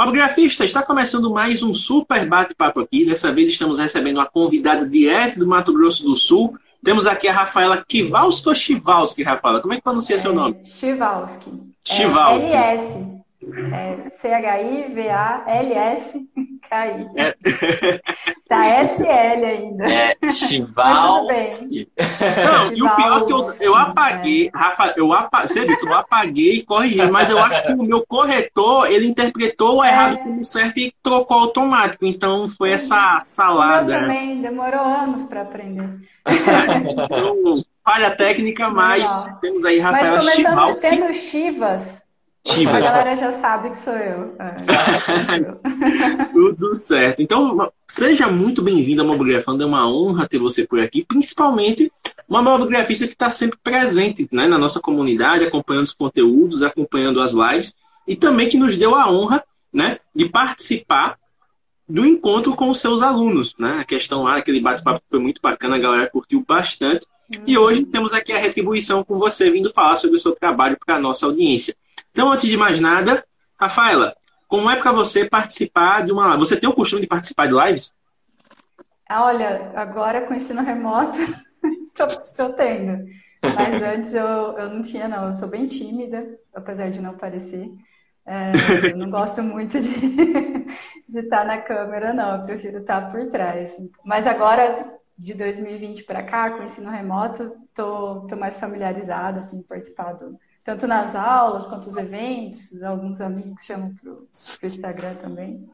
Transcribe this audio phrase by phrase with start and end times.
[0.00, 3.04] Fotografista, está começando mais um super bate-papo aqui.
[3.04, 6.56] Dessa vez estamos recebendo uma convidada direto do Mato Grosso do Sul.
[6.82, 9.60] Temos aqui a Rafaela Kivalski ou Chivalski, Rafaela?
[9.60, 10.56] Como é que pronuncia é, seu nome?
[10.64, 11.52] Chivalski.
[11.84, 12.50] Chivalski.
[12.50, 13.19] É, LS.
[13.72, 15.00] É C-H-I-V-A-L-S-K-I.
[17.16, 17.34] É.
[18.48, 19.92] Tá SL ainda.
[19.92, 21.88] É, Chivalski.
[22.44, 24.50] Não, e o pior é que eu, eu apaguei, é.
[24.56, 27.82] Rafa, eu apaguei, você viu que eu apaguei e corrigi, mas eu acho que o
[27.82, 30.18] meu corretor, ele interpretou o errado é.
[30.18, 32.06] como certo e trocou automático.
[32.06, 33.94] Então foi essa salada.
[33.94, 35.88] Eu também, demorou anos para aprender.
[36.28, 39.40] então, falha técnica, mas Legal.
[39.40, 42.04] temos aí Rafael Mas começando tendo Chivas,
[42.50, 44.34] A galera já sabe que sou eu.
[44.38, 44.56] É,
[46.32, 47.22] Tudo certo.
[47.22, 49.62] Então, seja muito bem-vindo ao Mobografando.
[49.62, 51.92] É uma honra ter você por aqui, principalmente
[52.28, 57.32] uma mobografista que está sempre presente né, na nossa comunidade, acompanhando os conteúdos, acompanhando as
[57.32, 57.74] lives,
[58.06, 61.18] e também que nos deu a honra né, de participar
[61.88, 63.54] do encontro com os seus alunos.
[63.58, 63.78] Né?
[63.80, 67.06] A questão lá, aquele bate-papo foi muito bacana, a galera curtiu bastante.
[67.46, 70.96] E hoje temos aqui a retribuição com você, vindo falar sobre o seu trabalho para
[70.96, 71.74] a nossa audiência.
[72.10, 73.24] Então, antes de mais nada,
[73.58, 74.14] Rafaela,
[74.48, 76.36] como é para você participar de uma.
[76.36, 77.92] Você tem o costume de participar de lives?
[79.08, 81.18] Ah, olha, agora com ensino remoto,
[82.08, 83.06] estou tendo.
[83.42, 85.26] Mas antes eu, eu não tinha, não.
[85.26, 87.70] Eu sou bem tímida, apesar de não parecer.
[88.26, 88.52] É,
[88.90, 89.90] eu não gosto muito de,
[91.08, 92.36] de estar na câmera, não.
[92.36, 93.76] Eu prefiro estar por trás.
[94.04, 100.38] Mas agora, de 2020 para cá, com ensino remoto, estou mais familiarizada, tenho participado
[100.70, 102.82] tanto nas aulas quanto nos eventos.
[102.82, 104.28] Alguns amigos chamam para o
[104.62, 105.68] Instagram também.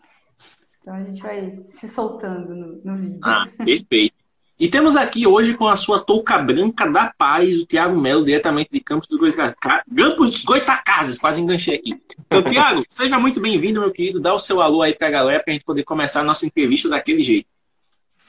[0.80, 3.20] Então a gente vai se soltando no, no vídeo.
[3.22, 4.14] Ah, perfeito.
[4.58, 8.70] E temos aqui hoje com a sua touca branca da paz, o Tiago Melo, diretamente
[8.72, 9.84] de Campos dos Goitacazes.
[9.94, 12.00] Campos dos Goitacazes, quase enganchei aqui.
[12.26, 14.18] Então, Tiago, seja muito bem-vindo, meu querido.
[14.18, 16.46] Dá o seu alô aí para a galera para a gente poder começar a nossa
[16.46, 17.48] entrevista daquele jeito.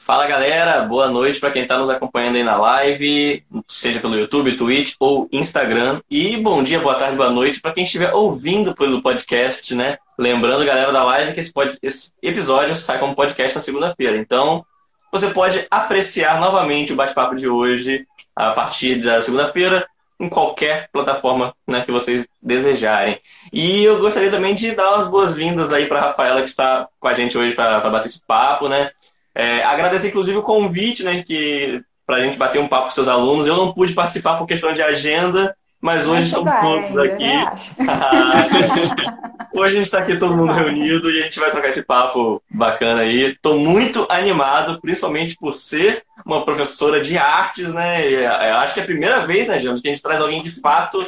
[0.08, 4.56] Fala galera, boa noite para quem está nos acompanhando aí na live, seja pelo YouTube,
[4.56, 6.00] Twitch ou Instagram.
[6.10, 9.98] E bom dia, boa tarde, boa noite para quem estiver ouvindo pelo podcast, né?
[10.18, 11.76] Lembrando, galera da live, que esse, pod...
[11.82, 14.16] esse episódio sai como podcast na segunda-feira.
[14.16, 14.64] Então,
[15.12, 19.86] você pode apreciar novamente o bate-papo de hoje a partir da segunda-feira
[20.18, 23.20] em qualquer plataforma né, que vocês desejarem.
[23.52, 27.12] E eu gostaria também de dar umas boas-vindas aí para Rafaela que está com a
[27.14, 28.90] gente hoje para bater esse papo, né?
[29.38, 33.06] É, agradecer, inclusive, o convite, né, que para a gente bater um papo com seus
[33.06, 33.46] alunos.
[33.46, 37.30] Eu não pude participar por questão de agenda, mas hoje estamos todos aqui.
[39.54, 42.42] hoje a gente está aqui todo mundo reunido e a gente vai trocar esse papo
[42.50, 43.26] bacana aí.
[43.26, 48.10] Estou muito animado, principalmente por ser uma professora de artes, né?
[48.10, 50.50] Eu acho que é a primeira vez, né, James, que a gente traz alguém de
[50.50, 50.98] fato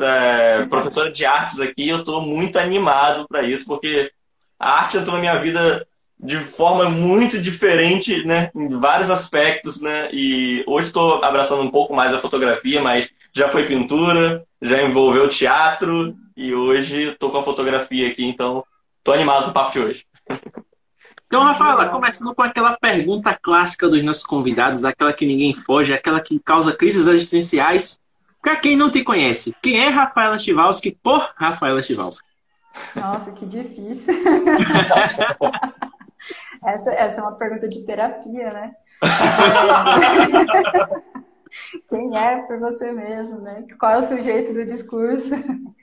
[0.00, 1.86] é, professora de artes aqui.
[1.86, 4.10] Eu estou muito animado para isso, porque
[4.58, 5.86] a arte entrou na minha vida
[6.18, 11.94] de forma muito diferente, né, em vários aspectos, né, e hoje estou abraçando um pouco
[11.94, 17.42] mais a fotografia, mas já foi pintura, já envolveu teatro e hoje estou com a
[17.42, 18.64] fotografia aqui, então
[18.98, 20.06] estou animado com o papo de hoje.
[21.26, 26.20] Então, Rafaela, começando com aquela pergunta clássica dos nossos convidados, aquela que ninguém foge, aquela
[26.20, 27.98] que causa crises existenciais.
[28.40, 32.28] Para quem não te conhece, quem é Rafaela Chivalski por Rafaela Chivalski?
[32.94, 34.14] Nossa, que difícil.
[36.64, 38.74] Essa, essa é uma pergunta de terapia, né?
[41.88, 43.64] Quem é por você mesmo, né?
[43.78, 45.30] Qual é o sujeito do discurso?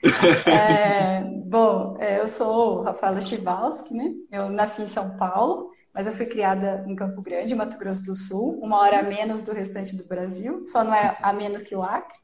[0.48, 1.20] É...
[1.46, 4.12] Bom, é, eu sou Rafaela Chivalski, né?
[4.32, 8.12] Eu nasci em São Paulo, mas eu fui criada em Campo Grande, Mato Grosso do
[8.12, 11.76] Sul, uma hora a menos do restante do Brasil, só não é a menos que
[11.76, 12.18] o Acre.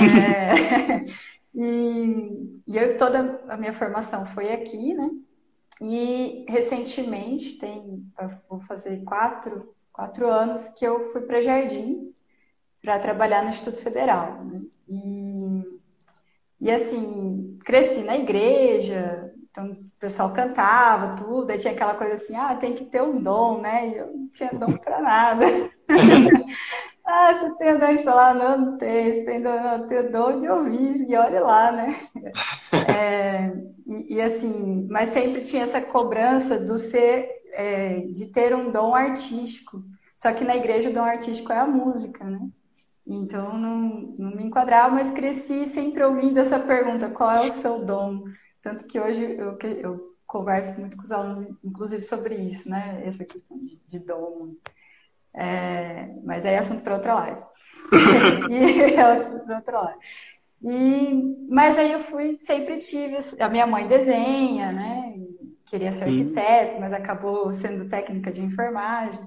[0.00, 1.04] É...
[1.54, 5.08] E, e eu, toda a minha formação foi aqui, né?
[5.80, 8.06] E recentemente, tem,
[8.48, 12.12] vou fazer quatro, quatro anos, que eu fui para Jardim
[12.82, 14.44] para trabalhar no Instituto Federal.
[14.44, 14.60] Né?
[14.88, 15.80] E,
[16.60, 22.36] e assim, cresci na igreja, então o pessoal cantava tudo, aí tinha aquela coisa assim,
[22.36, 23.88] ah, tem que ter um dom, né?
[23.88, 25.46] E eu não tinha dom para nada.
[27.04, 28.34] Ah, você tem dom de falar?
[28.34, 29.12] Não, não tem.
[29.12, 32.00] Você tem dom, não, tenho dom de ouvir, e olha lá, né?
[32.86, 33.52] É,
[33.86, 38.94] e, e, assim, mas sempre tinha essa cobrança do ser, é, de ter um dom
[38.94, 39.82] artístico.
[40.16, 42.40] Só que na igreja o dom artístico é a música, né?
[43.06, 43.78] Então não,
[44.18, 48.24] não me enquadrava, mas cresci sempre ouvindo essa pergunta: qual é o seu dom?
[48.62, 53.02] Tanto que hoje eu, eu converso muito com os alunos, inclusive sobre isso, né?
[53.06, 54.54] Essa questão de, de dom.
[55.34, 57.42] É, mas aí é assunto para outra live.
[58.50, 60.00] e é assunto para outra live.
[60.62, 63.18] E, mas aí eu fui, sempre tive.
[63.38, 65.14] A minha mãe desenha, né?
[65.66, 69.20] Queria ser arquiteto, mas acabou sendo técnica de enfermagem.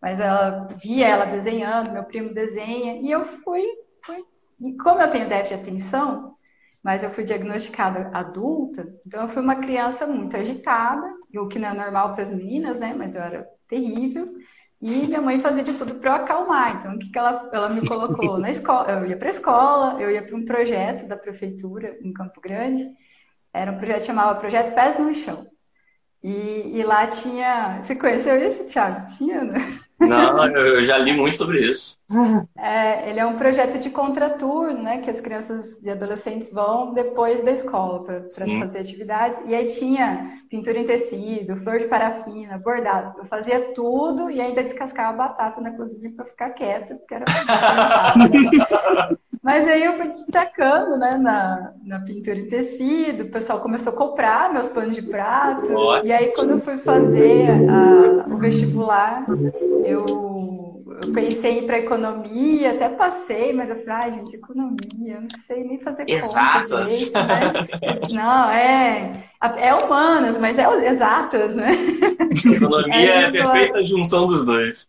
[0.00, 3.64] Mas ela via ela desenhando, meu primo desenha, e eu fui,
[4.04, 4.22] fui.
[4.60, 6.34] E como eu tenho déficit de atenção,
[6.82, 11.02] mas eu fui diagnosticada adulta, então eu fui uma criança muito agitada,
[11.36, 12.94] o que não é normal para as meninas, né?
[12.96, 14.34] Mas eu era terrível.
[14.84, 16.76] E minha mãe fazia de tudo para eu acalmar.
[16.76, 18.90] Então, o que, que ela, ela me colocou na escola?
[18.92, 22.86] Eu ia para a escola, eu ia para um projeto da prefeitura em Campo Grande.
[23.50, 25.46] Era um projeto que chamava Projeto Pés no Chão.
[26.24, 27.82] E, e lá tinha.
[27.82, 29.04] Você conheceu esse, Thiago?
[29.18, 29.78] Tinha, né?
[30.00, 31.98] Não, eu já li muito sobre isso.
[32.56, 34.98] É, ele é um projeto de contraturno, né?
[34.98, 39.38] Que as crianças e adolescentes vão depois da escola para fazer atividades.
[39.46, 43.18] E aí tinha pintura em tecido, flor de parafina, bordado.
[43.18, 47.24] Eu fazia tudo e ainda descascava batata na cozinha para ficar quieta, porque era
[49.44, 53.96] Mas aí eu fui destacando né, na, na pintura em tecido, o pessoal começou a
[53.96, 55.68] comprar meus panos de prato.
[56.02, 59.26] E aí, quando eu fui fazer a, o vestibular,
[59.84, 65.14] eu, eu pensei em ir para economia, até passei, mas eu falei, ai, gente, economia,
[65.14, 67.06] eu não sei nem fazer Exatas.
[67.06, 67.26] conta.
[67.26, 67.52] né?
[68.14, 69.24] Não, é,
[69.56, 71.72] é humanas, mas é exatas, né?
[72.56, 74.88] Economia é, é a perfeita junção dos dois.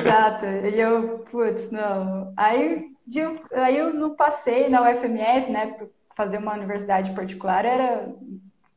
[0.00, 0.46] Exato.
[0.46, 2.32] E eu, putz, não.
[2.36, 3.20] Aí de,
[3.52, 5.76] aí eu não passei na UFMS, né?
[6.14, 8.12] Fazer uma universidade particular era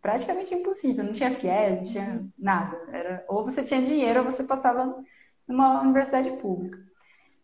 [0.01, 1.03] praticamente impossível.
[1.03, 2.77] Não tinha FIES, não tinha nada.
[2.91, 4.95] Era, ou você tinha dinheiro ou você passava
[5.47, 6.79] numa universidade pública.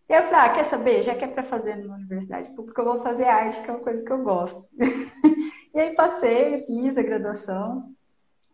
[0.09, 1.01] E eu falei, ah, quer saber?
[1.01, 3.83] Já que é para fazer numa universidade pública, eu vou fazer arte, que é uma
[3.83, 4.63] coisa que eu gosto.
[5.75, 7.93] e aí passei, fiz a graduação,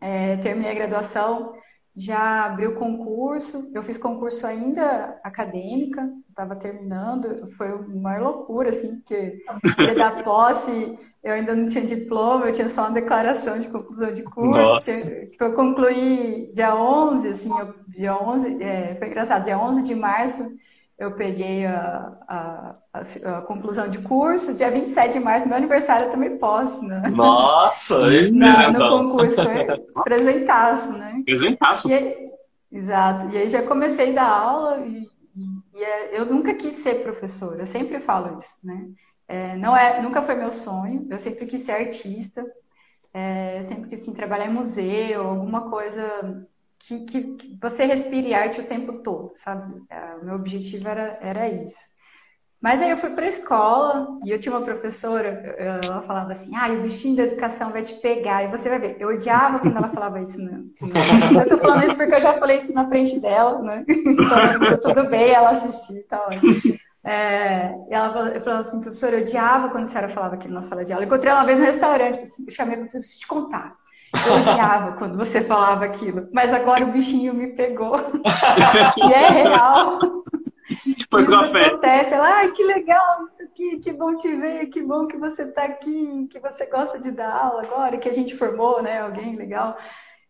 [0.00, 1.54] é, terminei a graduação
[1.96, 9.38] já abriu concurso, eu fiz concurso ainda acadêmica, estava terminando, foi uma loucura, assim, porque
[9.78, 14.12] dia da posse eu ainda não tinha diploma, eu tinha só uma declaração de conclusão
[14.12, 15.10] de curso.
[15.10, 19.82] Que, tipo, eu concluí dia 11, assim, eu, dia 11, é, foi engraçado, dia 11
[19.82, 20.52] de março
[20.98, 24.54] eu peguei a, a, a, a, conclusão de curso.
[24.54, 27.10] Dia 27 de março, meu aniversário, eu também posso, né?
[27.10, 27.98] Nossa!
[28.32, 29.66] Na, no concurso, foi
[30.04, 31.22] presentaço, né?
[31.24, 31.90] Presentaço.
[31.90, 32.30] E
[32.70, 33.28] exato.
[33.30, 35.08] E aí já comecei a dar aula e,
[35.74, 38.88] e, é, eu nunca quis ser professora, eu sempre falo isso, né?
[39.26, 42.44] É, não é, nunca foi meu sonho, eu sempre quis ser artista,
[43.12, 46.46] é, sempre quis assim, trabalhar em museu, alguma coisa
[46.88, 49.82] que, que, você respire arte o tempo todo, sabe?
[49.90, 51.94] É, o meu objetivo era, era isso.
[52.60, 55.28] Mas aí eu fui para a escola e eu tinha uma professora,
[55.58, 58.42] ela falava assim, ah, o bichinho da educação vai te pegar.
[58.42, 60.40] E você vai ver, eu odiava quando ela falava isso.
[60.40, 60.62] Né?
[60.80, 63.84] Eu tô falando isso porque eu já falei isso na frente dela, né?
[63.86, 66.78] Então, tudo bem ela assistir, tá ótimo.
[67.04, 70.92] É, ela falou assim, professora, eu odiava quando a senhora falava aqui na sala de
[70.94, 71.04] aula.
[71.04, 73.76] Eu encontrei ela uma vez no restaurante, eu chamei, eu preciso te contar.
[74.26, 77.96] Eu odiava quando você falava aquilo, mas agora o bichinho me pegou.
[78.96, 79.98] e é real.
[81.10, 81.66] Foi isso café.
[81.66, 82.14] acontece.
[82.14, 85.64] Ela, ai, que legal isso aqui, que bom te ver, que bom que você está
[85.64, 89.76] aqui, que você gosta de dar aula agora, que a gente formou, né, alguém legal.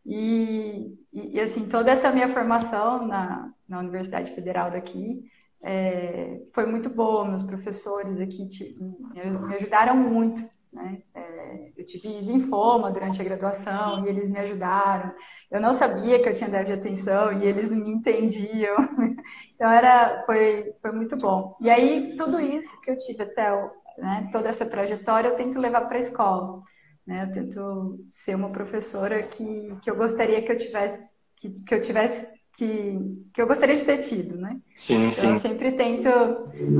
[0.04, 5.22] E, e, e assim, toda essa minha formação na, na Universidade Federal daqui
[5.62, 7.26] é, foi muito boa.
[7.26, 10.42] Meus professores aqui te, me ajudaram muito
[10.74, 11.02] né?
[11.14, 15.14] É, eu tive linfoma durante a graduação e eles me ajudaram.
[15.50, 18.76] Eu não sabia que eu tinha déficit de atenção e eles me entendiam.
[19.54, 21.56] Então era, foi, foi muito bom.
[21.60, 23.50] E aí tudo isso que eu tive até
[23.96, 26.60] né, toda essa trajetória eu tento levar para a escola.
[27.06, 27.22] Né?
[27.22, 31.80] Eu tento ser uma professora que, que eu gostaria que eu tivesse que, que eu
[31.80, 32.26] tivesse
[32.56, 32.98] que,
[33.32, 34.56] que eu gostaria de ter tido, né?
[34.74, 35.32] Sim, então, sim.
[35.32, 36.08] Eu sempre tento,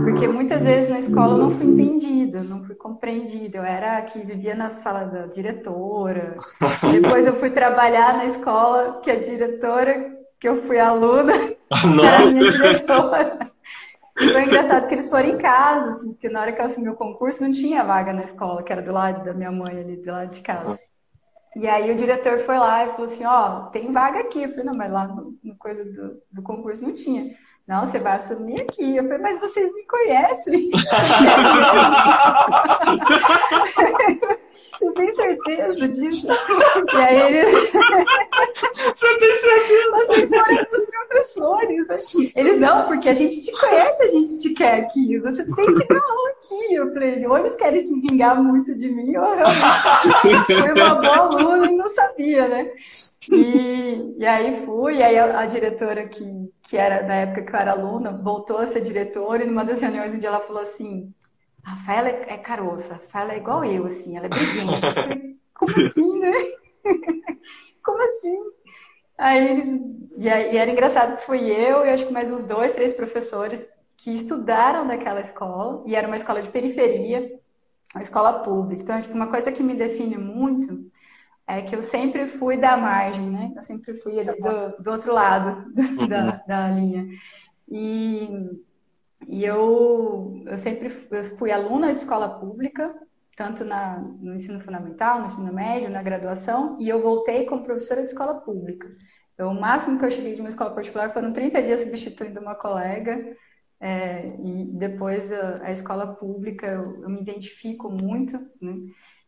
[0.04, 3.58] porque muitas vezes na escola eu não fui entendida, não fui compreendida.
[3.58, 6.36] Eu era a que vivia na sala da diretora.
[6.90, 11.34] Depois eu fui trabalhar na escola que a diretora, que eu fui aluna,
[11.70, 12.06] Nossa.
[12.06, 13.54] era minha diretora.
[14.20, 16.88] E foi engraçado que eles foram em casa, assim, porque na hora que eu assumi
[16.88, 19.96] o concurso não tinha vaga na escola, que era do lado da minha mãe ali,
[19.96, 20.78] do lado de casa.
[21.56, 24.42] E aí o diretor foi lá e falou assim, ó, oh, tem vaga aqui.
[24.42, 27.34] Eu falei, não, mas lá no, no coisa do, do, concurso não tinha.
[27.66, 28.96] não, você vai assumir aqui.
[28.96, 30.70] Eu falei, mas vocês me conhecem.
[34.54, 36.28] Você tem certeza disso?
[36.92, 37.50] E aí ele.
[38.94, 39.90] Você tem certeza?
[39.90, 42.32] Vocês foram dos professores.
[42.36, 45.18] Eles, não, porque a gente te conhece, a gente te quer aqui.
[45.18, 46.74] Você tem que dar aula aqui.
[46.74, 51.16] Eu falei, ou eles querem se vingar muito de mim, ou realmente fui uma boa
[51.16, 52.70] aluna e não sabia, né?
[53.30, 56.24] E, e aí fui, e aí a, a diretora que,
[56.62, 59.80] que era na época que eu era aluna, voltou a ser diretora, e numa das
[59.80, 61.12] reuniões um dia ela falou assim
[61.64, 65.20] a Rafaela é, é caroça, a Rafaela é igual eu, assim, ela é briguenta.
[65.54, 66.32] Como assim, né?
[67.82, 68.38] Como assim?
[69.16, 69.80] Aí eles...
[70.16, 72.92] E, aí, e era engraçado que fui eu e acho que mais uns dois, três
[72.92, 77.40] professores que estudaram naquela escola, e era uma escola de periferia,
[77.94, 78.82] uma escola pública.
[78.82, 80.90] Então, acho que uma coisa que me define muito
[81.46, 83.52] é que eu sempre fui da margem, né?
[83.56, 85.72] Eu sempre fui ali do, do outro lado
[86.08, 86.40] da, uhum.
[86.46, 87.06] da linha.
[87.68, 88.28] E
[89.28, 92.94] e eu, eu sempre fui aluna de escola pública,
[93.36, 98.02] tanto na, no ensino fundamental, no ensino médio, na graduação, e eu voltei como professora
[98.02, 98.88] de escola pública.
[99.34, 102.54] Então, o máximo que eu cheguei de uma escola particular foram 30 dias substituindo uma
[102.54, 103.36] colega,
[103.80, 108.76] é, e depois a, a escola pública eu, eu, me identifico muito, né?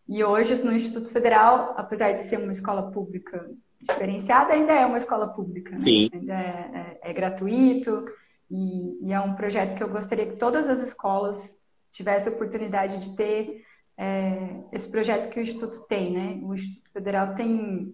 [0.09, 3.50] E hoje no Instituto Federal, apesar de ser uma escola pública
[3.81, 5.79] diferenciada, ainda é uma escola pública, né?
[5.79, 6.09] Sim.
[6.12, 8.07] Ainda é, é, é gratuito,
[8.50, 11.57] e, e, é um projeto que eu gostaria que todas as escolas
[11.91, 13.65] tivessem a oportunidade de ter
[13.97, 16.41] é, esse projeto que o Instituto tem, né?
[16.43, 17.93] O Instituto Federal tem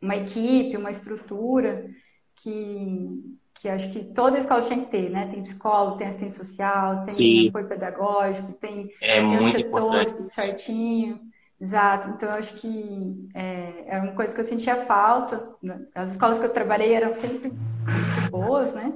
[0.00, 1.88] uma equipe, uma estrutura
[2.36, 5.28] que, que acho que toda escola tinha que ter, né?
[5.30, 7.48] Tem psicólogo, tem assistente social, tem Sim.
[7.48, 11.20] apoio pedagógico, tem, é tem setor, tudo certinho.
[11.60, 15.56] Exato, então eu acho que é, é uma coisa que eu sentia falta.
[15.94, 18.92] As escolas que eu trabalhei eram sempre muito boas, né?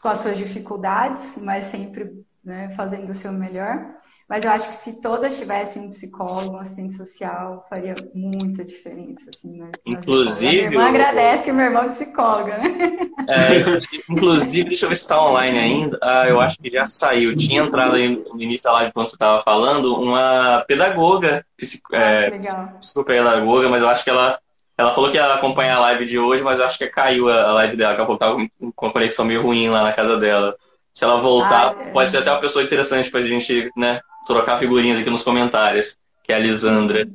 [0.00, 2.10] Com as suas dificuldades, mas sempre
[2.44, 4.00] né, fazendo o seu melhor.
[4.30, 9.28] Mas eu acho que se todas tivessem um psicólogo, um assistente social, faria muita diferença.
[9.28, 10.56] Assim, né, inclusive.
[10.56, 12.98] Minha irmã agradece que meu irmão é psicóloga, né?
[13.28, 15.98] É, inclusive, deixa eu ver se está online ainda.
[16.00, 17.36] Ah, eu acho que já saiu.
[17.36, 22.30] Tinha entrado aí no início da live quando você estava falando, uma pedagoga, psico, é,
[22.78, 24.38] psicopedagoga, mas eu acho que ela
[24.80, 27.76] ela falou que ia acompanhar a live de hoje, mas acho que caiu a live
[27.76, 28.38] dela, que ela tava
[28.74, 30.56] com a conexão meio ruim lá na casa dela.
[30.94, 31.90] Se ela voltar, ah, é.
[31.90, 36.32] pode ser até uma pessoa interessante pra gente, né, trocar figurinhas aqui nos comentários, que
[36.32, 37.06] é a Lisandra.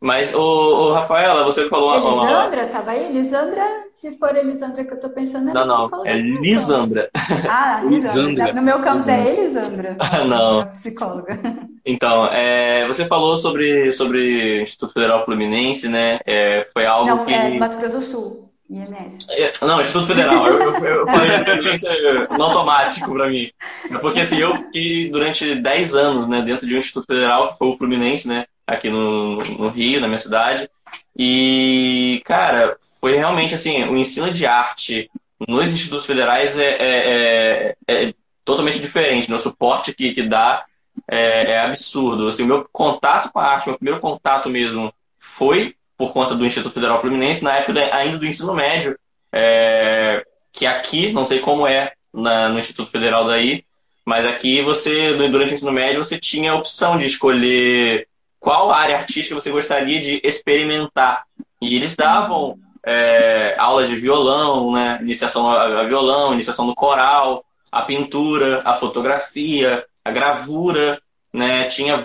[0.00, 1.94] Mas, ô, ô Rafaela, você falou.
[1.94, 2.68] Elisandra, uma...
[2.68, 3.06] tava aí?
[3.06, 7.10] Elisandra, se for Elisandra que eu tô pensando, é Não, não, é Lisandra.
[7.48, 8.52] Ah, Lisandra.
[8.58, 9.96] No meu campus é Elisandra.
[10.10, 10.68] Ah, não.
[10.68, 11.38] psicóloga.
[11.84, 16.20] Então, é, você falou sobre, sobre Instituto Federal Fluminense, né?
[16.24, 17.34] É, foi algo não, que.
[17.34, 18.48] É Mato Grosso do Sul.
[18.70, 19.26] IMS.
[19.30, 20.46] É, não, Instituto Federal.
[20.46, 23.50] Eu, eu, eu falei no automático para mim.
[23.90, 27.58] É porque assim, eu fiquei durante 10 anos né, dentro de um Instituto Federal, que
[27.58, 28.44] foi o Fluminense, né?
[28.68, 30.68] Aqui no, no Rio, na minha cidade.
[31.16, 35.10] E, cara, foi realmente assim, o ensino de arte
[35.48, 39.30] nos institutos federais é, é, é, é totalmente diferente.
[39.30, 39.36] Né?
[39.36, 40.64] O suporte que, que dá
[41.10, 42.28] é, é, absurdo.
[42.28, 46.44] Assim, o meu contato com a arte, meu primeiro contato mesmo foi por conta do
[46.44, 48.96] Instituto Federal Fluminense, na época ainda do ensino médio,
[49.32, 53.64] é, que aqui, não sei como é na, no Instituto Federal daí,
[54.04, 58.06] mas aqui você, durante o ensino médio, você tinha a opção de escolher
[58.40, 61.24] qual área artística você gostaria de experimentar.
[61.60, 64.98] E eles davam é, aulas de violão, né?
[65.02, 71.00] iniciação a violão, iniciação no coral, a pintura, a fotografia, a gravura,
[71.32, 71.64] né?
[71.64, 72.02] Tinha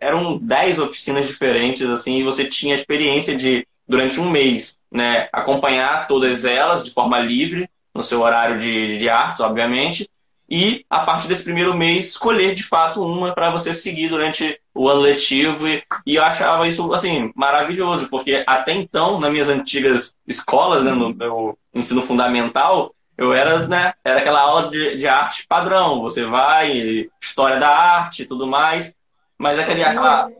[0.00, 5.28] eram dez oficinas diferentes, assim, e você tinha a experiência de, durante um mês, né,
[5.32, 10.08] acompanhar todas elas de forma livre, no seu horário de, de artes, obviamente,
[10.48, 14.88] e a partir desse primeiro mês escolher de fato uma para você seguir durante o
[14.88, 15.66] ano letivo.
[15.66, 20.92] E, e, eu achava isso assim maravilhoso porque até então nas minhas antigas escolas né,
[20.92, 26.00] no meu ensino fundamental eu era né era aquela aula de, de arte padrão.
[26.02, 28.94] Você vai história da arte e tudo mais.
[29.38, 30.30] Mas aquele aquela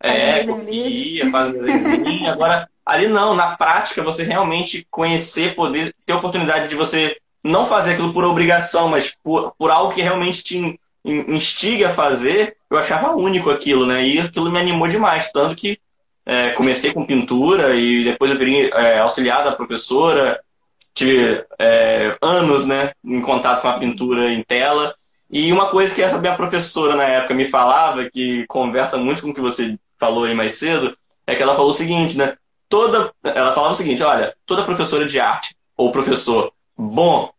[0.00, 2.30] é copia faz desenho.
[2.30, 7.92] Agora ali não na prática você realmente conhecer poder ter oportunidade de você não fazer
[7.92, 13.16] aquilo por obrigação, mas por, por algo que realmente te instiga a fazer, eu achava
[13.16, 14.06] único aquilo, né?
[14.06, 15.30] E aquilo me animou demais.
[15.30, 15.78] Tanto que
[16.26, 20.40] é, comecei com pintura e depois eu virei é, auxiliar da professora.
[20.92, 24.94] Tive é, anos né, em contato com a pintura em tela.
[25.30, 29.30] E uma coisa que essa minha professora na época me falava, que conversa muito com
[29.30, 32.36] o que você falou aí mais cedo, é que ela falou o seguinte, né?
[32.68, 37.30] Toda, ela falava o seguinte, olha, toda professora de arte ou professor bom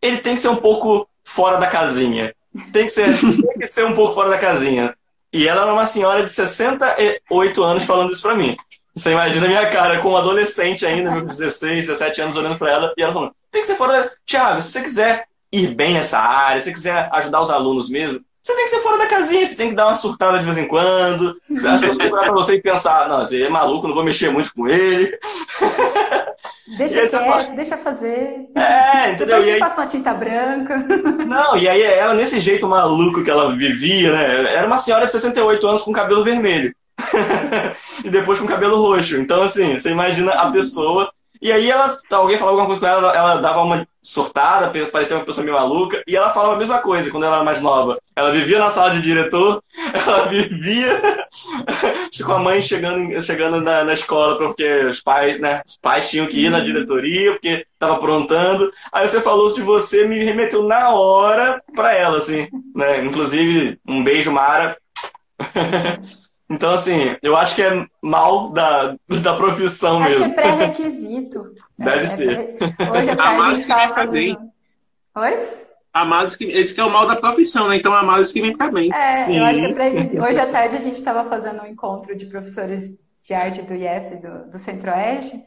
[0.00, 2.34] ele tem que ser um pouco fora da casinha.
[2.72, 4.94] Tem que ser, tem que ser um pouco fora da casinha.
[5.32, 8.56] E ela era uma senhora de 68 anos falando isso pra mim.
[8.94, 12.72] Você imagina a minha cara com um adolescente ainda, meus 16, 17 anos, olhando pra
[12.72, 14.10] ela e ela falando: tem que ser fora da.
[14.26, 18.20] Tiago, se você quiser ir bem nessa área, se você quiser ajudar os alunos mesmo,
[18.42, 20.56] você tem que ser fora da casinha, você tem que dar uma surtada de vez
[20.56, 21.36] em quando.
[21.48, 24.52] Você acha que pra você e pensar, não, você é maluco, não vou mexer muito
[24.54, 25.18] com ele.
[26.78, 27.42] Deixa quieto, fala...
[27.54, 28.48] deixa fazer.
[28.54, 29.38] É, entendeu?
[29.38, 29.58] Depois aí...
[29.58, 30.78] passa uma tinta branca.
[31.26, 34.54] Não, e aí ela, nesse jeito maluco que ela vivia, né?
[34.54, 36.72] Era uma senhora de 68 anos com cabelo vermelho.
[38.04, 39.16] e depois com cabelo roxo.
[39.16, 43.16] Então, assim, você imagina a pessoa e aí ela, alguém falava alguma coisa com ela,
[43.16, 47.10] ela dava uma surtada, parecia uma pessoa meio maluca, e ela falava a mesma coisa
[47.10, 47.98] quando ela era mais nova.
[48.14, 51.26] Ela vivia na sala de diretor, ela vivia
[52.24, 55.62] com a mãe chegando, chegando na, na, escola, porque os pais, né?
[55.66, 58.72] Os pais tinham que ir na diretoria, porque estava aprontando.
[58.92, 63.02] Aí você falou de você, me remeteu na hora para ela, assim, né?
[63.04, 64.76] Inclusive, um beijo, Mara.
[66.50, 70.24] Então, assim, eu acho que é mal da, da profissão acho mesmo.
[70.24, 71.54] Acho que é pré-requisito.
[71.78, 72.56] Deve é, ser.
[72.60, 74.50] É, hoje a tarde que vem fazendo...
[75.14, 75.48] Oi?
[75.92, 76.44] Amados que.
[76.44, 77.76] Esse que é o mal da profissão, né?
[77.76, 78.92] Então, amados que vem pra bem.
[78.92, 79.38] É, Sim.
[79.38, 79.90] eu acho que é pré
[80.20, 84.16] Hoje à tarde a gente estava fazendo um encontro de professores de arte do IEP,
[84.16, 85.40] do, do Centro-Oeste,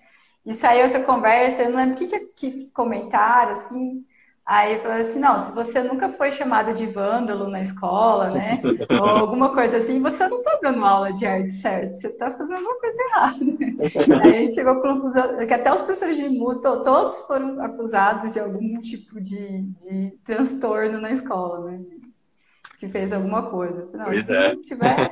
[0.46, 4.04] e saiu essa conversa, eu não lembro o que, que, que comentaram, assim,
[4.46, 8.62] Aí falou assim, não, se você nunca foi chamado de vândalo na escola, né?
[8.92, 12.56] Ou alguma coisa assim, você não está dando aula de arte certo, você está fazendo
[12.56, 13.38] alguma coisa errada.
[14.22, 18.34] Aí a gente chegou à conclusão que até os professores de música, todos foram acusados
[18.34, 21.80] de algum tipo de, de transtorno na escola, né?
[22.80, 23.88] Que fez alguma coisa.
[23.94, 24.56] Não, pois se é.
[24.56, 25.10] não tiver,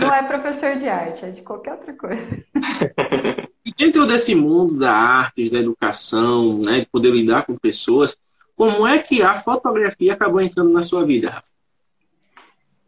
[0.00, 2.44] não é professor de arte, é de qualquer outra coisa.
[3.68, 8.16] E dentro desse mundo da arte, da educação, né, de poder lidar com pessoas,
[8.58, 11.44] como é que a fotografia acabou entrando na sua vida,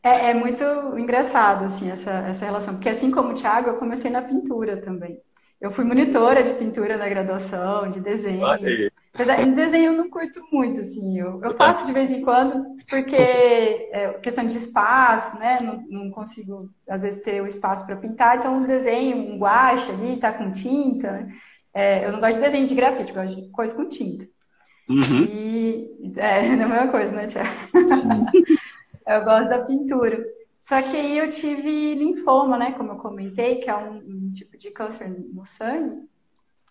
[0.03, 0.65] É, é, muito
[0.99, 2.75] engraçado, assim, essa, essa relação.
[2.75, 5.21] Porque assim como o Thiago, eu comecei na pintura também.
[5.61, 8.45] Eu fui monitora de pintura na graduação, de desenho.
[9.13, 11.19] Apesar de desenho eu não curto muito, assim.
[11.19, 13.15] Eu, eu faço de vez em quando, porque
[13.93, 15.59] é questão de espaço, né?
[15.63, 18.39] Não, não consigo, às vezes, ter o espaço para pintar.
[18.39, 21.29] Então, um desenho, um guache ali, tá com tinta, né?
[21.73, 24.27] É, eu não gosto de desenho de grafite, gosto de coisa com tinta.
[24.91, 25.25] Uhum.
[25.25, 27.49] E é, é a mesma coisa, né, Tiago?
[29.07, 30.25] eu gosto da pintura.
[30.59, 32.73] Só que aí eu tive linfoma, né?
[32.73, 36.09] Como eu comentei, que é um, um tipo de câncer no sangue.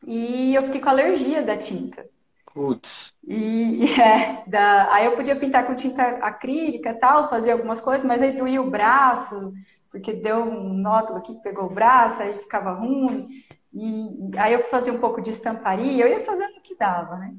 [0.05, 2.05] E eu fiquei com alergia da tinta.
[2.53, 3.13] Putz.
[3.25, 8.21] E, é, da, aí eu podia pintar com tinta acrílica tal, fazer algumas coisas, mas
[8.21, 9.53] aí doía o braço,
[9.89, 13.27] porque deu um nódulo aqui que pegou o braço, aí ficava ruim.
[13.73, 17.33] E aí eu fazia um pouco de estamparia, eu ia fazendo o que dava, né?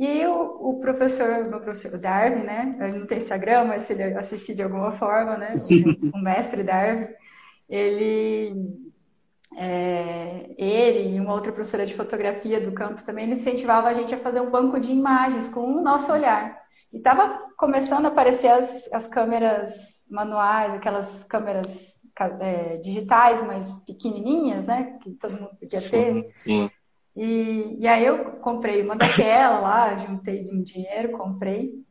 [0.00, 2.74] E o, o professor, meu professor, o Darwin, né?
[2.80, 5.56] Ele não tem Instagram, mas se ele assistir de alguma forma, né?
[6.12, 7.06] O, o mestre Darwin,
[7.68, 8.54] ele,
[9.58, 14.14] é, ele e uma outra professora de fotografia do campus também, ele incentivava a gente
[14.14, 16.58] a fazer um banco de imagens com o nosso olhar.
[16.90, 22.00] E estava começando a aparecer as, as câmeras manuais, aquelas câmeras
[22.40, 24.96] é, digitais, mas pequenininhas, né?
[25.02, 26.30] Que todo mundo podia sim, ter.
[26.34, 26.70] Sim.
[27.16, 31.84] E, e aí eu comprei uma daquela lá, juntei um dinheiro, comprei.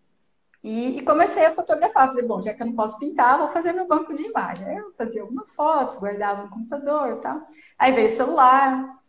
[0.64, 2.10] E, e, comecei a fotografar.
[2.10, 4.68] Falei, bom, já que eu não posso pintar, vou fazer meu banco de imagem.
[4.68, 7.42] Aí eu fazia algumas fotos, guardava no computador e tal.
[7.78, 9.00] Aí veio o celular,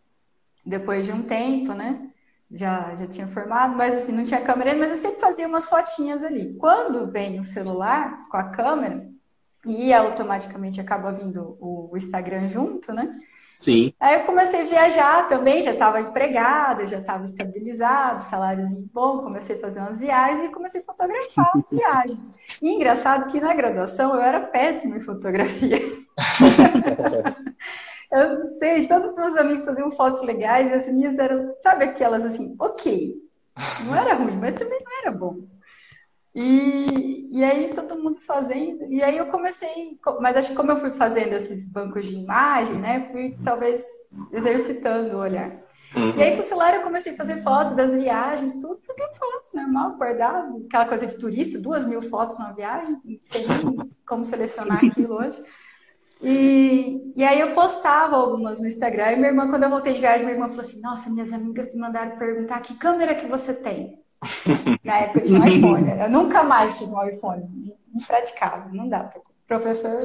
[0.65, 2.11] depois de um tempo, né?
[2.51, 6.23] Já, já tinha formado, mas assim, não tinha câmera, mas eu sempre fazia umas fotinhas
[6.25, 6.55] ali.
[6.55, 9.09] Quando vem o celular com a câmera,
[9.67, 13.19] e automaticamente acaba vindo o, o Instagram junto, né?
[13.61, 13.93] Sim.
[14.01, 19.57] Aí eu comecei a viajar também, já estava empregada, já estava estabilizado, saláriozinho bom, comecei
[19.57, 22.31] a fazer umas viagens e comecei a fotografar as viagens.
[22.63, 25.77] E engraçado que na graduação eu era péssima em fotografia.
[28.11, 31.85] eu não sei, todos os meus amigos faziam fotos legais e as minhas eram, sabe
[31.85, 33.15] aquelas assim, ok.
[33.85, 35.37] Não era ruim, mas também não era bom.
[36.35, 40.77] E, e aí todo mundo fazendo, e aí eu comecei, mas acho que como eu
[40.77, 43.85] fui fazendo esses bancos de imagem, né, fui talvez
[44.33, 45.51] exercitando o olhar.
[45.97, 46.17] Uhum.
[46.17, 49.53] E aí com o celular eu comecei a fazer fotos das viagens, tudo, fazia fotos,
[49.53, 54.25] normal, guardado, aquela coisa de turista, duas mil fotos numa viagem, não sei nem como
[54.25, 55.43] selecionar aquilo hoje.
[56.23, 60.01] E, e aí eu postava algumas no Instagram, e minha irmã, quando eu voltei de
[60.01, 63.53] viagem, minha irmã falou assim, nossa, minhas amigas me mandaram perguntar que câmera que você
[63.55, 64.00] tem?
[64.85, 65.91] Na época de iPhone.
[65.99, 67.75] Eu nunca mais tive um iPhone.
[67.95, 69.11] Impraticável, não dá.
[69.47, 69.99] Professor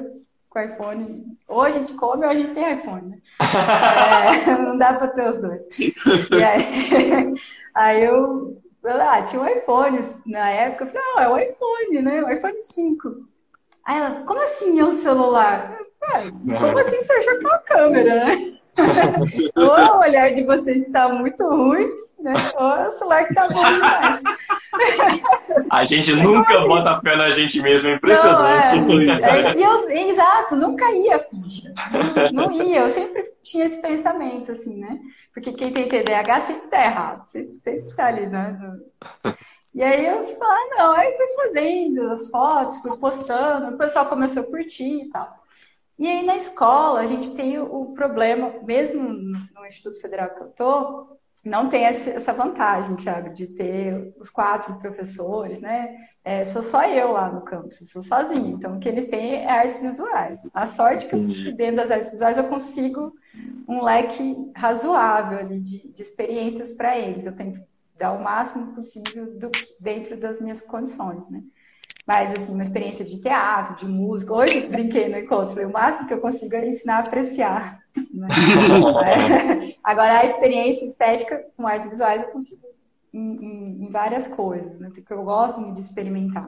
[0.49, 1.37] com iPhone.
[1.47, 3.09] Ou a gente come ou a gente tem iPhone.
[3.09, 3.17] Né?
[4.47, 5.61] É, não dá para ter os dois.
[5.79, 7.33] E aí,
[7.75, 10.85] aí eu ah, tinha um iPhone na época.
[10.85, 12.23] Eu falei, ah, é o iPhone, né?
[12.23, 13.27] O iPhone 5.
[13.83, 15.77] Aí ela, como assim é um celular?
[16.03, 16.21] Ah,
[16.59, 18.57] como assim você achou que é uma câmera, né?
[19.55, 22.33] ou o olhar de vocês está muito ruim, né?
[22.57, 24.21] Ou é o celular que está bom demais.
[25.69, 26.67] A gente nunca assim?
[26.67, 28.75] bota a fé na gente mesmo, é impressionante.
[28.75, 31.73] Não, é, é, eu, exato, não caía a ficha.
[32.31, 34.99] Não, não, ia, eu sempre tinha esse pensamento, assim, né?
[35.33, 38.57] Porque quem tem TDAH sempre tá errado, sempre, sempre tá ali, né?
[39.73, 44.05] E aí eu falei, ah, não, aí fui fazendo as fotos, fui postando, o pessoal
[44.05, 45.44] começou a curtir e tal.
[45.97, 50.49] E aí na escola a gente tem o problema, mesmo no Instituto Federal que eu
[50.49, 55.95] tô, não tem essa vantagem, Thiago, de ter os quatro professores, né?
[56.23, 58.49] É, sou só eu lá no campus, sou sozinha.
[58.49, 60.41] Então, o que eles têm é artes visuais.
[60.51, 63.13] A sorte que eu, dentro das artes visuais eu consigo
[63.67, 67.27] um leque razoável ali de, de experiências para eles.
[67.27, 67.61] Eu tento
[67.95, 71.43] dar o máximo possível do, dentro das minhas condições, né?
[72.05, 74.33] Mas, assim, uma experiência de teatro, de música.
[74.33, 77.79] Hoje brinquei no encontro, falei, o máximo que eu consigo é ensinar a apreciar.
[78.13, 78.27] Né?
[79.71, 79.75] é.
[79.83, 82.61] Agora, a experiência estética com artes visuais eu consigo
[83.11, 84.91] em, em, em várias coisas, né?
[84.93, 86.47] Porque eu gosto muito de experimentar.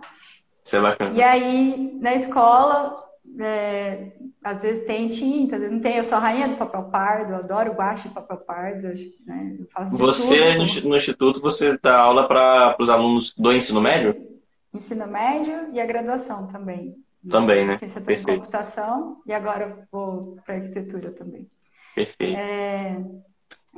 [0.63, 1.15] Isso é bacana.
[1.15, 2.95] E aí, na escola,
[3.39, 4.11] é,
[4.43, 5.97] às vezes tem tinta, às vezes não tem.
[5.97, 8.89] Eu sou a rainha do papel pardo, eu adoro guache papel pardo.
[9.25, 9.57] Né?
[9.91, 10.89] você, tudo.
[10.89, 14.36] no Instituto, você dá aula para os alunos do ensino médio?
[14.77, 16.95] Ensino médio e a graduação também.
[17.29, 17.73] Também, né?
[17.73, 21.49] Licenciatura em computação e agora vou para arquitetura também.
[21.93, 22.39] Perfeito.
[22.39, 23.03] É,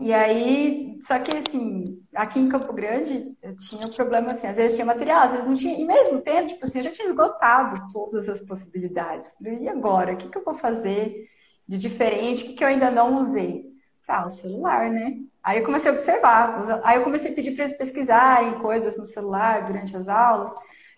[0.02, 1.84] e aí, só que assim,
[2.16, 5.48] aqui em Campo Grande, eu tinha um problema assim, às vezes tinha material, às vezes
[5.48, 9.36] não tinha, e mesmo tendo, tipo assim, eu já tinha esgotado todas as possibilidades.
[9.42, 11.28] E agora, o que, que eu vou fazer
[11.68, 13.66] de diferente, o que, que eu ainda não usei?
[14.08, 15.20] Ah, o celular, né?
[15.44, 19.04] Aí eu comecei a observar, aí eu comecei a pedir para eles pesquisarem coisas no
[19.04, 20.52] celular durante as aulas.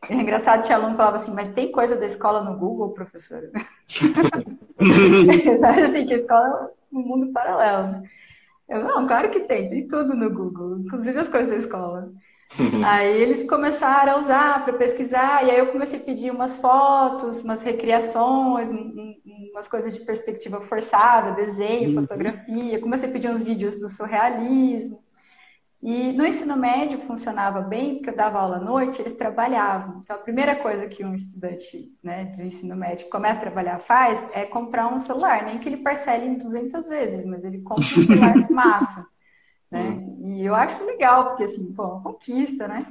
[0.09, 3.51] É engraçado, tinha aluno que falava assim, mas tem coisa da escola no Google, professora?
[5.87, 8.03] assim, que a escola é um mundo paralelo, né?
[8.67, 12.09] Eu, não, claro que tem, tem tudo no Google, inclusive as coisas da escola.
[12.85, 17.43] aí eles começaram a usar para pesquisar, e aí eu comecei a pedir umas fotos,
[17.43, 18.69] umas recriações,
[19.51, 22.01] umas coisas de perspectiva forçada, desenho, uhum.
[22.01, 22.79] fotografia.
[22.79, 25.01] Comecei a pedir uns vídeos do surrealismo.
[25.81, 29.99] E no ensino médio funcionava bem, porque eu dava aula à noite, eles trabalhavam.
[30.03, 34.23] Então, a primeira coisa que um estudante né, do ensino médio começa a trabalhar faz
[34.31, 35.43] é comprar um celular.
[35.43, 39.07] Nem que ele parcele em 200 vezes, mas ele compra um celular massa.
[39.71, 40.03] Né?
[40.23, 42.85] E eu acho legal, porque assim, pô, uma conquista, né?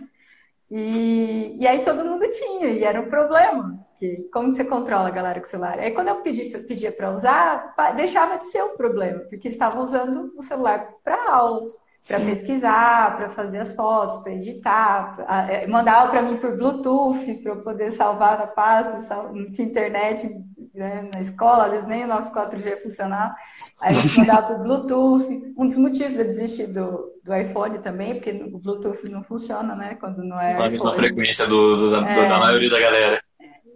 [0.69, 3.87] E, e aí todo mundo tinha, e era um problema.
[3.99, 5.79] Que, como você controla a galera com o celular?
[5.79, 10.33] Aí quando eu pedi, pedia para usar, deixava de ser um problema, porque estavam usando
[10.37, 11.69] o celular para aula
[12.07, 17.35] para pesquisar, para fazer as fotos, para editar, pra, é, mandava para mim por Bluetooth
[17.43, 20.29] para eu poder salvar na pasta, não tinha internet
[20.75, 23.35] né, na escola, às vezes nem o nosso 4G funcionava,
[23.81, 25.55] aí a gente mandava por Bluetooth.
[25.57, 29.97] Um dos motivos de desistir do, do iPhone também, porque o Bluetooth não funciona, né,
[30.01, 30.55] quando não é.
[30.55, 33.23] Na mesma frequência do, do, da, é, da maioria da galera.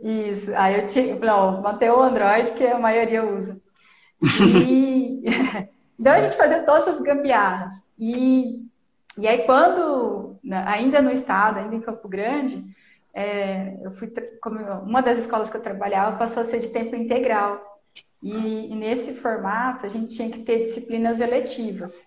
[0.02, 3.60] Isso, aí eu tinha, não, manter o Android que a maioria usa.
[4.40, 5.22] E
[5.98, 7.74] então a gente fazia todas essas gambiarras.
[7.98, 8.62] E,
[9.16, 12.64] e aí, quando, né, ainda no estado, ainda em Campo Grande,
[13.12, 14.12] é, eu fui,
[14.82, 17.62] uma das escolas que eu trabalhava passou a ser de tempo integral.
[18.22, 22.04] E, e nesse formato, a gente tinha que ter disciplinas eletivas.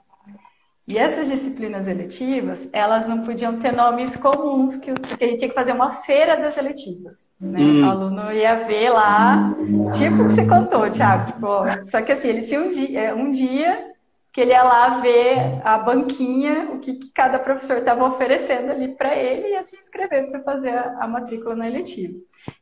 [0.87, 5.49] E essas disciplinas eletivas, elas não podiam ter nomes comuns, que, porque a gente tinha
[5.49, 7.29] que fazer uma feira das eletivas.
[7.41, 7.59] Né?
[7.59, 7.85] Hum.
[7.85, 9.53] O aluno ia ver lá,
[9.97, 11.33] tipo o que você contou, Thiago.
[11.33, 13.91] Tipo, só que assim, ele tinha um dia, é, um dia
[14.31, 18.95] que ele ia lá ver a banquinha, o que, que cada professor estava oferecendo ali
[18.95, 22.13] para ele e ia se inscrever para fazer a, a, matrícula na eletiva.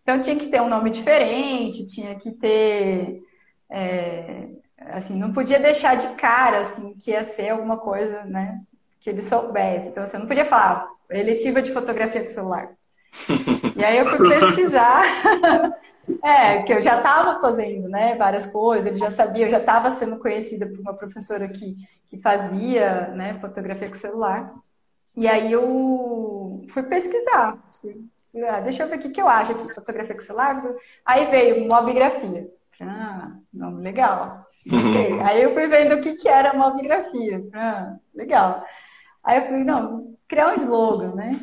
[0.02, 3.22] Então tinha que ter um nome diferente, tinha que ter.
[3.70, 4.48] É,
[4.92, 8.62] assim, não podia deixar de cara assim, que ia ser alguma coisa né,
[9.00, 9.88] que ele soubesse.
[9.88, 12.72] Então, você assim, não podia falar eletiva de fotografia com celular.
[13.76, 15.04] E aí eu fui pesquisar,
[16.22, 19.92] é, que eu já estava fazendo, né, várias coisas, ele já sabia, eu já estava
[19.92, 21.76] sendo conhecida por uma professora que,
[22.08, 24.54] que fazia, né, fotografia com celular.
[25.16, 27.58] E aí eu fui pesquisar,
[28.50, 30.62] ah, deixa eu ver o que, que eu acho aqui, fotografia com celular.
[31.06, 32.50] Aí veio mobigrafia.
[32.82, 34.45] Ah, nome legal.
[35.24, 37.44] Aí eu fui vendo o que, que era mobigrafia.
[37.54, 38.64] Ah, legal.
[39.24, 41.40] Aí eu falei, não, criar um slogan, né?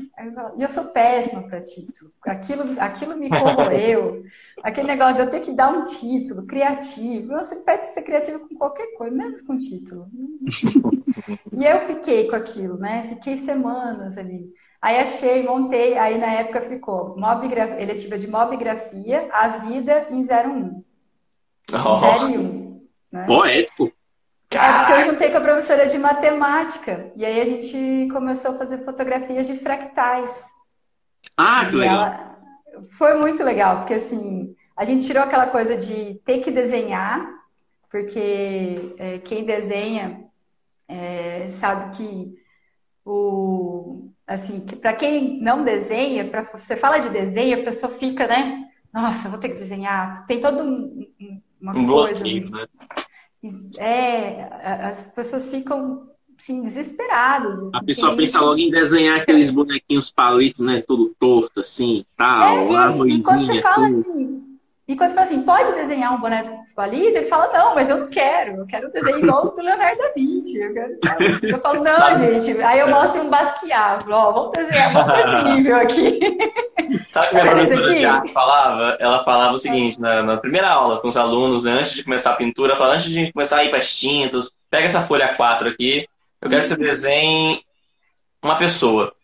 [0.56, 2.12] E eu sou péssima para título.
[2.24, 4.22] Aquilo, aquilo me corroeu.
[4.62, 7.32] Aquele negócio de eu ter que dar um título criativo.
[7.32, 10.06] Você pede ser criativo com qualquer coisa, menos com título.
[11.52, 13.08] e eu fiquei com aquilo, né?
[13.10, 14.52] Fiquei semanas ali.
[14.80, 20.82] Aí achei, montei, aí na época ficou mobigrafia, eletiva de mobigrafia, a vida em 01.
[21.72, 22.26] Oh.
[22.26, 22.61] 01.
[23.12, 23.24] Né?
[23.26, 23.92] Poético.
[24.50, 27.12] É porque eu juntei com a professora de matemática.
[27.16, 30.46] E aí a gente começou a fazer fotografias de fractais.
[31.36, 31.96] Ah, que legal.
[31.96, 32.38] Ela...
[32.98, 37.26] Foi muito legal, porque assim, a gente tirou aquela coisa de ter que desenhar,
[37.90, 40.24] porque é, quem desenha
[40.88, 42.34] é, sabe que
[43.04, 48.26] o assim, que para quem não desenha, para você fala de desenho, a pessoa fica,
[48.26, 48.68] né?
[48.92, 50.26] Nossa, vou ter que desenhar.
[50.26, 51.06] Tem todo um,
[51.62, 52.20] uma um coisa.
[52.20, 52.66] Bloqueio, né?
[53.78, 54.42] É,
[54.84, 57.72] as pessoas ficam assim, desesperadas.
[57.72, 60.82] A pessoa pensa logo em desenhar aqueles bonequinhos palitos, né?
[60.82, 63.98] Todo torto, assim, tal, é, e, e quando você fala tudo.
[63.98, 64.51] assim,
[64.88, 67.16] e quando você fala assim, pode desenhar um boneco palito?
[67.16, 68.56] Ele fala, não, mas eu não quero.
[68.56, 70.58] Eu quero desenhar igual o do Leonardo da Vinci.
[70.58, 70.96] Eu, quero...
[71.42, 72.42] eu falo, não, Sabe?
[72.42, 72.60] gente.
[72.62, 74.04] Aí eu mostro um Basquiat.
[74.10, 76.20] Ó, vamos desenhar, vamos nesse nível aqui.
[77.08, 78.96] Sabe o que a professora de arte falava?
[78.98, 82.32] Ela falava o seguinte, na, na, primeira aula com os alunos, né, antes de começar
[82.32, 85.02] a pintura, falava, antes de a gente começar a ir para as tintas, pega essa
[85.02, 86.08] folha 4 aqui,
[86.40, 87.62] eu quero que você desenhe
[88.42, 89.14] uma pessoa.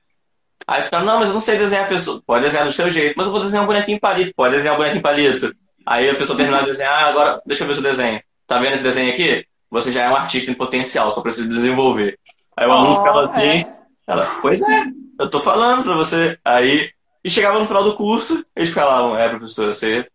[0.69, 2.23] Aí ficaram, não, mas eu não sei desenhar a pessoa.
[2.27, 4.35] Pode desenhar do seu jeito, mas eu vou desenhar um bonequinho palito.
[4.37, 5.57] Pode desenhar um bonequinho palito.
[5.87, 8.21] Aí a pessoa terminar de desenhar, ah, agora deixa eu ver seu desenho.
[8.47, 9.47] Tá vendo esse desenho aqui?
[9.71, 12.19] Você já é um artista em potencial, só precisa desenvolver.
[12.55, 13.73] Aí o aluno oh, ficava assim, é.
[14.07, 14.85] ela, pois é,
[15.19, 16.39] eu tô falando pra você.
[16.45, 16.91] Aí,
[17.25, 20.07] e chegava no final do curso, eles falavam, é, professor, você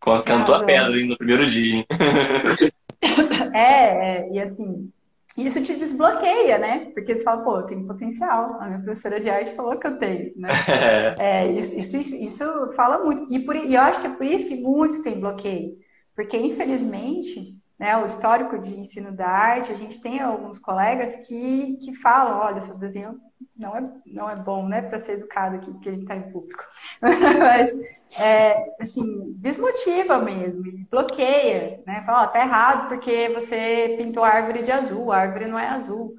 [0.00, 1.84] cantou a pedra no primeiro dia.
[3.52, 4.92] é, é, e assim,
[5.36, 6.90] isso te desbloqueia, né?
[6.92, 8.58] Porque você fala, pô, eu tenho potencial.
[8.60, 10.48] A minha professora de arte falou que eu tenho, né?
[11.18, 13.32] é, isso, isso, isso, fala muito.
[13.32, 15.72] E, por, e eu acho que é por isso que muitos têm bloqueio.
[16.14, 21.78] Porque, infelizmente, né, o histórico de ensino da arte, a gente tem alguns colegas que,
[21.78, 23.18] que falam, olha, seu desenho
[23.56, 26.64] não é, não é bom, né, para ser educado aqui, porque ele está em público.
[27.00, 27.72] Mas,
[28.18, 32.02] é, assim, desmotiva mesmo, bloqueia, né?
[32.04, 35.68] Fala, ó, tá errado porque você pintou a árvore de azul, a árvore não é
[35.68, 36.16] azul.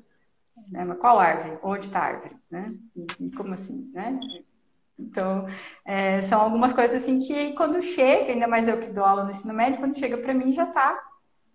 [0.69, 0.83] Né?
[0.85, 1.57] Mas qual árvore?
[1.61, 2.35] Onde está a árvore?
[2.49, 2.73] Né?
[3.19, 4.19] E, como assim, né?
[4.97, 5.47] Então,
[5.85, 9.31] é, são algumas coisas assim que quando chega, ainda mais eu que dou aula no
[9.31, 10.99] ensino médio, quando chega para mim já está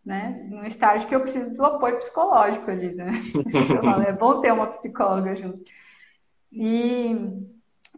[0.09, 0.40] né?
[0.49, 3.21] No estágio que eu preciso do apoio psicológico ali, né?
[4.09, 5.62] É bom ter uma psicóloga junto.
[6.51, 7.14] E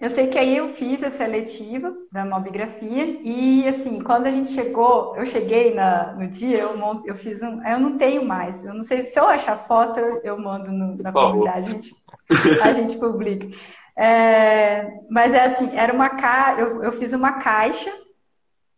[0.01, 4.51] eu sei que aí eu fiz a seletiva da mobigrafia e assim, quando a gente
[4.51, 8.75] chegou, eu cheguei na, no dia, eu, eu fiz um, eu não tenho mais, eu
[8.75, 11.95] não sei se eu achar foto eu mando no, na comunidade, a gente,
[12.61, 13.47] a gente publica.
[13.97, 16.57] É, mas é assim, era uma ca...
[16.59, 17.91] eu, eu fiz uma caixa,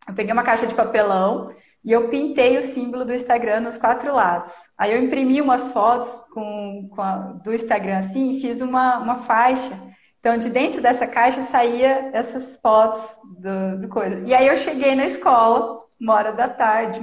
[0.07, 1.51] eu peguei uma caixa de papelão
[1.83, 4.53] e eu pintei o símbolo do Instagram nos quatro lados.
[4.77, 9.19] Aí eu imprimi umas fotos com, com a, do Instagram assim e fiz uma, uma
[9.23, 9.77] faixa.
[10.19, 13.01] Então, de dentro dessa caixa saía essas fotos
[13.39, 14.21] do, do coisa.
[14.25, 17.01] E aí eu cheguei na escola, uma hora da tarde,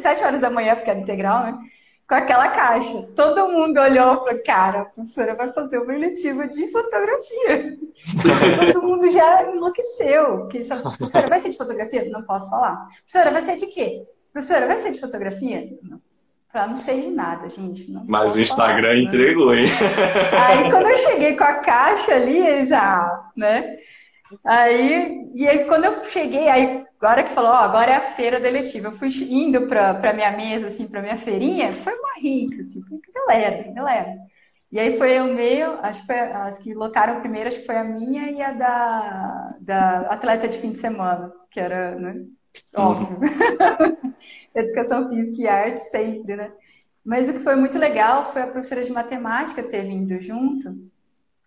[0.00, 1.58] sete horas da manhã, porque era integral, né?
[2.08, 3.06] Com aquela caixa.
[3.14, 7.76] Todo mundo olhou e falou, cara, a professora vai fazer uma eletiva de fotografia.
[8.72, 10.46] Todo mundo já enlouqueceu.
[10.46, 12.08] Que, professora, vai ser de fotografia?
[12.08, 12.88] Não posso falar.
[13.00, 14.06] Professora, vai ser de quê?
[14.32, 15.68] Professora, vai ser de fotografia?
[15.82, 16.00] Não.
[16.50, 17.92] Pra não sei de nada, gente.
[18.06, 19.68] Mas o Instagram falar, entregou, hein?
[20.32, 23.76] Aí quando eu cheguei com a caixa ali, eles, ah, né?
[24.46, 28.40] Aí, e aí quando eu cheguei, aí agora que falou, ó, agora é a feira
[28.40, 28.88] deletiva.
[28.88, 32.80] Eu fui indo pra minha mesa, assim, pra minha feirinha, foi uma rica, assim,
[33.14, 34.16] galera, galera.
[34.70, 37.76] E aí foi o meio, acho que foi as que lotaram primeiro, acho que foi
[37.76, 42.26] a minha e a da, da atleta de fim de semana, que era, né?
[42.76, 43.18] Óbvio.
[44.54, 46.52] Educação física e arte sempre, né?
[47.04, 50.76] Mas o que foi muito legal foi a professora de matemática ter vindo junto.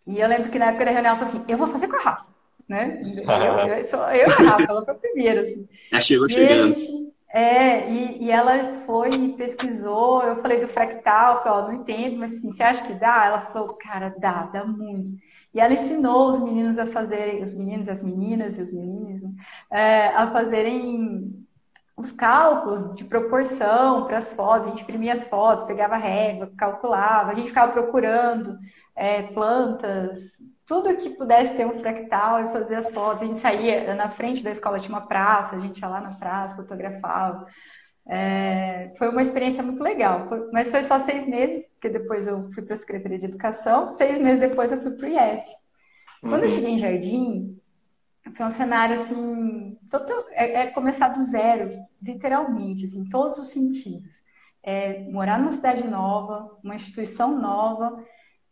[0.08, 1.98] E eu lembro que na época da reunião ela falou assim: eu vou fazer com
[1.98, 2.41] a Rafa
[2.72, 3.02] né?
[3.04, 5.68] Eu, eu, só, eu e a Rafa, ela foi a primeira, assim.
[5.92, 6.74] Já chegou chegando.
[6.74, 11.82] Gente, é, e, e ela foi e pesquisou, eu falei do fractal, falei, ó, não
[11.82, 13.26] entendo, mas assim, você acha que dá?
[13.26, 15.12] Ela falou, cara, dá, dá muito.
[15.54, 19.32] E ela ensinou os meninos a fazerem, os meninos, as meninas e os meninos, né?
[19.70, 21.46] é, a fazerem
[21.98, 27.32] os cálculos de proporção para as fotos, a gente imprimia as fotos, pegava régua, calculava,
[27.32, 28.58] a gente ficava procurando
[28.96, 30.38] é, plantas,
[30.72, 33.24] tudo que pudesse ter um fractal e fazer as fotos.
[33.24, 36.12] A gente saía na frente da escola, tinha uma praça, a gente ia lá na
[36.12, 37.46] praça, fotografava.
[38.08, 42.50] É, foi uma experiência muito legal, foi, mas foi só seis meses, porque depois eu
[42.54, 45.46] fui para a Secretaria de Educação, seis meses depois eu fui para o IF.
[46.22, 46.44] Quando uhum.
[46.44, 47.60] eu cheguei em Jardim,
[48.34, 53.50] foi um cenário assim, total, é, é, começar do zero, literalmente, assim, em todos os
[53.50, 54.24] sentidos.
[54.64, 58.02] É, morar numa cidade nova, uma instituição nova,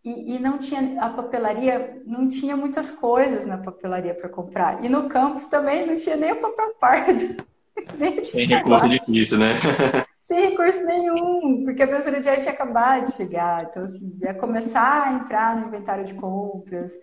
[0.04, 4.84] e, e, não tinha a papelaria, não tinha muitas coisas na papelaria para comprar.
[4.84, 7.36] E no campus também não tinha nem o papel pardo.
[8.24, 9.56] Sem recurso difícil, né?
[10.22, 13.64] Sem recurso nenhum, porque a professora de arte tinha acabado de chegar.
[13.64, 16.94] Então, assim, ia começar a entrar no inventário de compras.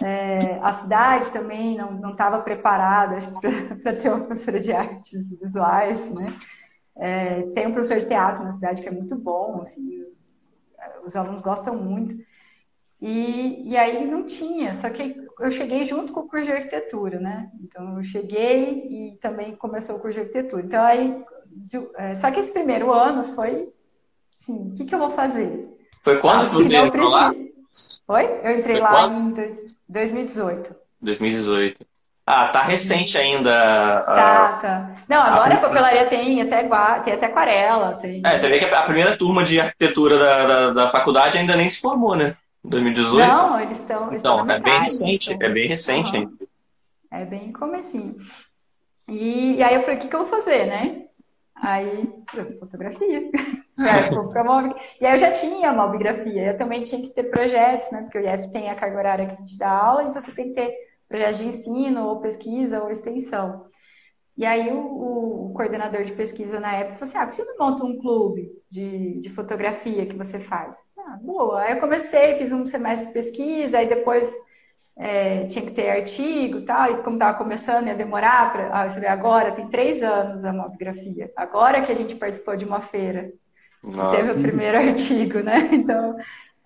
[0.00, 3.18] É, a cidade também não estava preparada
[3.82, 6.32] para ter uma professora de artes visuais, né?
[6.96, 10.04] É, tem um professor de teatro na cidade que é muito bom, assim,
[11.04, 12.16] os alunos gostam muito.
[13.00, 17.20] E, e aí não tinha, só que eu cheguei junto com o curso de arquitetura,
[17.20, 17.50] né?
[17.62, 20.62] Então eu cheguei e também começou o curso de arquitetura.
[20.62, 21.22] Então aí,
[21.96, 23.68] é, só que esse primeiro ano foi,
[24.40, 25.68] assim, o que, que eu vou fazer?
[26.02, 27.34] Foi quando você entrou lá?
[28.08, 28.24] Oi?
[28.42, 29.18] Eu entrei foi lá quando?
[29.18, 30.76] em dois, 2018.
[31.02, 31.86] 2018.
[32.24, 33.52] Ah, tá recente ainda.
[34.02, 34.96] Tá, tá.
[35.08, 36.62] Não, agora a, a papelaria tem até,
[37.04, 37.92] tem até aquarela.
[37.94, 38.20] Tem...
[38.24, 41.68] É, você vê que a primeira turma de arquitetura da, da, da faculdade ainda nem
[41.68, 42.34] se formou, né?
[42.68, 43.28] 2018?
[43.28, 44.12] Não, eles estão.
[44.12, 45.48] Então, é bem recente, então...
[45.48, 46.32] é bem recente ainda.
[47.10, 48.16] É bem comecinho.
[49.08, 51.06] E, e aí eu falei, o que, que eu vou fazer, né?
[51.54, 52.12] Aí,
[52.58, 53.30] fotografia.
[55.00, 56.50] e aí eu já tinha mobigrafia.
[56.50, 58.02] Eu também tinha que ter projetos, né?
[58.02, 60.48] Porque o IF tem a carga horária que a gente dá aula, então você tem
[60.48, 60.74] que ter
[61.08, 63.66] projetos de ensino, ou pesquisa, ou extensão.
[64.36, 67.44] E aí o, o, coordenador de pesquisa na época falou assim, ah, por que você
[67.44, 70.76] não monta um clube de, de fotografia que você faz?
[71.06, 71.62] Ah, boa.
[71.62, 74.34] Aí eu comecei, fiz um semestre de pesquisa, aí depois
[74.96, 78.70] é, tinha que ter artigo e tal, e como estava começando, ia demorar para.
[78.72, 81.30] Ah, você vê, agora tem três anos a mobigrafia.
[81.36, 83.32] Agora que a gente participou de uma feira.
[83.84, 84.16] Nossa.
[84.16, 85.68] Teve o primeiro artigo, né?
[85.72, 86.16] Então,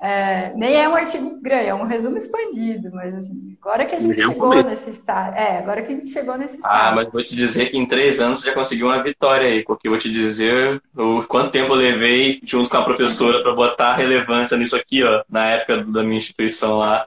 [0.03, 3.99] é, nem é um artigo grande, é um resumo expandido, mas assim, agora que a
[3.99, 5.37] gente chegou nesse estado.
[5.37, 6.73] É, agora que a gente chegou nesse estado.
[6.73, 9.63] Ah, mas vou te dizer que em três anos você já conseguiu uma vitória aí,
[9.63, 13.55] porque eu vou te dizer o quanto tempo eu levei junto com a professora para
[13.55, 17.07] botar relevância nisso aqui, ó, na época da minha instituição lá.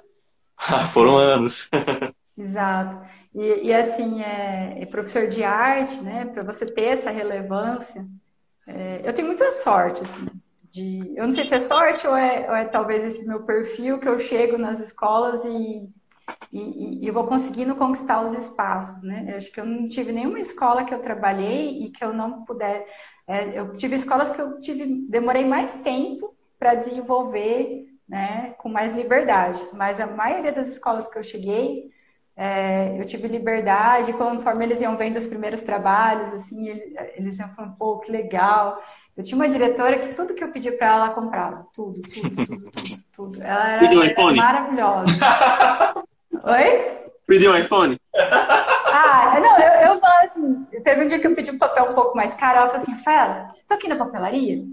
[0.93, 1.71] Foram anos.
[2.37, 3.03] Exato.
[3.33, 8.05] E, e assim, é, é, professor de arte, né, para você ter essa relevância,
[8.67, 10.42] é, eu tenho muita sorte, assim
[10.73, 11.13] de.
[11.15, 14.09] Eu não sei se é sorte ou é, ou é talvez esse meu perfil que
[14.09, 15.87] eu chego nas escolas e,
[16.51, 19.25] e, e, vou conseguindo conquistar os espaços, né?
[19.29, 22.43] Eu acho que eu não tive nenhuma escola que eu trabalhei e que eu não
[22.43, 22.87] puder.
[23.27, 28.95] É, eu tive escolas que eu tive, demorei mais tempo para desenvolver, né, com mais
[28.95, 29.63] liberdade.
[29.73, 31.91] Mas a maioria das escolas que eu cheguei,
[32.35, 36.67] é, eu tive liberdade, conforme eles iam vendo os primeiros trabalhos, assim,
[37.15, 38.81] eles iam falando, pô, que legal.
[39.15, 41.67] Eu tinha uma diretora que tudo que eu pedia para ela, ela comprava.
[41.73, 43.43] Tudo, tudo, tudo, tudo, tudo.
[43.43, 44.37] Ela era, Pediu um iPhone?
[44.37, 45.13] maravilhosa.
[46.43, 47.03] Oi?
[47.27, 47.99] Pediu um iPhone?
[48.15, 51.95] Ah, não, eu, eu falava assim, teve um dia que eu pedi um papel um
[51.95, 54.63] pouco mais caro, ela falou assim, Rafaela, tô aqui na papelaria,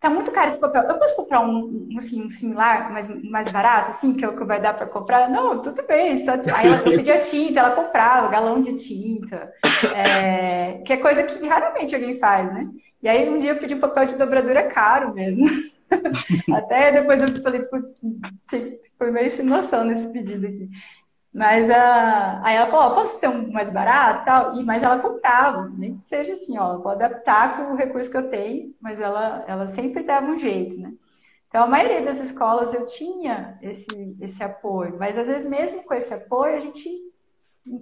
[0.00, 0.82] tá muito caro esse papel.
[0.82, 4.36] Eu posso comprar um, um, assim, um similar, mais, mais barato, assim, que, é o
[4.36, 5.30] que vai dar para comprar?
[5.30, 6.24] Não, tudo bem.
[6.24, 6.32] Só...
[6.32, 9.52] Aí ela pedia tinta, ela comprava galão de tinta,
[9.94, 10.82] é...
[10.84, 12.68] que é coisa que raramente alguém faz, né?
[13.04, 15.46] E aí um dia eu pedi um papel de dobradura caro mesmo.
[16.56, 18.00] Até depois eu falei, putz,
[18.96, 20.70] foi meio sem noção nesse pedido aqui.
[21.30, 24.58] Mas uh, aí ela falou, posso ser um mais barato tal?
[24.58, 28.16] E, mas ela comprava, nem que seja assim, ó, vou adaptar com o recurso que
[28.16, 30.90] eu tenho, mas ela, ela sempre dava um jeito, né?
[31.48, 35.92] Então, a maioria das escolas eu tinha esse, esse apoio, mas às vezes mesmo com
[35.92, 36.88] esse apoio a gente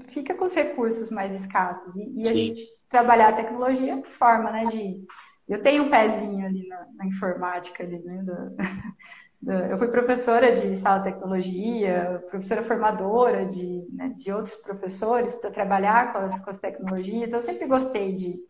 [0.09, 1.95] fica com os recursos mais escassos.
[1.97, 5.05] E, e a gente trabalhar a tecnologia forma, né, de...
[5.49, 8.23] Eu tenho um pezinho ali na, na informática, ali, né,
[9.43, 15.35] do, eu fui professora de sala de tecnologia, professora formadora de, né, de outros professores
[15.35, 17.33] para trabalhar com as, com as, tecnologias.
[17.33, 18.41] Eu sempre gostei de,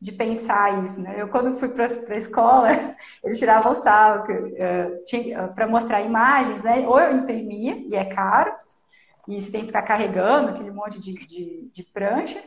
[0.00, 1.00] de pensar isso.
[1.02, 1.16] Né?
[1.20, 2.68] Eu, quando fui para a escola,
[3.24, 4.24] eles tiravam sal
[5.54, 6.86] para mostrar imagens, né?
[6.86, 8.54] ou eu imprimia, e é caro,
[9.28, 12.42] e você tem que ficar carregando aquele monte de, de, de prancha,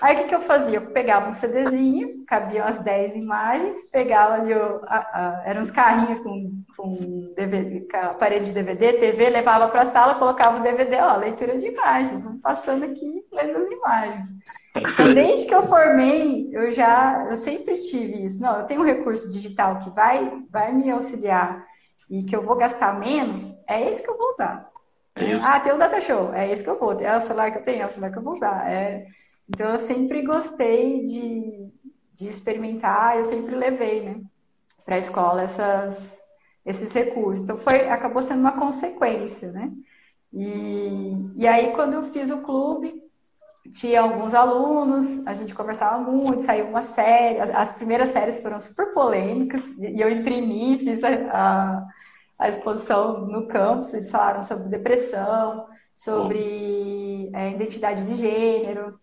[0.00, 0.76] Aí o que, que eu fazia?
[0.78, 5.70] Eu pegava um CDzinho, cabiam as 10 imagens, pegava ali, o, a, a, eram uns
[5.70, 10.96] carrinhos com, com DVD, aparelho de DVD, TV, levava para a sala, colocava o DVD,
[10.96, 14.26] ó, leitura de imagens, vamos passando aqui lendo as imagens.
[14.76, 18.42] Então, desde que eu formei, eu já, eu sempre tive isso.
[18.42, 21.64] Não, eu tenho um recurso digital que vai, vai me auxiliar
[22.10, 24.73] e que eu vou gastar menos, é esse que eu vou usar.
[25.16, 27.00] É ah, tem um data show, é esse que eu vou.
[27.00, 28.70] É o celular que eu tenho, é o celular que eu vou usar.
[28.70, 29.06] É
[29.48, 31.70] então, eu sempre gostei de,
[32.14, 34.20] de experimentar, eu sempre levei, né,
[34.84, 36.18] para a escola essas,
[36.64, 37.44] esses recursos.
[37.44, 39.70] Então, foi, acabou sendo uma consequência, né?
[40.32, 43.02] E, e aí, quando eu fiz o clube,
[43.72, 48.92] tinha alguns alunos, a gente conversava muito, saiu uma série, as primeiras séries foram super
[48.92, 51.86] polêmicas, e eu imprimi, fiz a, a,
[52.38, 58.98] a exposição no campus, eles falaram sobre depressão, sobre é, identidade de gênero.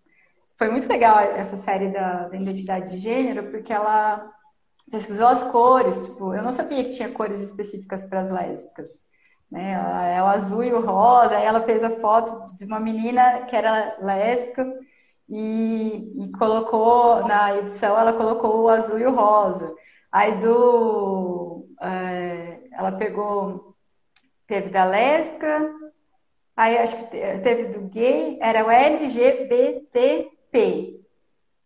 [0.58, 4.30] Foi muito legal essa série da, da, identidade de gênero, porque ela
[4.92, 6.06] pesquisou as cores.
[6.06, 9.00] Tipo, eu não sabia que tinha cores específicas para as lésbicas.
[9.50, 9.74] Né?
[10.16, 11.38] É o azul e o rosa.
[11.38, 14.66] Aí ela fez a foto de uma menina que era lésbica
[15.32, 19.74] e, e colocou na edição, ela colocou o azul e o rosa.
[20.12, 21.41] Aí do.
[21.82, 23.76] É, ela pegou.
[24.48, 25.74] Teve da lésbica,
[26.58, 30.30] aí acho que teve do gay, era o LGBTP.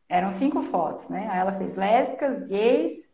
[0.07, 1.27] Eram cinco fotos, né?
[1.31, 3.09] Aí ela fez lésbicas, gays,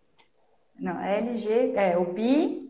[0.78, 2.62] não, LG, é, o bi,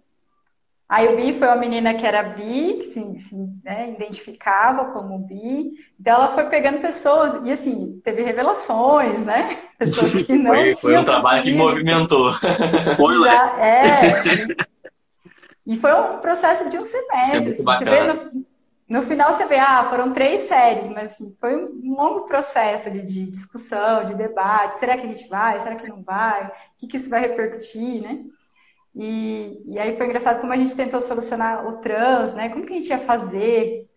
[0.91, 5.19] Aí o bi foi uma menina que era bi, que se, se né, identificava como
[5.19, 5.71] bi.
[5.97, 9.57] Então ela foi pegando pessoas, e assim, teve revelações, né?
[9.81, 12.31] Pessoas que não foi, foi um trabalho que movimentou.
[12.77, 13.33] Spoiler!
[13.59, 13.81] É.
[15.65, 17.37] E foi um processo de um semestre.
[17.37, 18.45] É assim, você vê no,
[18.87, 23.01] no, final você vê, ah, foram três séries, mas assim, foi um longo processo de,
[23.01, 24.79] de discussão, de debate.
[24.79, 25.59] Será que a gente vai?
[25.59, 26.45] Será que não vai?
[26.45, 28.19] O que, que isso vai repercutir, né?
[28.95, 32.49] E, e aí foi engraçado como a gente tentou solucionar o trans, né?
[32.49, 33.87] Como que a gente ia fazer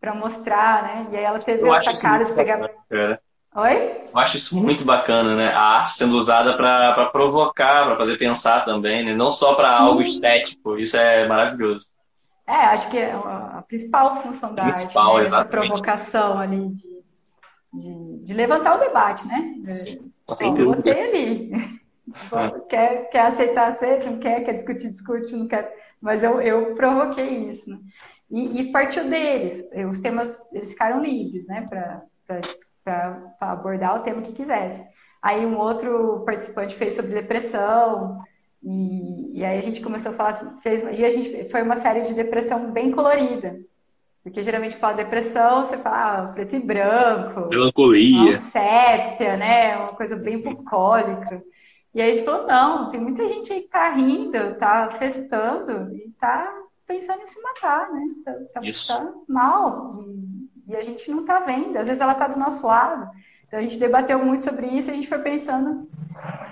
[0.00, 1.06] para mostrar, né?
[1.10, 2.58] E aí ela teve Eu a sacada de pegar.
[2.58, 3.20] Bacana,
[3.56, 4.02] Oi?
[4.12, 5.48] Eu acho isso muito bacana, né?
[5.48, 9.14] A arte sendo usada para provocar, para fazer pensar também, né?
[9.14, 10.78] Não só para algo estético.
[10.78, 11.86] Isso é maravilhoso.
[12.46, 15.36] É, acho que é a principal função da principal, arte, né?
[15.36, 17.02] essa provocação ali de,
[17.72, 19.54] de, de, levantar o debate, né?
[19.64, 21.80] Sim, Ó, botei ali.
[22.68, 25.74] quer, quer aceitar, aceita, não quer, quer discutir, discute, não quer.
[25.98, 27.70] Mas eu, eu provoquei isso.
[27.70, 27.78] Né?
[28.30, 29.64] E, e, partiu deles.
[29.88, 32.02] Os temas, eles ficaram livres, né, para
[33.40, 34.84] abordar o tema que quisesse.
[35.22, 38.22] Aí um outro participante fez sobre depressão,
[38.62, 41.76] e, e aí a gente começou a falar assim, fez, e a gente foi uma
[41.76, 43.58] série de depressão bem colorida.
[44.22, 47.48] Porque geralmente fala depressão, você fala ah, preto e branco.
[47.48, 48.34] Melancolia.
[48.34, 49.76] Sépia, né?
[49.76, 51.40] Uma coisa bem bucólica.
[51.94, 56.10] E aí ele falou, não, tem muita gente aí que tá rindo, tá festando e
[56.18, 56.52] tá
[56.84, 58.02] pensando em se matar, né?
[58.24, 59.92] Tá, tá, tá mal.
[60.66, 61.76] E, a gente não tá vendo.
[61.76, 63.10] Às vezes ela tá do nosso lado.
[63.46, 65.88] Então a gente debateu muito sobre isso e a gente foi pensando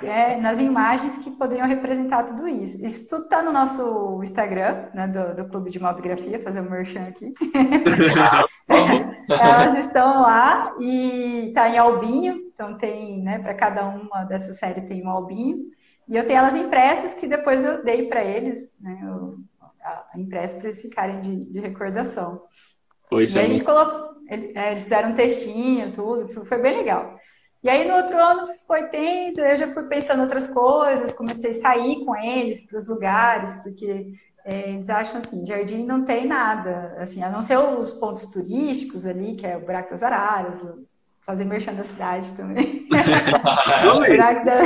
[0.03, 2.85] é, nas imagens que poderiam representar tudo isso.
[2.85, 7.07] Isso tudo tá no nosso Instagram, né, do, do Clube de Mobigrafia, fazer um merchan
[7.09, 7.33] aqui.
[9.29, 14.83] Elas estão lá e tá em albinho, então tem, né, para cada uma dessa série
[14.83, 15.65] tem um albinho.
[16.09, 19.39] E eu tenho elas impressas que depois eu dei para eles, né, eu,
[19.83, 22.43] a, impressa para eles ficarem de, de recordação.
[23.09, 23.43] Pois e é.
[23.43, 27.19] a gente colocou, é, eles fizeram um textinho, tudo, foi bem legal.
[27.63, 31.51] E aí no outro ano foi tendo, eu já fui pensando em outras coisas, comecei
[31.51, 34.13] a sair com eles para os lugares, porque
[34.45, 39.07] é, eles acham assim, jardim não tem nada, assim, a não ser os pontos turísticos
[39.07, 40.61] ali, que é o Buraco das Araras,
[41.25, 42.87] fazer merchan da cidade também.
[44.07, 44.59] Buraco, da,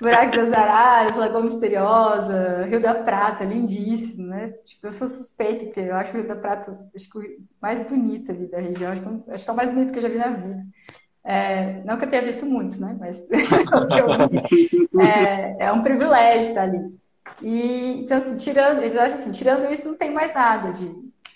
[0.00, 4.52] Buraco das Araras, Lagoa Misteriosa, Rio da Prata, lindíssimo, né?
[4.64, 7.22] Tipo, eu sou suspeita, porque eu acho o Rio da Prata acho que o
[7.60, 10.02] mais bonito ali da região, acho que, acho que é o mais bonito que eu
[10.02, 10.66] já vi na vida.
[11.24, 12.96] É, não que eu tenha visto muitos, né?
[12.98, 13.22] Mas
[15.00, 16.98] é, é, um privilégio estar ali.
[17.40, 20.86] E, então, assim, tirando, eles acham assim, tirando isso, não tem mais nada de,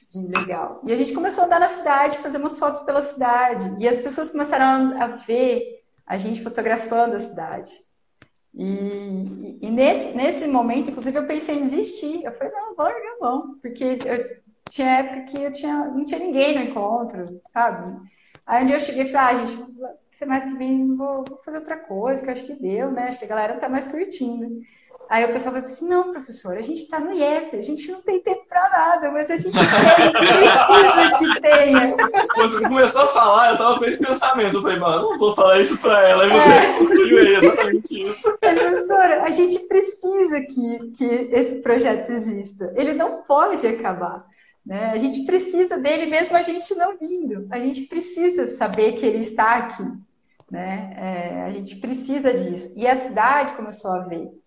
[0.08, 0.80] de legal.
[0.84, 3.74] E a gente começou a andar na cidade, fazer umas fotos pela cidade.
[3.78, 7.70] E as pessoas começaram a ver a gente fotografando a cidade.
[8.54, 12.24] E, e, nesse, nesse momento, inclusive, eu pensei em desistir.
[12.24, 13.58] Eu falei, não, vou largar mão.
[13.60, 18.00] Porque eu tinha época que eu tinha, não tinha ninguém no encontro, sabe?
[18.46, 19.72] Aí um dia eu cheguei e falei, ah, gente,
[20.10, 23.08] semestre que vem vou, vou fazer outra coisa, que eu acho que deu, né?
[23.08, 24.60] Acho que a galera tá mais curtindo.
[25.12, 28.00] Aí o pessoal vai assim, não, professora, a gente está no IEF, a gente não
[28.00, 30.10] tem tempo para nada, mas a gente precisa
[31.18, 31.94] que tenha.
[32.34, 35.60] Você começou a falar, eu tava com esse pensamento, eu falei, mano, não vou falar
[35.60, 37.38] isso para ela, aí você é.
[37.38, 38.34] exatamente isso.
[38.40, 44.24] Mas, professora, a gente precisa que, que esse projeto exista, ele não pode acabar.
[44.64, 44.92] Né?
[44.94, 47.46] A gente precisa dele mesmo a gente não vindo.
[47.50, 49.84] A gente precisa saber que ele está aqui.
[50.50, 50.94] Né?
[50.96, 52.72] É, a gente precisa disso.
[52.74, 54.41] E a cidade começou a ver.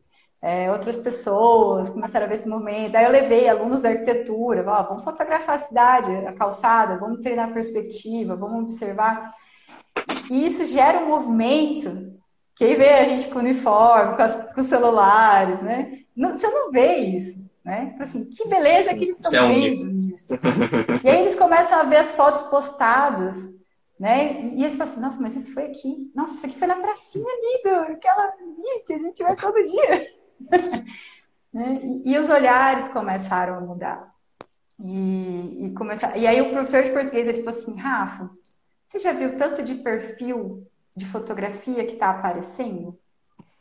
[0.47, 2.95] É, outras pessoas começaram a ver esse momento.
[2.95, 7.49] Aí eu levei alunos da arquitetura, ó, vamos fotografar a cidade, a calçada, vamos treinar
[7.49, 9.33] a perspectiva, vamos observar.
[10.29, 12.13] E isso gera um movimento.
[12.55, 16.01] Quem vê a gente com uniforme, com, as, com os celulares, né?
[16.15, 17.95] Não, você não vê isso, né?
[17.99, 20.31] Assim, que beleza Sim, que eles estão é vendo isso.
[21.03, 23.49] e aí eles começam a ver as fotos postadas,
[23.99, 24.51] né?
[24.53, 26.11] E eles falam assim, nossa, mas isso foi aqui.
[26.13, 29.65] Nossa, isso aqui foi na pracinha ali, do, aquela ali que a gente vai todo
[29.65, 30.14] dia.
[31.55, 31.79] Né?
[31.81, 34.13] E, e, os olhares começaram a mudar.
[34.77, 38.29] E, e, começar, e aí o professor de português ele falou assim, Rafa,
[38.85, 42.99] você já viu tanto de perfil de fotografia que está aparecendo?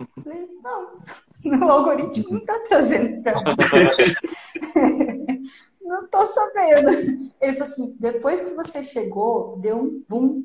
[0.00, 0.98] Eu falei, não,
[1.66, 3.44] o algoritmo não está trazendo para mim.
[5.80, 6.90] não estou sabendo.
[7.40, 10.44] Ele falou assim, depois que você chegou, deu um boom.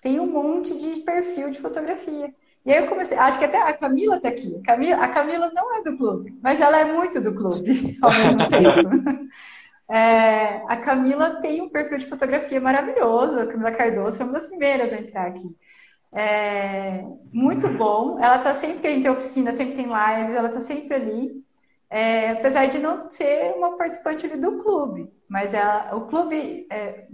[0.00, 2.34] Tem um monte de perfil de fotografia.
[2.64, 4.54] E aí eu comecei, acho que até a Camila está aqui.
[4.56, 8.10] A Camila, a Camila não é do clube, mas ela é muito do clube ao
[8.10, 9.30] mesmo tempo.
[9.92, 14.46] É, a Camila tem um perfil de fotografia maravilhoso, a Camila Cardoso foi uma das
[14.46, 15.52] primeiras a entrar aqui.
[16.14, 18.18] É, muito bom.
[18.20, 21.44] Ela está sempre que a gente tem oficina, sempre tem lives, ela está sempre ali.
[21.88, 27.06] É, apesar de não ser uma participante do clube, mas ela, o clube, é,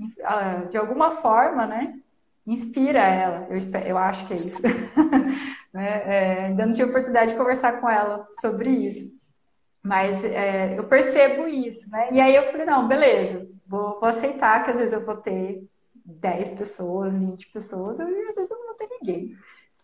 [0.70, 1.99] de alguma forma, né,
[2.47, 3.47] inspira ela.
[3.51, 4.62] Eu, espero, eu acho que é isso.
[5.72, 6.03] né?
[6.07, 9.11] É, ainda não tive oportunidade de conversar com ela sobre isso.
[9.82, 12.09] Mas é, eu percebo isso, né?
[12.12, 15.62] E aí eu falei, não, beleza, vou, vou, aceitar que às vezes eu vou ter
[16.05, 19.36] 10 pessoas, 20 pessoas, e às vezes eu não vou ter ninguém.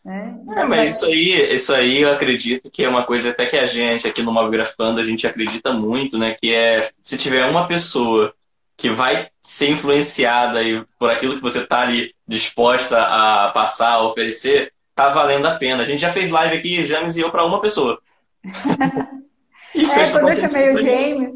[0.05, 0.37] Né?
[0.57, 3.67] É, mas isso aí, isso aí eu acredito que é uma coisa até que a
[3.67, 6.37] gente aqui no Mobgrafando a gente acredita muito, né?
[6.41, 8.35] Que é se tiver uma pessoa
[8.77, 10.59] que vai ser influenciada
[10.99, 15.83] por aquilo que você está ali disposta a passar, a oferecer, tá valendo a pena.
[15.83, 18.01] A gente já fez live aqui, James e eu, para uma pessoa.
[19.75, 21.35] e é, quando eu chamei o James,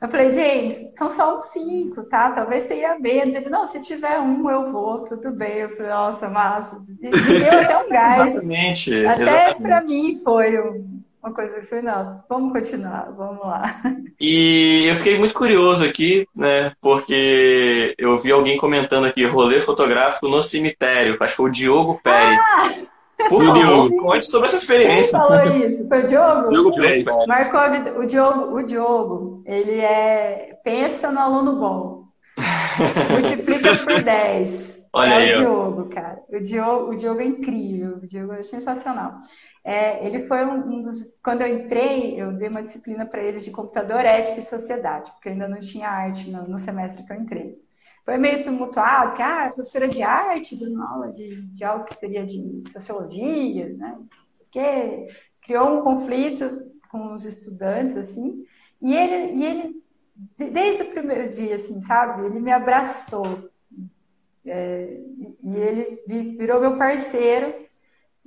[0.00, 2.32] eu falei, James, são só uns cinco, tá?
[2.32, 3.34] Talvez tenha menos.
[3.34, 5.58] Ele, não, se tiver um, eu vou, tudo bem.
[5.58, 6.80] Eu falei, nossa, massa.
[7.02, 8.26] E deu até um gás.
[8.28, 9.06] exatamente.
[9.06, 13.80] Até para mim foi um uma coisa que foi, não, vamos continuar, vamos lá.
[14.22, 20.28] E eu fiquei muito curioso aqui, né, porque eu vi alguém comentando aqui, rolê fotográfico
[20.28, 22.38] no cemitério, acho que foi o Diogo Pérez.
[22.58, 22.70] Ah!
[23.28, 25.18] Por favor, conte sobre essa experiência.
[25.18, 25.88] Quem falou isso?
[25.88, 26.50] Foi o Diogo?
[26.50, 27.06] Diogo Pérez.
[27.26, 32.04] Marcou o Diogo, o Diogo, ele é, pensa no aluno bom.
[33.10, 34.80] Multiplica por 10.
[34.92, 35.34] Olha é aí.
[35.34, 36.18] o Diogo, cara.
[36.28, 39.20] O Diogo, o Diogo é incrível, o Diogo é sensacional.
[39.62, 41.18] É, ele foi um dos.
[41.22, 45.28] Quando eu entrei, eu dei uma disciplina para eles de computador, ética e sociedade, porque
[45.28, 47.58] ainda não tinha arte no, no semestre que eu entrei.
[48.04, 52.24] Foi meio tumultuado, porque ah, professora de arte, dando aula de, de algo que seria
[52.24, 53.98] de sociologia, né?
[54.50, 55.06] Que
[55.42, 58.44] criou um conflito com os estudantes, assim,
[58.80, 59.80] e ele, e ele
[60.36, 62.26] desde o primeiro dia, assim, sabe?
[62.26, 63.50] Ele me abraçou.
[64.44, 65.00] É,
[65.44, 66.02] e ele
[66.36, 67.54] virou meu parceiro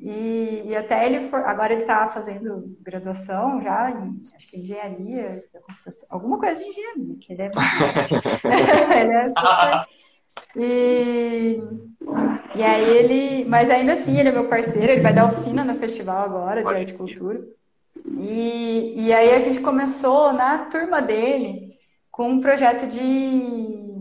[0.05, 5.41] e, e até ele for, agora ele está fazendo graduação já em acho que engenharia,
[6.09, 7.51] alguma coisa de engenharia, que ele é
[8.99, 9.85] ele é super.
[10.57, 11.63] E,
[12.53, 15.79] e aí ele, mas ainda assim ele é meu parceiro, ele vai dar oficina no
[15.79, 17.41] festival agora de arte e cultura.
[18.05, 21.77] E, e aí a gente começou na turma dele
[22.11, 23.92] com um projeto de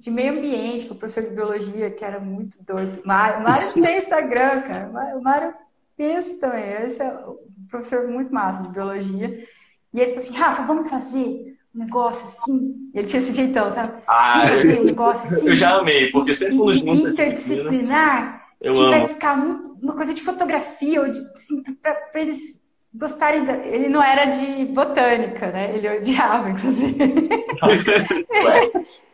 [0.00, 3.02] de meio ambiente, com o professor de biologia, que era muito doido.
[3.04, 5.18] Mário, Mário tem Instagram, cara.
[5.18, 5.54] O Mário
[5.94, 6.64] pensa também.
[6.84, 7.36] Esse é um
[7.70, 9.46] professor muito massa de biologia.
[9.92, 12.90] E ele falou assim, Rafa, vamos fazer um negócio assim.
[12.94, 14.02] Ele tinha esse jeitão, sabe?
[14.06, 14.44] Ah,
[14.80, 15.46] um negócio assim.
[15.46, 18.90] Eu já amei, porque sempre quando junta Interdisciplinar, eu que amo.
[18.90, 22.58] vai ficar uma coisa de fotografia, ou de, assim, para eles
[22.94, 23.44] gostarem.
[23.44, 23.54] Da...
[23.54, 25.74] Ele não era de botânica, né?
[25.74, 26.96] Ele odiava, inclusive.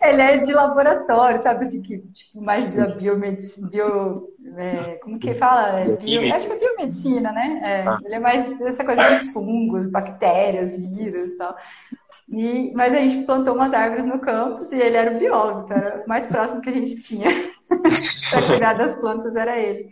[0.03, 5.35] ele é de laboratório, sabe assim, que tipo, mais da biomedicina, bio, é, como que
[5.35, 5.81] fala?
[5.81, 7.61] É, bio, acho que é biomedicina, né?
[7.63, 7.99] É, ah.
[8.05, 11.57] Ele é mais dessa coisa de fungos, bactérias, vírus e tal.
[12.29, 15.77] E, mas a gente plantou umas árvores no campus e ele era o biólogo, então
[15.77, 17.31] era o mais próximo que a gente tinha
[18.31, 19.89] para cuidar das plantas era ele.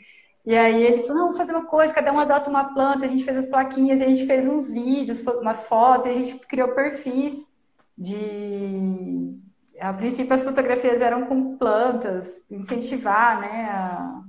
[0.46, 3.08] E aí ele falou, não, vamos fazer uma coisa, cada um adota uma planta, a
[3.08, 7.50] gente fez as plaquinhas, a gente fez uns vídeos, umas fotos, a gente criou perfis
[7.96, 9.32] de...
[9.80, 14.20] A princípio as fotografias eram com plantas, incentivar, né, a,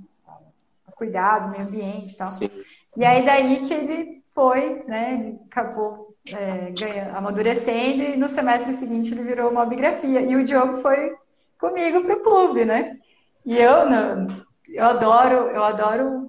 [0.88, 2.28] a cuidar do meio ambiente e tal.
[2.28, 2.50] Sim.
[2.96, 8.72] E aí daí que ele foi, né, ele acabou é, ganhando, amadurecendo e no semestre
[8.72, 10.20] seguinte ele virou uma biografia.
[10.20, 11.14] E o Diogo foi
[11.58, 12.98] comigo para o clube, né?
[13.44, 16.28] E eu, no, eu adoro, eu adoro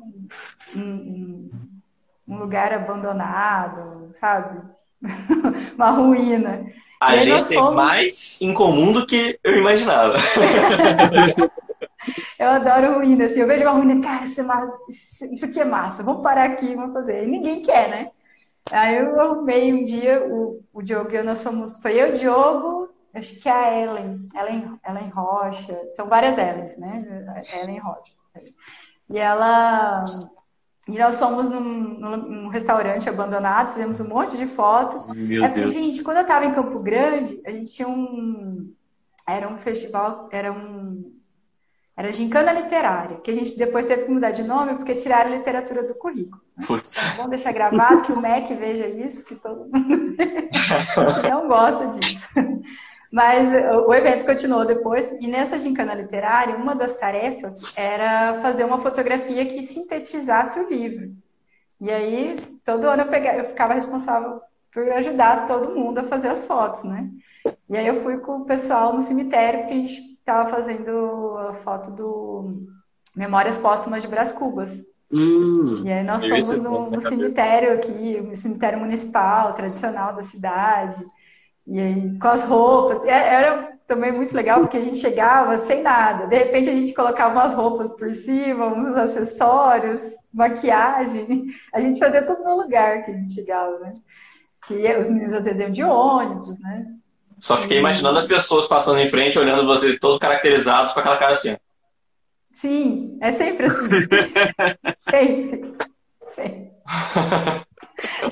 [0.76, 1.50] um,
[2.28, 4.62] um lugar abandonado, sabe?
[5.76, 6.66] Uma ruína.
[7.00, 10.16] A e gente tem mais em comum do que eu imaginava.
[12.40, 14.74] eu adoro ruína, assim, eu vejo uma ruína, cara, isso, é massa,
[15.32, 17.24] isso aqui é massa, vamos parar aqui, vamos fazer.
[17.24, 18.10] E ninguém quer, né?
[18.72, 22.90] Aí eu arrumei um dia, o, o Diogo e eu, nós fomos, foi eu, Diogo,
[23.14, 27.06] acho que é a Ellen, Ellen, Ellen Rocha, são várias Ellens, né?
[27.54, 28.17] Ellen Rocha.
[29.10, 30.04] E ela.
[30.88, 35.14] E nós fomos num, num, restaurante abandonado, fizemos um monte de fotos.
[35.14, 35.72] Meu é, Deus.
[35.74, 38.74] Gente, quando eu estava em Campo Grande, a gente tinha um.
[39.28, 41.14] Era um festival, era um.
[41.96, 45.84] Era Gincana Literária, que a gente depois teve que mudar de nome porque tiraram literatura
[45.84, 46.42] do currículo.
[46.66, 46.96] Putz.
[46.98, 50.16] Então, vamos deixar gravado que o MEC veja isso, que todo mundo
[51.28, 52.28] não gosta disso.
[53.12, 53.50] Mas
[53.86, 59.46] o evento continuou depois, e nessa gincana literária, uma das tarefas era fazer uma fotografia
[59.46, 61.12] que sintetizasse o livro.
[61.80, 62.36] E aí,
[62.66, 64.42] todo ano eu, pegava, eu ficava responsável
[64.74, 67.10] por ajudar todo mundo a fazer as fotos, né?
[67.70, 71.54] E aí eu fui com o pessoal no cemitério, porque a gente estava fazendo a
[71.64, 72.68] foto do
[73.16, 74.82] Memórias Póstumas de Brás Cubas.
[75.12, 81.06] Hum, e aí nós fomos no, no cemitério aqui, o cemitério municipal, tradicional da cidade.
[81.68, 83.04] E aí, com as roupas.
[83.08, 86.28] É, era também muito legal, porque a gente chegava sem nada.
[86.28, 90.02] De repente, a gente colocava umas roupas por cima, uns acessórios,
[90.34, 91.48] maquiagem.
[91.74, 93.94] A gente fazia tudo no lugar que a gente chegava, né?
[94.66, 96.88] Que os meninos às vezes iam de ônibus, né?
[97.40, 101.34] Só fiquei imaginando as pessoas passando em frente, olhando vocês todos caracterizados com aquela cara
[101.34, 101.56] assim.
[102.52, 104.02] Sim, é sempre assim.
[104.98, 105.76] sempre.
[106.32, 106.72] Sempre.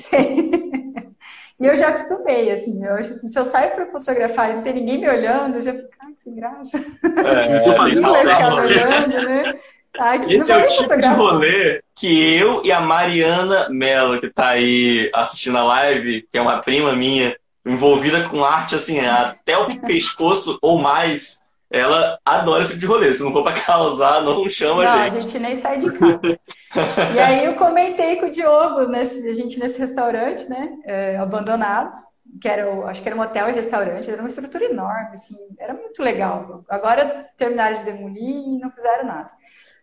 [0.00, 1.15] sempre.
[1.58, 5.00] E eu já acostumei, assim, eu se eu saio para fotografar e não tem ninguém
[5.00, 6.76] me olhando, eu já fico, ai, que sem graça.
[6.78, 9.58] É, tô fazendo olhando, né?
[9.98, 14.48] Ai, Esse é o tipo de rolê que eu e a Mariana Mello, que tá
[14.48, 17.34] aí assistindo a live, que é uma prima minha,
[17.64, 21.40] envolvida com arte, assim, até o pescoço ou mais,
[21.70, 23.12] ela adora esse tipo de rolê.
[23.12, 25.16] Se não for pra causar, não chama não, a gente.
[25.16, 26.20] a gente nem sai de casa.
[27.14, 31.92] e aí eu comentei com o Diogo, nesse, a gente nesse restaurante, né, é, abandonado,
[32.40, 35.36] que era, o, acho que era um hotel e restaurante, era uma estrutura enorme, assim,
[35.58, 36.64] era muito legal.
[36.68, 39.30] Agora terminaram de demolir e não fizeram nada.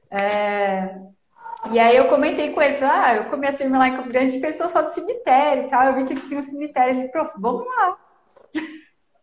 [0.10, 0.96] É,
[1.72, 4.10] e aí eu comentei com ele, falei, ah, eu com a turma lá em Campo
[4.10, 7.08] Grande, pensou só do cemitério e tal, eu vi que ele tinha um cemitério, ele,
[7.10, 7.98] prof, vamos lá.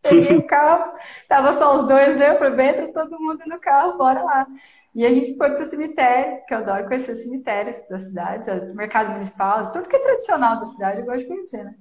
[0.03, 0.93] Peguei o carro,
[1.29, 2.29] tava só os dois, né?
[2.29, 4.47] Aproveita todo mundo no carro, bora lá.
[4.95, 9.71] E a gente foi pro cemitério, que eu adoro conhecer cemitérios das cidades, mercado municipal,
[9.71, 11.75] tudo que é tradicional da cidade, eu gosto de conhecer, né?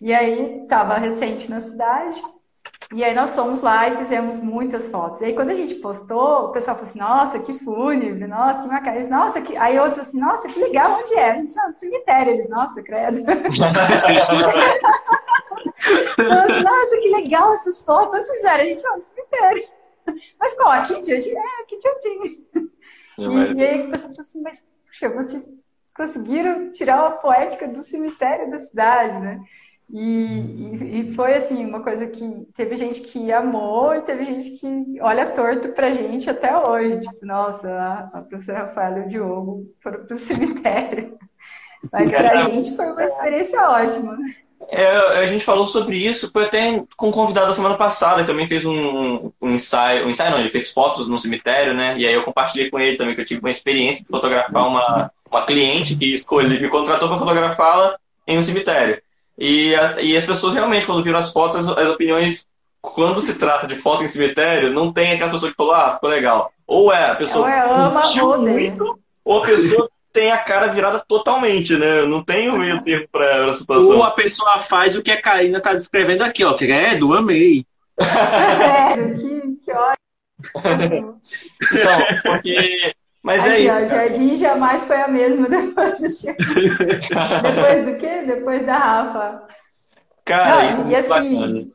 [0.00, 2.20] E aí, tava recente na cidade,
[2.92, 5.20] e aí nós fomos lá e fizemos muitas fotos.
[5.20, 8.68] E aí quando a gente postou, o pessoal falou assim, nossa, que fúnebre, nossa, que
[8.68, 9.08] macabro.
[9.08, 9.56] Nossa, que...
[9.56, 11.30] Aí outros assim, nossa, que legal, onde é?
[11.30, 12.32] A gente, ah, no cemitério.
[12.32, 13.22] Eles, nossa, credo.
[16.62, 18.18] nossa, que legal essas fotos.
[18.18, 18.64] Vocês fizeram?
[18.64, 19.64] A gente, ah, no cemitério.
[20.38, 20.70] Mas qual?
[20.70, 21.30] Aqui de onde?
[21.30, 22.46] É, aqui de onde?
[23.18, 25.48] E, e aí o pessoal falou assim, mas, puxa, vocês
[25.94, 29.40] conseguiram tirar a poética do cemitério da cidade, né?
[29.92, 35.00] E, e, foi assim, uma coisa que teve gente que amou e teve gente que
[35.00, 37.00] olha torto pra gente até hoje.
[37.00, 41.18] Tipo, nossa, a, a professora Rafaela e o Diogo foram pro cemitério.
[41.92, 44.16] Mas pra gente foi uma experiência ótima.
[44.68, 44.86] É,
[45.18, 48.46] a gente falou sobre isso, foi até com um convidado da semana passada, que também
[48.46, 51.96] fez um, um ensaio, um ensaio não, ele fez fotos no cemitério, né?
[51.98, 55.10] E aí eu compartilhei com ele também, que eu tive uma experiência de fotografar uma,
[55.30, 57.96] uma cliente que escolheu, me contratou para fotografá-la
[58.26, 59.00] em um cemitério.
[59.38, 62.46] E, a, e as pessoas realmente, quando viram as fotos, as, as, opiniões,
[62.82, 66.10] quando se trata de foto em cemitério, não tem aquela pessoa que falou, ah, ficou
[66.10, 66.52] legal.
[66.66, 68.02] Ou é a pessoa ou é ama,
[68.36, 72.02] muito, ou a pessoa tem a cara virada totalmente, né?
[72.02, 73.96] Não tem o meio termo para a situação.
[73.96, 76.54] Ou a pessoa faz o que a Karina está descrevendo aqui, ó.
[76.54, 77.64] Credo, amei.
[77.96, 80.00] Credo, que, que ótimo.
[81.62, 83.80] Então, porque mas Aqui, é isso.
[83.80, 88.22] Ó, o jardim jamais foi a mesma depois do Depois do quê?
[88.26, 89.42] Depois da Rafa.
[90.24, 91.72] Cara, Não, isso é e é assim,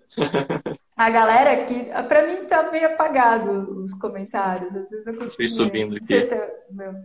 [0.98, 4.74] a galera aqui, pra mim tá meio apagado os comentários.
[4.76, 5.36] Às vezes eu consigo.
[5.36, 6.22] Fui subindo aqui.
[6.24, 6.96] Se é meu.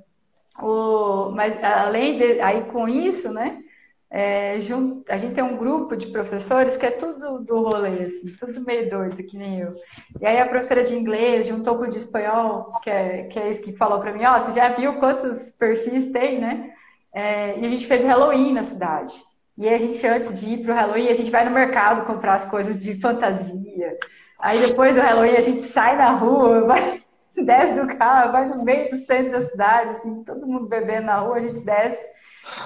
[0.62, 3.62] O, mas além de, aí com isso, né?
[4.12, 4.56] É,
[5.08, 8.90] a gente tem um grupo de professores que é tudo do rolê, assim, tudo meio
[8.90, 9.74] doido, que nem eu.
[10.20, 13.54] E aí a professora de inglês juntou com o de espanhol, que é, que é
[13.54, 16.72] que falou para mim, ó, oh, você já viu quantos perfis tem, né?
[17.14, 19.14] É, e a gente fez Halloween na cidade.
[19.56, 22.44] E a gente, antes de ir pro Halloween, a gente vai no mercado comprar as
[22.44, 23.96] coisas de fantasia.
[24.40, 27.00] Aí depois do Halloween a gente sai na rua, vai,
[27.44, 31.18] desce do carro, vai no meio do centro da cidade, assim, todo mundo bebendo na
[31.18, 32.04] rua, a gente desce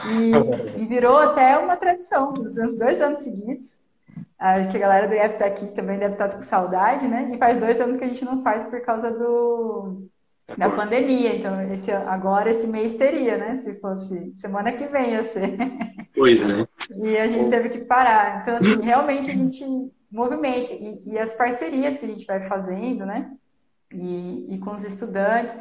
[0.07, 3.83] e, e virou até uma tradição, nos anos dois anos seguidos.
[4.39, 7.31] Acho que a galera deve estar aqui também deve estar com saudade, né?
[7.33, 10.07] E faz dois anos que a gente não faz por causa do,
[10.59, 11.37] da pandemia.
[11.37, 13.55] Então, esse, agora esse mês teria, né?
[13.57, 15.57] Se fosse semana que vem ia ser.
[16.15, 16.67] Pois, né?
[17.03, 18.41] E a gente teve que parar.
[18.41, 19.65] Então, assim, realmente a gente
[20.11, 20.73] movimenta.
[20.73, 23.31] E, e as parcerias que a gente vai fazendo, né?
[23.95, 25.57] E, e com os estudantes.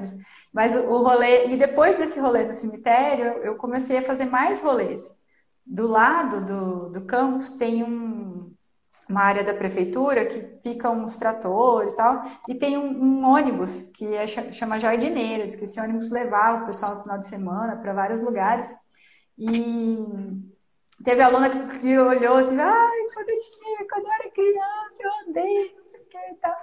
[0.52, 5.02] Mas o, rolê, e depois desse rolê no cemitério, eu comecei a fazer mais rolês.
[5.66, 8.54] Do lado do, do campus tem um,
[9.10, 13.84] uma área da prefeitura que fica uns tratores e tal, e tem um, um ônibus
[13.94, 17.78] que é, chama Jardineira, diz que esse ônibus levava o pessoal no final de semana
[17.78, 18.68] para vários lugares.
[19.38, 19.98] E
[21.04, 25.30] teve aluna que, que olhou assim, ai, quando eu, tinha, quando eu era criança, eu
[25.30, 26.56] andei, não sei o que e tal.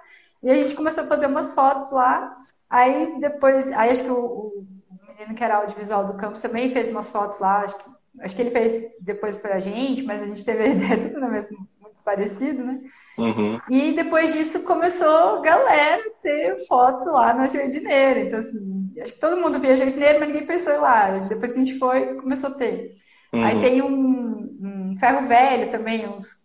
[0.42, 2.36] E a gente começou a fazer umas fotos lá.
[2.68, 4.66] Aí depois, aí acho que o, o
[5.08, 7.60] menino que era audiovisual do campus também fez umas fotos lá.
[7.60, 11.00] Acho que, acho que ele fez depois pra gente, mas a gente teve a ideia
[11.00, 12.80] tudo na mesma, muito parecido, né?
[13.18, 13.60] Uhum.
[13.68, 18.20] E depois disso começou a galera ter foto lá na jardineira.
[18.20, 21.18] Então, assim, acho que todo mundo via jardineira, mas ninguém pensou lá.
[21.18, 22.96] Depois que a gente foi, começou a ter.
[23.32, 23.44] Uhum.
[23.44, 26.40] Aí tem um, um ferro velho também, uns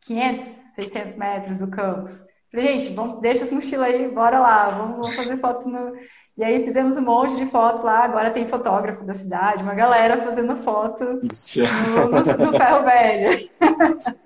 [0.00, 2.24] 500, 600 metros do campus.
[2.52, 5.94] Falei, gente, vamos, deixa as mochilas aí, bora lá, vamos, vamos fazer foto no.
[6.36, 10.22] E aí fizemos um monte de fotos lá, agora tem fotógrafo da cidade, uma galera
[10.22, 13.50] fazendo foto no, no, no ferro velho.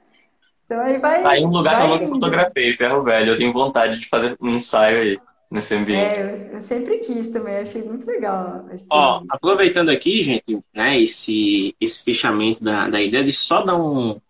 [0.64, 1.24] então aí vai.
[1.24, 3.32] Aí um lugar que eu nunca fotografei, ferro velho.
[3.32, 5.20] Eu tenho vontade de fazer um ensaio aí
[5.50, 6.14] nesse ambiente.
[6.14, 8.66] É, eu sempre quis também, achei muito legal.
[8.90, 14.20] Ó, aproveitando aqui, gente, né, esse, esse fechamento da, da ideia de só dar um,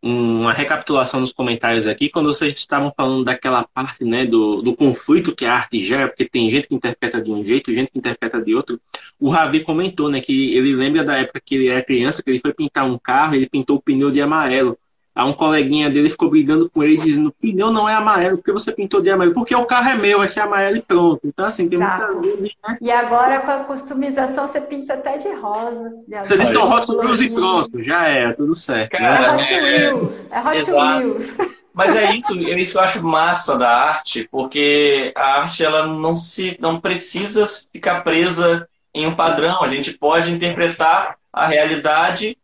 [0.00, 5.34] uma recapitulação nos comentários aqui, quando vocês estavam falando daquela parte né, do, do conflito
[5.34, 8.40] que a arte gera, porque tem gente que interpreta de um jeito, gente que interpreta
[8.40, 8.80] de outro.
[9.18, 12.40] O Ravi comentou né, que ele lembra da época que ele era criança, que ele
[12.40, 14.78] foi pintar um carro, ele pintou o pneu de amarelo.
[15.18, 18.52] Aí um coleguinha dele ficou brigando com ele, dizendo: o pneu não é amarelo, porque
[18.52, 19.34] você pintou de amarelo?
[19.34, 21.22] Porque o carro é meu, vai ser amarelo e pronto.
[21.24, 22.18] Então, assim, tem Exato.
[22.18, 22.50] muitas vezes.
[22.62, 22.78] Né?
[22.80, 25.92] E agora, com a customização, você pinta até de rosa.
[26.24, 28.92] Você disse que é Hot Wheels e pronto, já é, tudo certo.
[28.92, 30.30] Cara, é Hot Wheels.
[30.30, 30.98] É Hot Exato.
[30.98, 31.36] Wheels.
[31.74, 35.84] Mas é isso, é isso que eu acho massa da arte, porque a arte ela
[35.84, 39.64] não se não precisa ficar presa em um padrão.
[39.64, 42.38] A gente pode interpretar a realidade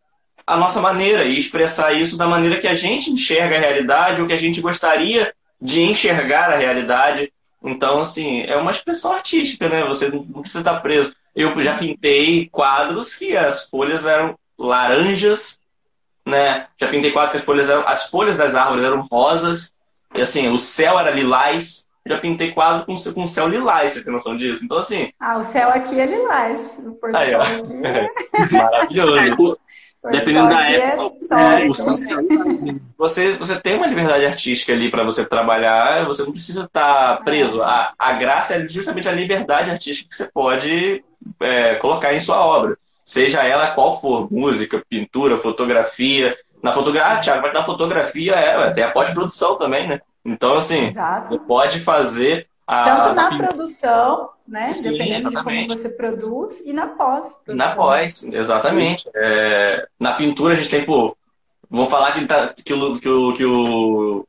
[0.46, 4.26] a nossa maneira e expressar isso da maneira que a gente enxerga a realidade ou
[4.26, 7.32] que a gente gostaria de enxergar a realidade.
[7.62, 9.84] Então, assim, é uma expressão artística, né?
[9.86, 11.14] Você não precisa estar preso.
[11.34, 15.58] Eu já pintei quadros que as folhas eram laranjas,
[16.26, 16.66] né?
[16.78, 19.72] Já pintei quadros que as folhas eram, as folhas das árvores eram rosas,
[20.14, 21.86] e assim, o céu era lilás.
[22.06, 24.62] Já pintei quadro com, com céu lilás, você tem noção disso?
[24.62, 25.10] Então, assim.
[25.18, 26.78] Ah, o céu aqui é lilás.
[26.84, 28.08] O porto aí, aqui é...
[28.52, 29.58] Maravilhoso.
[30.10, 31.96] Dependendo da é época, é, então,
[32.98, 37.22] você, você tem uma liberdade artística ali para você trabalhar, você não precisa estar tá
[37.24, 37.62] preso.
[37.62, 41.02] A, a graça é justamente a liberdade artística que você pode
[41.40, 42.76] é, colocar em sua obra.
[43.02, 46.36] Seja ela qual for, música, pintura, fotografia.
[46.62, 50.00] Na fotografia, ah, Thiago, mas na fotografia é, tem a pós-produção também, né?
[50.24, 51.28] Então, assim, Exato.
[51.28, 53.00] você pode fazer a...
[53.00, 54.72] Tanto na produção, né?
[54.72, 55.62] Sim, Dependendo exatamente.
[55.62, 57.40] de como você produz, e na pós.
[57.46, 59.08] Na pós, exatamente.
[59.14, 61.16] É, na pintura a gente tem, pô.
[61.68, 63.32] Vou falar que, tá, que, o, que o.
[63.32, 64.26] Que o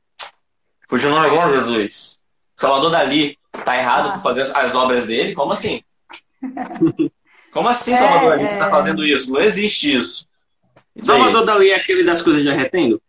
[0.88, 2.20] fugiu o nome agora, Jesus.
[2.56, 4.12] Salvador Dali tá errado ah.
[4.14, 5.34] por fazer as, as, obras dele?
[5.34, 5.82] Como assim?
[7.52, 8.48] Como assim, é, Salvador Dali, é...
[8.48, 9.32] você tá fazendo isso?
[9.32, 10.28] Não existe isso.
[11.02, 11.46] Salvador.
[11.46, 13.02] Dali é aquele das coisas derretendo?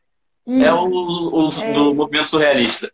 [0.46, 0.64] Isso.
[0.64, 1.72] É o, o é.
[1.72, 2.90] do movimento surrealista.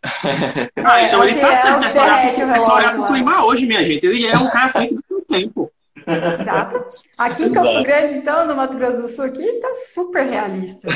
[0.83, 1.85] Ah, então ele tá é certo.
[1.85, 4.05] É só olhar, é só olhar pro clima hoje, minha gente.
[4.05, 5.71] Ele é um cara feito do tempo.
[6.05, 6.83] Exato.
[7.17, 7.83] Aqui em Campo Exato.
[7.83, 10.87] Grande, então, no Mato Grosso do Sul, aqui tá super realista.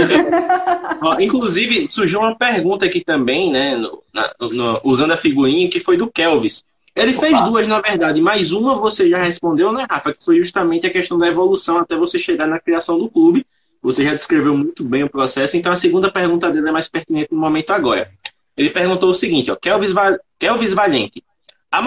[1.20, 3.76] Inclusive, surgiu uma pergunta aqui também, né?
[3.76, 6.64] No, na, no, usando a figurinha, que foi do Kelvis.
[6.94, 7.26] Ele Opa.
[7.26, 10.12] fez duas, na verdade, mas uma você já respondeu, né, Rafa?
[10.12, 13.46] Que foi justamente a questão da evolução até você chegar na criação do clube.
[13.82, 17.32] Você já descreveu muito bem o processo, então a segunda pergunta dele é mais pertinente
[17.32, 18.10] no momento agora.
[18.56, 21.24] Ele perguntou o seguinte, ó, Kelvis, Val Kelvis Valente,
[21.70, 21.80] a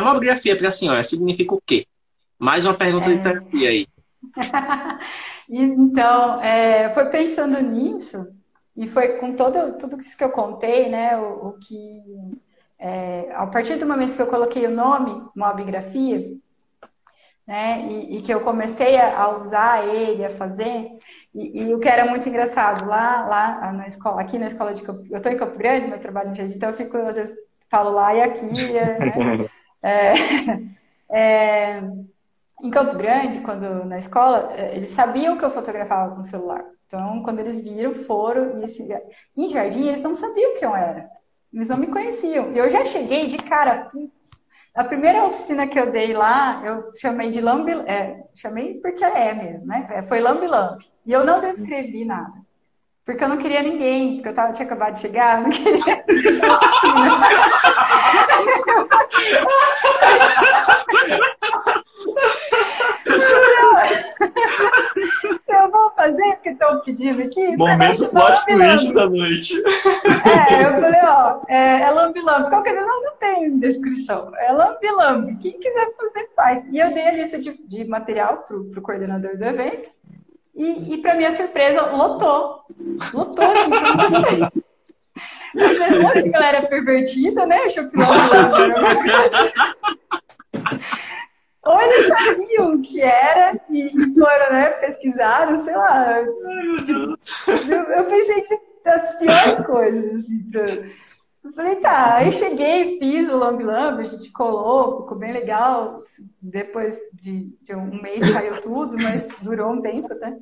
[0.00, 1.86] mamografia para a senhora significa o quê?
[2.38, 3.16] Mais uma pergunta é...
[3.16, 3.86] de terapia aí.
[5.48, 8.26] então, é, foi pensando nisso,
[8.76, 12.00] e foi com todo, tudo isso que eu contei, né, o, o que...
[12.78, 16.32] É, a partir do momento que eu coloquei o nome, mobigrafia,
[17.46, 20.90] né, e, e que eu comecei a, a usar ele, a fazer,
[21.34, 24.82] e, e, o que era muito engraçado, lá, lá na escola, aqui na escola de
[24.82, 27.34] Campo, eu estou em Campo Grande, meu trabalho em Jardim, então eu fico, às vezes,
[27.70, 28.44] falo lá e aqui.
[28.44, 29.48] Né?
[29.82, 30.14] é,
[31.10, 31.82] é,
[32.62, 36.64] em Campo Grande, quando na escola, é, eles sabiam que eu fotografava com o celular.
[36.86, 38.60] Então, quando eles viram, foram.
[38.60, 38.86] E esse,
[39.34, 41.08] em Jardim, eles não sabiam quem eu era.
[41.52, 42.52] Eles não me conheciam.
[42.52, 43.90] E eu já cheguei de cara,
[44.74, 49.34] a primeira oficina que eu dei lá, eu chamei de lambi, é, chamei porque é
[49.34, 49.86] mesmo, né?
[49.90, 50.90] É, foi lambi lambi.
[51.04, 52.40] E eu não descrevi nada.
[53.04, 56.04] Porque eu não queria ninguém, porque eu tava, tinha acabado de chegar, não queria.
[65.48, 67.56] eu vou fazer porque estão pedindo aqui.
[67.56, 69.60] Momento plot twist da noite.
[69.60, 72.48] É, eu falei, ó, é, é lambi-lambi.
[72.48, 74.32] Qualquer não, não tem descrição.
[74.36, 75.36] É lambi-lambi.
[75.36, 76.64] Quem quiser fazer, faz.
[76.70, 79.90] E eu dei a lista de, de material pro, pro coordenador do evento.
[80.54, 82.62] E, e para minha surpresa, lotou.
[83.14, 84.40] Lotou, assim,
[86.22, 87.56] que eu galera é pervertida, né?
[87.64, 87.96] Achou que
[91.64, 96.06] Ou eles sabiam o que era e foram, né, pesquisaram, sei lá.
[96.06, 96.24] Ai,
[97.70, 100.64] eu, eu, pensei que das piores coisas, assim, pra...
[101.44, 106.00] Eu falei, tá, aí cheguei, fiz o lambi lambi, a gente colou, ficou bem legal.
[106.40, 110.38] Depois de, de um mês saiu tudo, mas durou um tempo, né?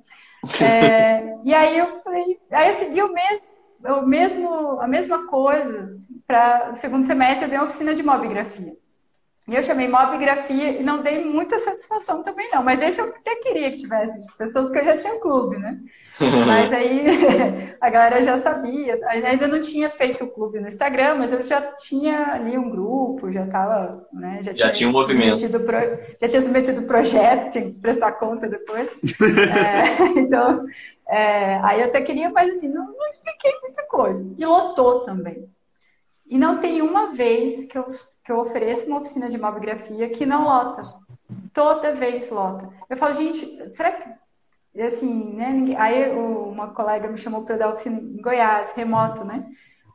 [0.62, 3.48] É, e aí eu falei, aí eu segui o mesmo,
[3.82, 8.74] o mesmo, a mesma coisa para o segundo semestre, eu dei uma oficina de mobigrafia.
[9.50, 12.62] E eu chamei mobigrafia e não dei muita satisfação também, não.
[12.62, 15.76] Mas esse eu até queria que tivesse de pessoas, porque eu já tinha clube, né?
[16.46, 17.04] mas aí
[17.80, 19.00] a galera já sabia.
[19.08, 23.32] Ainda não tinha feito o clube no Instagram, mas eu já tinha ali um grupo,
[23.32, 24.38] já estava, né?
[24.44, 25.40] Já, já tinha, um movimento.
[25.58, 25.78] Pro,
[26.20, 28.88] já tinha submetido o projeto, tinha que prestar conta depois.
[29.20, 30.64] é, então,
[31.08, 34.24] é, aí eu até queria, mas assim, não, não expliquei muita coisa.
[34.38, 35.50] E lotou também.
[36.24, 37.88] E não tem uma vez que eu
[38.30, 40.82] que eu ofereço uma oficina de mobigrafia que não lota.
[41.52, 42.68] Toda vez lota.
[42.88, 44.08] Eu falo, gente, será que.
[44.80, 45.74] Assim, né?
[45.76, 49.44] Aí uma colega me chamou para dar oficina em Goiás, remoto, né?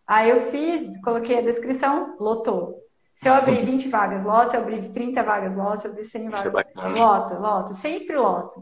[0.05, 2.83] Aí eu fiz, coloquei a descrição, lotou.
[3.15, 4.49] Se eu abrir 20 vagas, lota.
[4.49, 5.77] Se eu abrir 30 vagas, lota.
[5.77, 7.73] Se eu abrir 100 vagas, é lota, lota.
[7.73, 8.61] Sempre lota.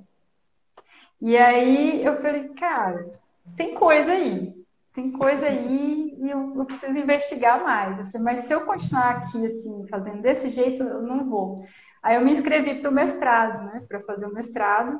[1.19, 3.09] E aí eu falei, cara,
[3.55, 4.53] tem coisa aí
[4.93, 7.97] tem coisa aí e eu, eu, preciso investigar mais.
[7.97, 11.65] Eu falei, mas se eu continuar aqui, assim, fazendo desse jeito, eu não vou.
[12.01, 14.99] Aí eu me inscrevi para o mestrado, né, para fazer o mestrado,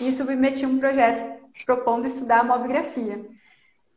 [0.00, 3.24] e submeti um projeto propondo estudar a mobigrafia.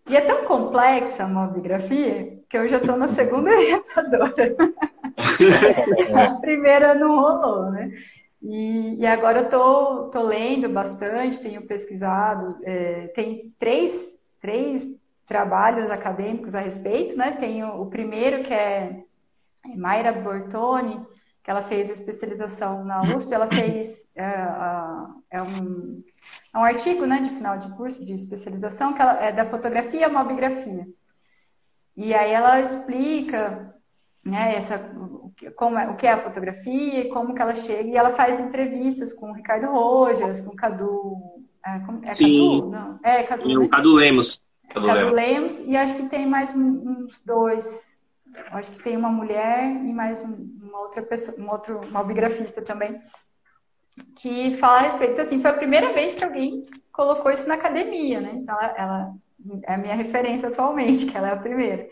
[0.09, 4.55] E é tão complexa a mobigrafia que eu já estou na segunda orientadora.
[6.15, 7.91] a primeira não rolou, né?
[8.41, 14.99] E, e, agora eu tô, tô lendo bastante, tenho pesquisado, é, tem três, três
[15.31, 17.31] trabalhos acadêmicos a respeito, né?
[17.31, 19.05] Tem o, o primeiro que é
[19.77, 21.01] Mayra Bortoni,
[21.41, 24.25] que ela fez especialização na USP, ela fez é,
[25.31, 26.03] é, um,
[26.53, 30.07] é um artigo né, de final de curso de especialização que ela, é da fotografia
[30.07, 30.85] à mobigrafia.
[31.95, 33.73] E aí ela explica
[34.21, 34.77] né, essa,
[35.55, 39.13] como é, o que é a fotografia, como que ela chega, e ela faz entrevistas
[39.13, 41.15] com o Ricardo Rojas, com o Cadu.
[41.65, 42.59] É, é Sim.
[42.59, 42.69] Cadu?
[42.69, 42.99] Não.
[43.01, 43.49] É, Cadu.
[43.49, 43.69] O né?
[43.69, 44.40] Cadu Lemos.
[44.73, 47.91] Cadu Lemos, e acho que tem mais uns dois.
[48.51, 52.99] Acho que tem uma mulher e mais uma outra pessoa, um outro mobigrafista também,
[54.15, 55.19] que fala a respeito.
[55.19, 58.31] Assim, foi a primeira vez que alguém colocou isso na academia, né?
[58.35, 59.13] Então, ela, ela
[59.63, 61.89] é a minha referência atualmente, que ela é a primeira.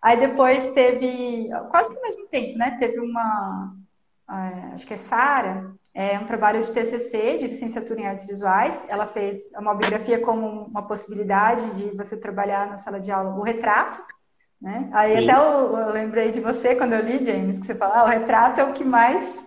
[0.00, 2.76] Aí depois teve, quase que ao mesmo tempo, né?
[2.78, 3.74] Teve uma,
[4.72, 8.84] acho que é Sara, é um trabalho de TCC, de licenciatura em artes visuais.
[8.88, 13.42] Ela fez a mobigrafia como uma possibilidade de você trabalhar na sala de aula o
[13.42, 14.02] retrato.
[14.60, 14.88] Né?
[14.92, 15.30] Aí Sim.
[15.30, 18.08] até eu, eu, lembrei de você quando eu li, James, que você falou, ah, o
[18.08, 19.44] retrato é o que mais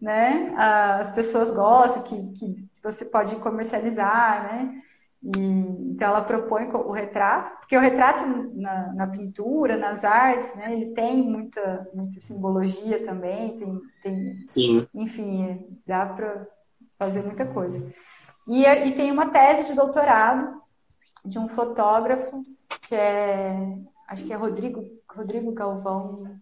[0.00, 4.82] né, as pessoas gostam, que, que você pode comercializar, né?
[5.22, 10.72] E, então ela propõe o retrato, porque o retrato na, na, pintura, nas artes, né,
[10.72, 14.88] ele tem muita, muita simbologia também, tem, tem Sim.
[14.94, 16.46] enfim, dá para
[16.98, 17.86] fazer muita coisa.
[18.48, 20.60] E, e tem uma tese de doutorado
[21.24, 22.42] de um fotógrafo
[22.88, 23.76] que é,
[24.08, 26.34] acho que é Rodrigo, Rodrigo Galvão,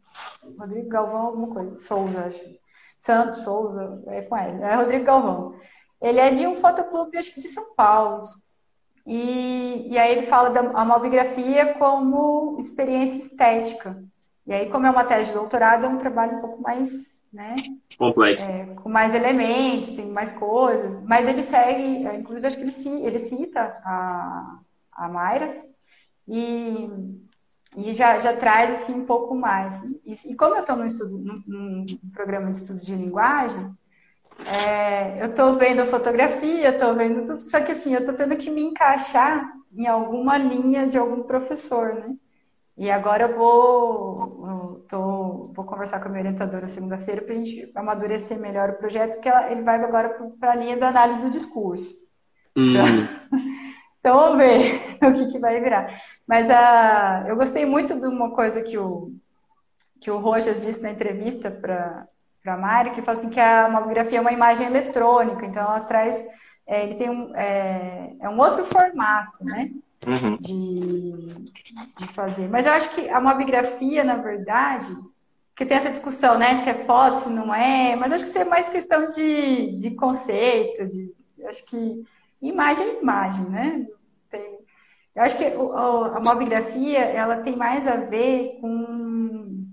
[0.57, 2.45] Rodrigo Galvão alguma coisa, Souza, acho.
[2.97, 5.55] Santos Souza, é com essa, é Rodrigo Galvão.
[6.01, 8.23] Ele é de um fotoclube, acho que de São Paulo.
[9.09, 14.05] E, e aí ele fala da mobigrafia como experiência estética.
[14.47, 17.57] E aí, como é uma tese de doutorado, é um trabalho um pouco mais né?
[17.99, 18.51] Complexo.
[18.51, 21.03] É, com mais elementos, tem mais coisas.
[21.05, 24.61] Mas ele segue, é, inclusive acho que ele, ele cita a,
[24.93, 25.61] a Mayra
[26.27, 26.89] e,
[27.77, 29.81] e já, já traz assim um pouco mais.
[30.05, 33.71] E, e como eu estou num, num programa de estudos de linguagem,
[34.45, 38.51] é, eu estou vendo fotografia, estou vendo tudo, só que assim, eu estou tendo que
[38.51, 42.17] me encaixar em alguma linha de algum professor, né?
[42.77, 47.37] E agora eu vou, eu tô, vou conversar com a minha orientadora segunda-feira para a
[47.37, 51.21] gente amadurecer melhor o projeto, porque ela, ele vai agora para a linha da análise
[51.21, 51.93] do discurso.
[52.57, 52.71] Hum.
[52.71, 52.87] Então,
[53.99, 55.93] então, vamos ver o que, que vai virar.
[56.25, 59.13] Mas uh, eu gostei muito de uma coisa que o,
[60.01, 62.07] que o Rojas disse na entrevista para
[62.49, 66.25] a Mari, que fala assim que a mamografia é uma imagem eletrônica, então ela traz,
[66.67, 69.71] é, ele tem um, é, é um outro formato, né?
[70.07, 70.37] Uhum.
[70.37, 71.51] De,
[71.99, 72.49] de fazer.
[72.49, 74.95] Mas eu acho que a mamografia, na verdade,
[75.57, 76.57] que tem essa discussão, né?
[76.57, 79.91] Se é foto, se não é, mas acho que isso é mais questão de, de
[79.97, 81.13] conceito, de
[81.47, 82.05] acho que
[82.41, 83.87] imagem é imagem, né?
[84.31, 84.59] Tem,
[85.15, 89.67] eu acho que a mamografia ela tem mais a ver com,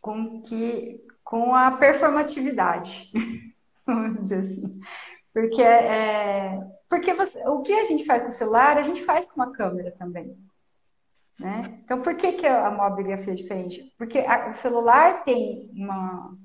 [0.00, 3.10] com, que, com a performatividade,
[3.86, 4.78] vamos dizer assim.
[5.32, 9.26] Porque, é, porque você, o que a gente faz com o celular, a gente faz
[9.26, 10.36] com uma câmera também.
[11.38, 11.80] Né?
[11.84, 13.92] Então, por que, que a mamografia é diferente?
[13.98, 16.36] Porque a, o celular tem uma,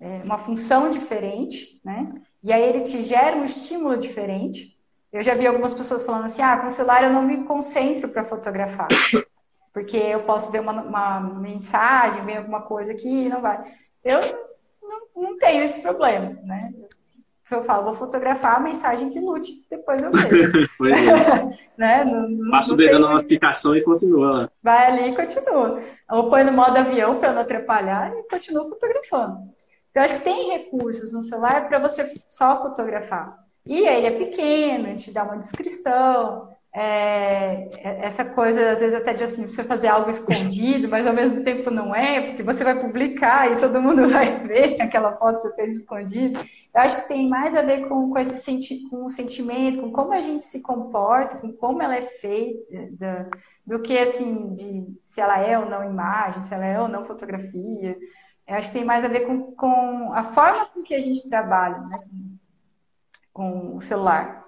[0.00, 2.14] é, uma função diferente, né?
[2.42, 4.78] E aí ele te gera um estímulo diferente.
[5.12, 8.08] Eu já vi algumas pessoas falando assim: ah, com o celular eu não me concentro
[8.08, 8.88] para fotografar.
[9.72, 13.62] Porque eu posso ver uma, uma, mensagem, ver alguma coisa aqui e não vai.
[14.04, 14.20] Eu
[14.82, 16.72] não, não tenho esse problema, né?
[17.44, 20.68] Se eu falo, vou fotografar a mensagem que lute, depois eu vejo.
[20.88, 21.68] é.
[21.76, 22.04] né?
[22.04, 24.50] Não, Passa o dedo na notificação e continua.
[24.62, 25.82] Vai ali e continua.
[26.10, 29.52] Ou põe no modo avião para não atrapalhar e continua fotografando.
[29.90, 33.38] Então, acho que tem recursos no celular para você só fotografar.
[33.66, 38.80] E aí ele é pequeno, a gente dá uma descrição, é, é, essa coisa, às
[38.80, 42.42] vezes, até de assim, você fazer algo escondido, mas ao mesmo tempo não é, porque
[42.42, 46.40] você vai publicar e todo mundo vai ver aquela foto que você fez escondido.
[46.74, 49.92] Eu acho que tem mais a ver com, com esse senti com o sentimento, com
[49.92, 53.30] como a gente se comporta, com como ela é feita,
[53.64, 57.06] do que assim, de se ela é ou não imagem, se ela é ou não
[57.06, 57.96] fotografia.
[58.48, 61.28] Eu acho que tem mais a ver com, com a forma com que a gente
[61.28, 61.98] trabalha né?
[63.32, 64.43] com o celular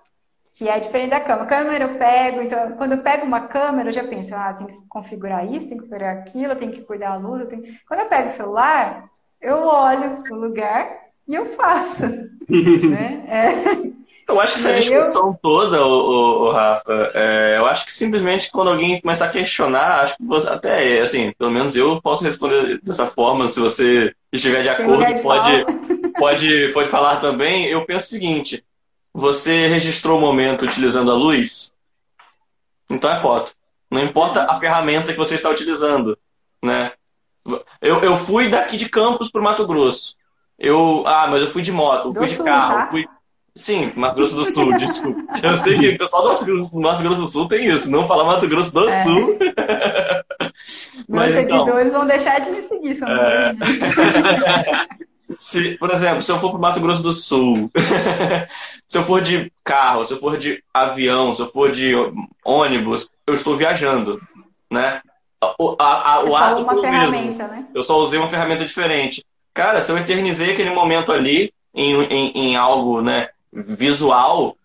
[0.57, 1.46] que é diferente da câmera.
[1.46, 4.76] Câmera eu pego, então quando eu pego uma câmera, eu já penso, ah, tem que
[4.88, 7.46] configurar isso, tem que configurar aquilo, eu tenho que cuidar da luz.
[7.46, 7.62] Tenho...
[7.86, 9.04] Quando eu pego o celular,
[9.40, 10.90] eu olho o lugar
[11.28, 12.07] e eu faço.
[12.48, 13.24] né?
[13.28, 13.96] é.
[14.26, 15.38] Eu acho que essa discussão eu...
[15.40, 20.16] toda, o, o, Rafa, é, eu acho que simplesmente quando alguém começar a questionar, acho
[20.16, 24.68] que você, até, assim, pelo menos eu posso responder dessa forma, se você estiver de
[24.70, 25.64] acordo, de pode,
[26.18, 27.66] pode, pode falar também.
[27.66, 28.64] Eu penso o seguinte,
[29.17, 31.73] você registrou o momento utilizando a luz?
[32.91, 33.53] Então é foto.
[33.91, 36.19] Não importa a ferramenta que você está utilizando,
[36.62, 36.93] né?
[37.81, 40.14] Eu, eu fui daqui de Campos para o Mato Grosso.
[40.59, 42.87] Eu, ah, mas eu fui de moto, fui de carro, tá?
[42.87, 43.07] fui.
[43.55, 45.23] Sim, Mato Grosso do Sul, desculpa.
[45.43, 47.91] Eu sei que o pessoal do Mato Grosso, do Mato Grosso do Sul tem isso,
[47.91, 49.03] não falar Mato Grosso do é.
[49.03, 49.39] Sul.
[51.09, 53.53] Meus mas, então seguidores vão deixar de me seguir, se eu não é...
[55.37, 57.70] se, por exemplo, se eu for para o Mato Grosso do Sul,
[58.87, 61.93] se eu for de carro, se eu for de avião, se eu for de
[62.45, 64.20] ônibus, eu estou viajando,
[64.70, 65.01] né?
[65.59, 67.66] O, a, a, o ato uma ferramenta, né?
[67.74, 69.24] Eu só usei uma ferramenta diferente.
[69.53, 74.57] Cara, se eu eternizei aquele momento ali em, em, em algo né, visual,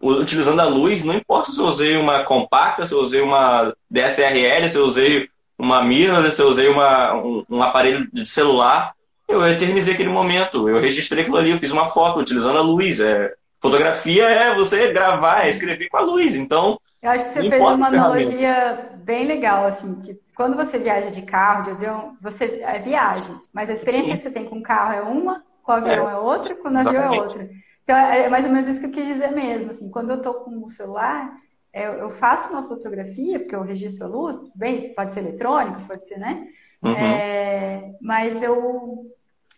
[0.00, 4.68] utilizando a luz, não importa se eu usei uma compacta, se eu usei uma DSLR,
[4.68, 5.28] se eu usei
[5.58, 8.94] uma mirrorless, se eu usei uma, um, um aparelho de celular,
[9.30, 13.00] eu eternizei aquele momento, eu registrei aquilo ali, eu fiz uma foto utilizando a luz.
[13.00, 16.36] É, fotografia é você gravar, é escrever com a luz.
[16.36, 16.78] Então.
[17.02, 21.22] Eu acho que você fez uma analogia bem legal, assim, que quando você viaja de
[21.22, 24.12] carro, de avião, você é viagem, mas a experiência Sim.
[24.12, 26.68] que você tem com o carro é uma, com o avião é, é outra, com
[26.68, 27.50] o navio é outra.
[27.82, 30.34] Então é mais ou menos isso que eu quis dizer mesmo, assim, quando eu estou
[30.34, 31.34] com o celular,
[31.72, 36.18] eu faço uma fotografia, porque eu registro a luz, bem, pode ser eletrônico, pode ser,
[36.18, 36.46] né?
[36.82, 36.92] Uhum.
[36.92, 39.06] É, mas eu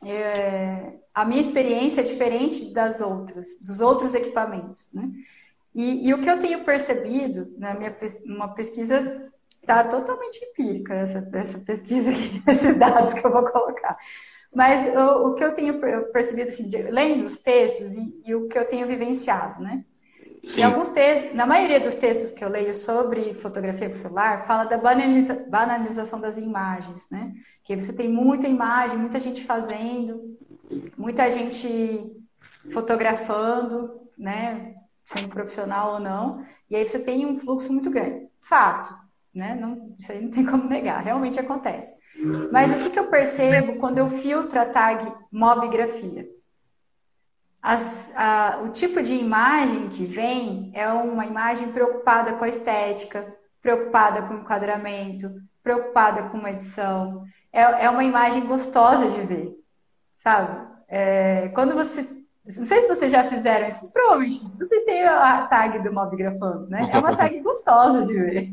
[0.04, 5.10] é, a minha experiência é diferente das outras, dos outros equipamentos, né?
[5.74, 7.96] E, e o que eu tenho percebido na minha
[8.26, 9.30] uma pesquisa
[9.60, 13.96] está totalmente empírica essa, essa pesquisa aqui, esses dados que eu vou colocar.
[14.54, 15.80] Mas o, o que eu tenho
[16.12, 19.84] percebido, assim, de, lendo os textos e, e, o que eu tenho vivenciado, né?
[20.44, 20.60] Sim.
[20.60, 24.64] Em alguns textos, na maioria dos textos que eu leio sobre fotografia com celular, fala
[24.64, 27.32] da banaliza, banalização das imagens, né?
[27.62, 30.36] Que você tem muita imagem, muita gente fazendo,
[30.96, 32.12] muita gente
[32.72, 34.74] fotografando, né?
[35.04, 38.26] Sendo profissional ou não, e aí você tem um fluxo muito grande.
[38.40, 38.94] Fato,
[39.32, 39.54] né?
[39.54, 41.92] Não, isso aí não tem como negar, realmente acontece.
[42.50, 46.28] Mas o que, que eu percebo quando eu filtro a tag mobigrafia?
[47.62, 53.34] As, a, o tipo de imagem que vem é uma imagem preocupada com a estética,
[53.60, 55.32] preocupada com o enquadramento,
[55.62, 57.24] preocupada com uma edição.
[57.52, 59.54] É, é uma imagem gostosa de ver,
[60.24, 60.66] sabe?
[60.88, 62.06] É, quando você
[62.44, 66.90] não sei se vocês já fizeram isso, provavelmente vocês têm a tag do Mobgrafando, né?
[66.92, 68.52] É uma tag gostosa de ver.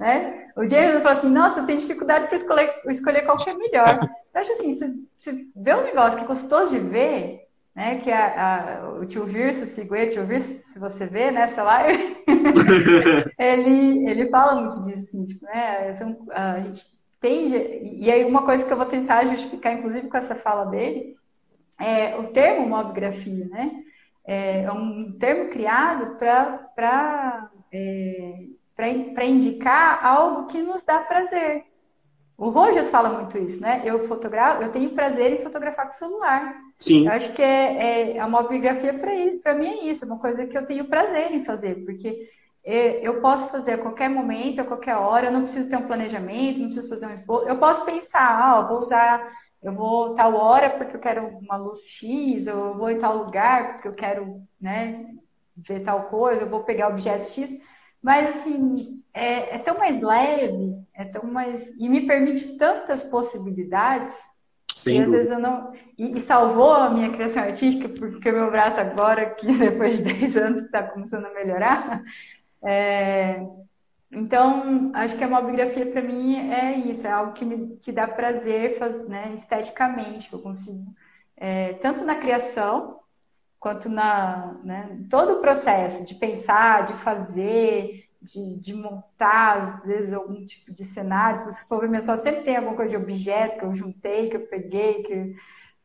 [0.00, 0.48] né?
[0.56, 4.00] O James falou assim: Nossa, eu tenho dificuldade para escolher, escolher qual que é melhor.
[4.34, 7.98] Eu acho assim: você, você vê um negócio que é gostoso de ver, né?
[7.98, 12.16] Que a, a, o tio Virso, Sigue, tio Virso, se você vê nessa live,
[13.38, 15.94] ele, ele fala muito disso, assim, tipo, né?
[16.30, 16.86] A gente
[17.20, 17.48] tem.
[18.00, 21.16] E aí, uma coisa que eu vou tentar justificar, inclusive com essa fala dele
[21.82, 23.82] é, o termo mobigrafia, né?
[24.24, 31.64] É, é um termo criado para é, indicar algo que nos dá prazer.
[32.42, 33.82] O Rogers fala muito isso, né?
[33.84, 36.56] Eu fotografo, eu tenho prazer em fotografar com celular.
[36.76, 37.06] Sim.
[37.06, 40.18] Eu acho que é, é a mobigrafia para isso, para mim é isso, é uma
[40.18, 42.28] coisa que eu tenho prazer em fazer, porque
[42.64, 45.86] é, eu posso fazer a qualquer momento, a qualquer hora, eu não preciso ter um
[45.86, 47.46] planejamento, não preciso fazer um esboço.
[47.46, 49.24] Eu posso pensar, ah, vou usar
[49.62, 53.18] eu vou tal hora porque eu quero uma luz X, ou eu vou em tal
[53.18, 55.06] lugar porque eu quero, né,
[55.56, 57.52] ver tal coisa, eu vou pegar objeto X.
[58.02, 61.68] Mas, assim, é, é tão mais leve, é tão mais...
[61.78, 64.14] E me permite tantas possibilidades
[64.74, 65.72] Sem às vezes eu não.
[65.98, 70.36] E, e, salvou a minha criação artística, porque meu braço agora, que depois de 10
[70.36, 72.02] anos que está começando a melhorar,
[72.64, 73.46] é,
[74.10, 78.06] então, acho que a mobigrafia para mim é isso, é algo que me que dá
[78.06, 78.78] prazer
[79.08, 80.84] né, esteticamente, eu consigo,
[81.36, 82.98] é, tanto na criação,
[83.62, 90.12] quanto na né, todo o processo de pensar, de fazer, de, de, montar, às vezes,
[90.12, 91.38] algum tipo de cenário.
[91.38, 94.28] Se você for ver minha só sempre tem alguma coisa de objeto que eu juntei,
[94.28, 95.36] que eu peguei, que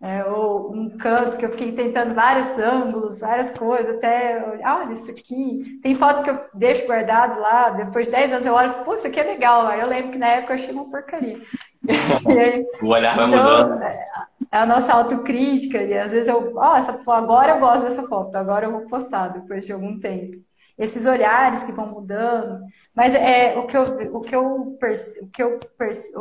[0.02, 5.12] é, ou um canto que eu fiquei tentando vários ângulos, várias coisas, até, olha isso
[5.12, 5.62] aqui.
[5.84, 8.96] Tem foto que eu deixo guardado lá, depois de 10 anos eu olho e pô,
[8.96, 9.68] isso aqui é legal.
[9.68, 11.38] Aí eu lembro que na época eu achei uma porcaria.
[12.82, 13.84] O olhar vai então, mudando.
[13.84, 14.06] É
[14.52, 18.66] a nossa autocrítica, e às vezes eu, ó, oh, agora eu gosto dessa foto, agora
[18.66, 20.38] eu vou postar depois de algum tempo.
[20.78, 22.64] Esses olhares que vão mudando,
[22.96, 23.84] mas é o que eu,
[24.14, 24.78] o que eu,
[25.22, 25.60] o que eu,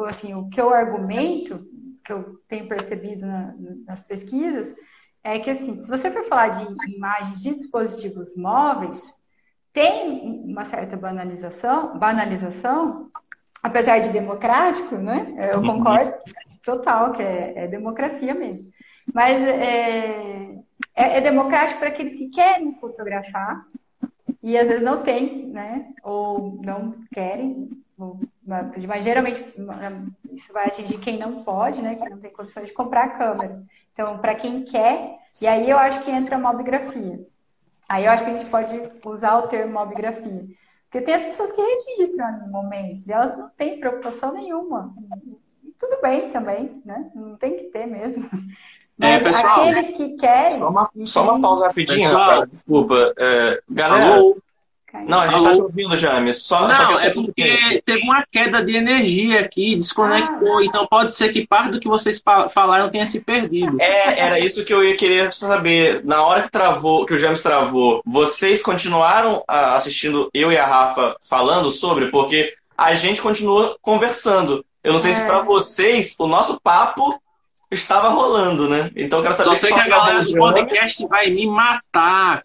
[0.07, 1.67] assim, o que eu argumento
[2.05, 3.55] que eu tenho percebido na,
[3.85, 4.73] nas pesquisas
[5.25, 9.13] é que, assim, se você for falar de imagens de dispositivos móveis,
[9.73, 13.11] tem uma certa banalização, banalização
[13.63, 15.51] apesar de democrático, né?
[15.53, 15.79] Eu uhum.
[15.79, 16.15] concordo
[16.67, 18.71] total que é, é democracia mesmo.
[19.15, 20.59] Mas é,
[20.95, 23.65] é, é democrático para aqueles que querem fotografar
[24.43, 25.93] e às vezes não tem, né?
[26.03, 27.71] Ou não querem,
[28.87, 29.45] mas geralmente
[30.33, 31.95] isso vai atingir quem não pode, né?
[31.95, 33.63] Quem não tem condições de comprar a câmera.
[33.93, 37.25] Então, para quem quer, e aí eu acho que entra a mobigrafia.
[37.89, 40.45] Aí eu acho que a gente pode usar o termo mobigrafia.
[40.85, 44.95] Porque tem as pessoas que registram momentos e elas não têm preocupação nenhuma.
[45.79, 47.11] Tudo bem também, né?
[47.15, 48.29] Não tem que ter mesmo.
[48.33, 48.39] É,
[48.99, 50.59] Mas é, pessoal, aqueles que querem.
[50.59, 53.15] Só uma, só uma pausa rapidinho, pessoal, desculpa.
[53.19, 54.37] É, galera, Alô?
[55.07, 56.43] Não, a gente está te ouvindo, James.
[56.43, 60.59] Só, não, só é porque teve uma queda de energia aqui, desconectou.
[60.59, 60.65] Ah.
[60.65, 63.81] Então pode ser que parte do que vocês falaram tenha se perdido.
[63.81, 66.05] É, era isso que eu ia querer saber.
[66.05, 70.67] Na hora que travou, que o James travou, vocês continuaram ah, assistindo eu e a
[70.67, 72.11] Rafa falando sobre?
[72.11, 74.65] Porque a gente continua conversando.
[74.87, 75.15] Eu não sei é.
[75.15, 77.21] se para vocês o nosso papo
[77.69, 78.93] estava rolando, né?
[78.95, 82.41] Então eu quero saber Só sei que a galera do podcast vai me matar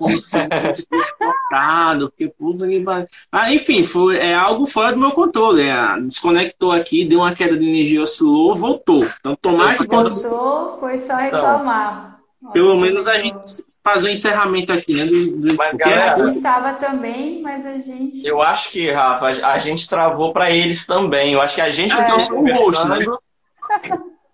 [0.71, 2.83] esse cortado, porque puta que
[3.31, 5.61] ah, enfim, foi é algo fora do meu controle.
[5.61, 9.05] É, desconectou aqui, deu uma queda de energia, oscilou, voltou.
[9.19, 12.19] Então tomar que quando voltou, foi só reclamar.
[12.41, 15.05] Então, pelo menos a gente fazer o um encerramento aqui, né?
[15.05, 15.55] Do, do...
[15.55, 18.25] Mas galera, a gente estava também, mas a gente.
[18.25, 21.33] Eu acho que, Rafa, a gente travou para eles também.
[21.33, 23.17] Eu acho que a gente é, não tem o né?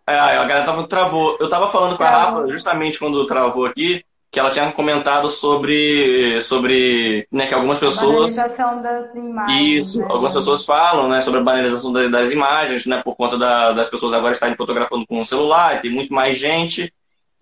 [0.08, 1.38] É, a galera tava, travou.
[1.40, 6.42] Eu tava falando com a Rafa, justamente quando travou aqui, que ela tinha comentado sobre,
[6.42, 8.36] sobre né, que algumas pessoas.
[8.36, 9.86] Banalização das imagens.
[9.86, 10.08] Isso, né?
[10.10, 13.90] algumas pessoas falam né, sobre a banalização das, das imagens, né, por conta da, das
[13.90, 16.94] pessoas agora estarem fotografando com o celular, tem muito mais gente.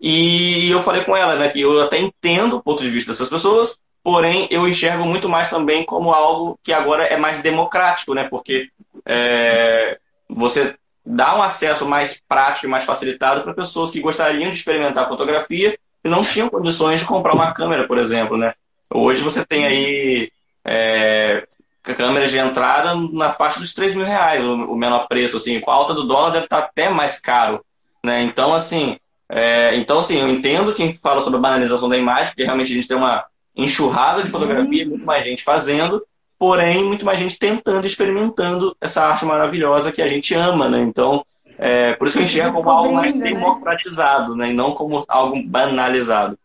[0.07, 3.27] E eu falei com ela né, que eu até entendo o ponto de vista dessas
[3.27, 8.25] pessoas, porém eu enxergo muito mais também como algo que agora é mais democrático, né,
[8.25, 8.69] porque
[9.03, 9.97] é,
[10.29, 15.07] você dá um acesso mais prático e mais facilitado para pessoas que gostariam de experimentar
[15.07, 18.53] fotografia e não tinham condições de comprar uma câmera, por exemplo, né?
[18.93, 20.31] Hoje você tem aí
[20.63, 21.47] é,
[21.81, 25.73] câmeras de entrada na faixa dos 3 mil reais, o, menor preço, assim, com a
[25.73, 27.65] alta do dólar deve estar até mais caro,
[28.03, 28.21] né?
[28.21, 28.99] Então, assim,
[29.29, 32.75] é, então, assim, eu entendo quem fala sobre a banalização da imagem, porque realmente a
[32.75, 33.25] gente tem uma
[33.55, 34.89] enxurrada de fotografia, uhum.
[34.91, 36.05] muito mais gente fazendo,
[36.37, 40.81] porém muito mais gente tentando, experimentando essa arte maravilhosa que a gente ama, né?
[40.81, 41.25] Então,
[41.57, 43.31] é, por isso que eu enxergo como algo mais né?
[43.31, 44.51] democratizado, né?
[44.51, 46.37] E não como algo banalizado.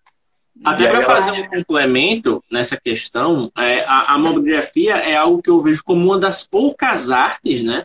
[0.63, 5.61] Até para fazer um complemento nessa questão, é, a, a mobigrafia é algo que eu
[5.61, 7.85] vejo como uma das poucas artes, né?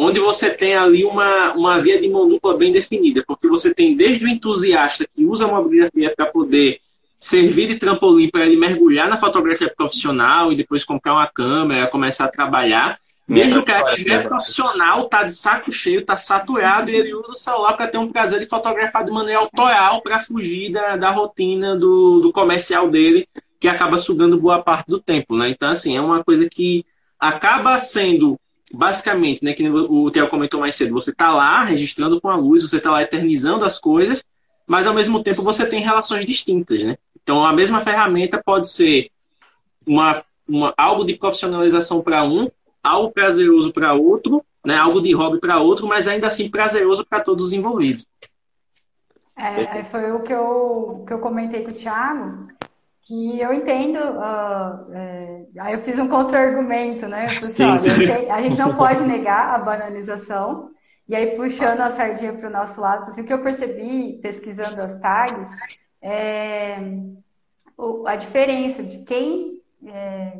[0.00, 3.96] Onde você tem ali uma, uma via de mão dupla bem definida, porque você tem
[3.96, 6.80] desde o entusiasta que usa a mobigrafia para poder
[7.18, 12.26] servir de trampolim para ele mergulhar na fotografia profissional e depois comprar uma câmera, começar
[12.26, 12.98] a trabalhar,
[13.28, 17.32] Desde o cara que é profissional, tá de saco cheio, tá saturado, e ele usa
[17.32, 21.10] o celular para ter um prazer de fotografar de maneira autoral para fugir da, da
[21.10, 23.28] rotina do, do comercial dele,
[23.60, 25.50] que acaba sugando boa parte do tempo, né?
[25.50, 26.86] Então, assim, é uma coisa que
[27.20, 28.40] acaba sendo,
[28.72, 32.62] basicamente, né, que o Theo comentou mais cedo, você tá lá registrando com a luz,
[32.62, 34.24] você tá lá eternizando as coisas,
[34.66, 36.98] mas ao mesmo tempo você tem relações distintas, né?
[37.22, 39.10] Então, a mesma ferramenta pode ser
[39.86, 42.50] uma, uma algo de profissionalização para um,
[42.82, 47.20] algo prazeroso para outro, né, algo de hobby para outro, mas ainda assim prazeroso para
[47.20, 48.06] todos os envolvidos.
[49.36, 52.48] É, foi o que eu, que eu comentei com o Thiago,
[53.08, 53.98] que eu entendo.
[53.98, 57.24] Uh, é, aí eu fiz um contra-argumento, né?
[57.24, 58.30] Assim, sim, sim.
[58.30, 60.70] a gente não pode negar a banalização.
[61.08, 64.82] E aí, puxando a sardinha para o nosso lado, assim, o que eu percebi pesquisando
[64.82, 65.48] as tags
[66.02, 66.76] é
[68.06, 70.38] a diferença de quem é,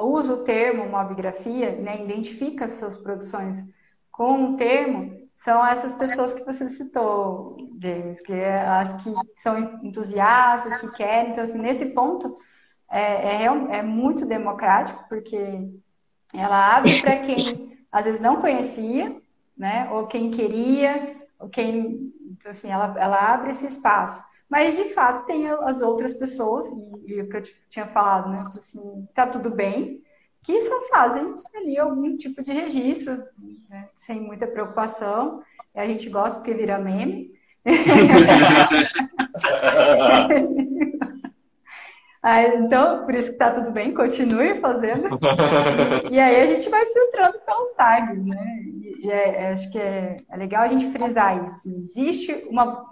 [0.00, 3.62] usa o termo mobigrafia, né, identifica suas produções
[4.10, 9.58] com o termo, são essas pessoas que você citou, James, que é as que são
[9.84, 11.32] entusiastas, que querem.
[11.32, 12.38] Então, assim, nesse ponto,
[12.90, 15.68] é, é, é muito democrático, porque
[16.32, 19.14] ela abre para quem às vezes não conhecia,
[19.56, 24.22] né, ou quem queria, ou quem, então, assim, ela, ela abre esse espaço.
[24.48, 26.66] Mas, de fato, tem as outras pessoas,
[27.06, 28.42] e, o que eu tinha falado, né?
[28.56, 30.02] Assim, tá tudo bem,
[30.46, 33.20] que só fazem ali algum tipo de registro,
[33.68, 33.88] né?
[33.96, 35.42] sem muita preocupação.
[35.74, 37.34] E a gente gosta porque vira meme.
[42.64, 45.08] então, por isso que tá tudo bem, continue fazendo.
[46.12, 48.62] E, aí a gente vai filtrando pelos tags, né?
[49.00, 51.56] E, é, acho que é, é, legal a gente frisar isso.
[51.56, 52.88] Assim, existe uma,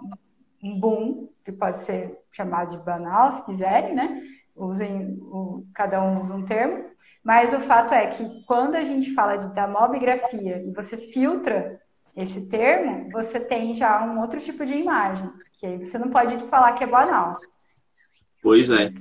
[0.61, 4.21] um boom, que pode ser chamado de banal, se quiserem, né?
[4.53, 6.93] Usem, o, cada um usa um termo.
[7.25, 11.81] Mas o fato é que quando a gente fala de damobigrafia e você filtra
[12.15, 15.27] esse termo, você tem já um outro tipo de imagem.
[15.59, 17.33] Que aí você não pode falar que é banal.
[18.43, 18.91] Pois é.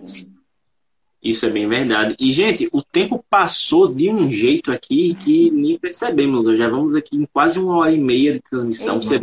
[1.22, 2.16] Isso é bem verdade.
[2.18, 6.56] E, gente, o tempo passou de um jeito aqui que nem percebemos.
[6.56, 9.02] Já vamos aqui em quase uma hora e meia de transmissão.
[9.02, 9.20] Você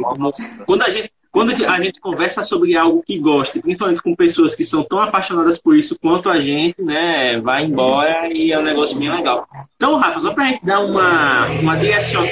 [0.65, 4.65] quando a gente quando a gente conversa sobre algo que gosta, principalmente com pessoas que
[4.65, 8.97] são tão apaixonadas por isso quanto a gente, né, vai embora e é um negócio
[8.97, 9.47] bem legal.
[9.75, 12.27] Então, Rafa, só para a gente dar uma, uma direção.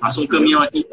[0.00, 0.86] Passou um caminhão aqui.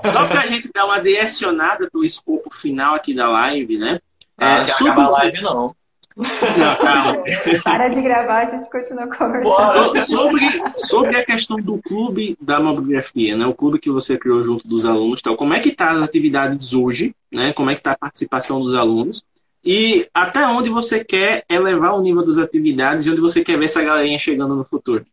[0.00, 3.98] Só para a gente dar uma direcionada para o escopo final aqui da live, né?
[4.36, 5.00] Ah, é, sobre...
[5.00, 5.74] a live não.
[6.16, 7.24] Não, calma.
[7.62, 9.98] Para de gravar, a gente continua conversando.
[10.00, 10.44] sobre,
[10.76, 13.44] sobre a questão do clube da mobigrafia, né?
[13.46, 15.36] O clube que você criou junto dos alunos, tal.
[15.36, 17.52] Como é que tá as atividades hoje, né?
[17.52, 19.22] Como é que tá a participação dos alunos?
[19.62, 23.66] E até onde você quer elevar o nível das atividades e onde você quer ver
[23.66, 25.04] essa galerinha chegando no futuro?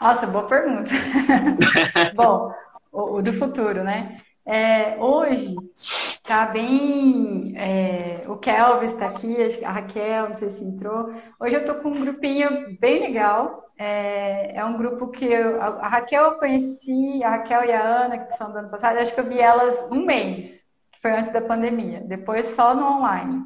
[0.00, 0.92] Nossa, boa pergunta.
[2.14, 2.52] Bom,
[2.92, 4.18] o, o, do futuro, né?
[4.44, 5.56] É, hoje,
[6.26, 7.54] Tá bem.
[7.56, 11.14] É, o Kelvis está aqui, a Raquel, não sei se entrou.
[11.38, 13.64] Hoje eu tô com um grupinho bem legal.
[13.78, 18.18] É, é um grupo que eu, a Raquel eu conheci, a Raquel e a Ana,
[18.18, 21.32] que são do ano passado, acho que eu vi elas um mês, que foi antes
[21.32, 23.44] da pandemia, depois só no online.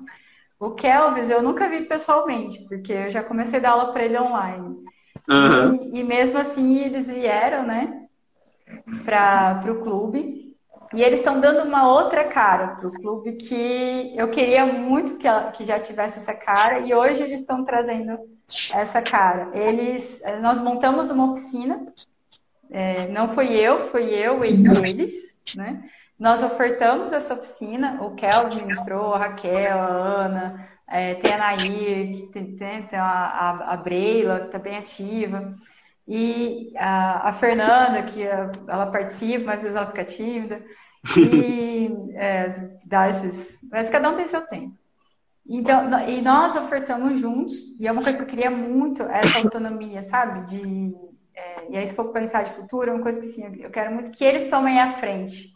[0.58, 4.18] O Kelvis eu nunca vi pessoalmente, porque eu já comecei a dar aula para ele
[4.18, 4.76] online.
[5.28, 5.90] Uhum.
[5.92, 8.06] E, e mesmo assim eles vieram, né,
[9.04, 10.49] para o clube.
[10.92, 15.26] E eles estão dando uma outra cara para o clube que eu queria muito que,
[15.26, 18.18] ela, que já tivesse essa cara e hoje eles estão trazendo
[18.74, 19.50] essa cara.
[19.52, 21.86] Eles, eh, nós montamos uma oficina,
[22.68, 25.82] é, não foi eu, foi eu e eles, né?
[26.18, 32.28] Nós ofertamos essa oficina, o Kelvin ministrou, a Raquel, a Ana, é, tem a Nair,
[32.30, 35.54] tem, tem, tem a, a, a Breila, que está bem ativa.
[36.06, 40.62] E a, a Fernanda, que ela participa, mas às vezes ela fica tímida.
[41.16, 43.58] E é, dá esses.
[43.70, 44.78] Mas cada um tem seu tempo.
[45.48, 50.02] Então, e nós ofertamos juntos, e é uma coisa que eu queria muito, essa autonomia,
[50.02, 50.44] sabe?
[50.48, 50.94] De,
[51.34, 53.92] é, e aí, se for pensar de futuro, é uma coisa que sim, eu quero
[53.92, 55.52] muito que eles tomem a frente.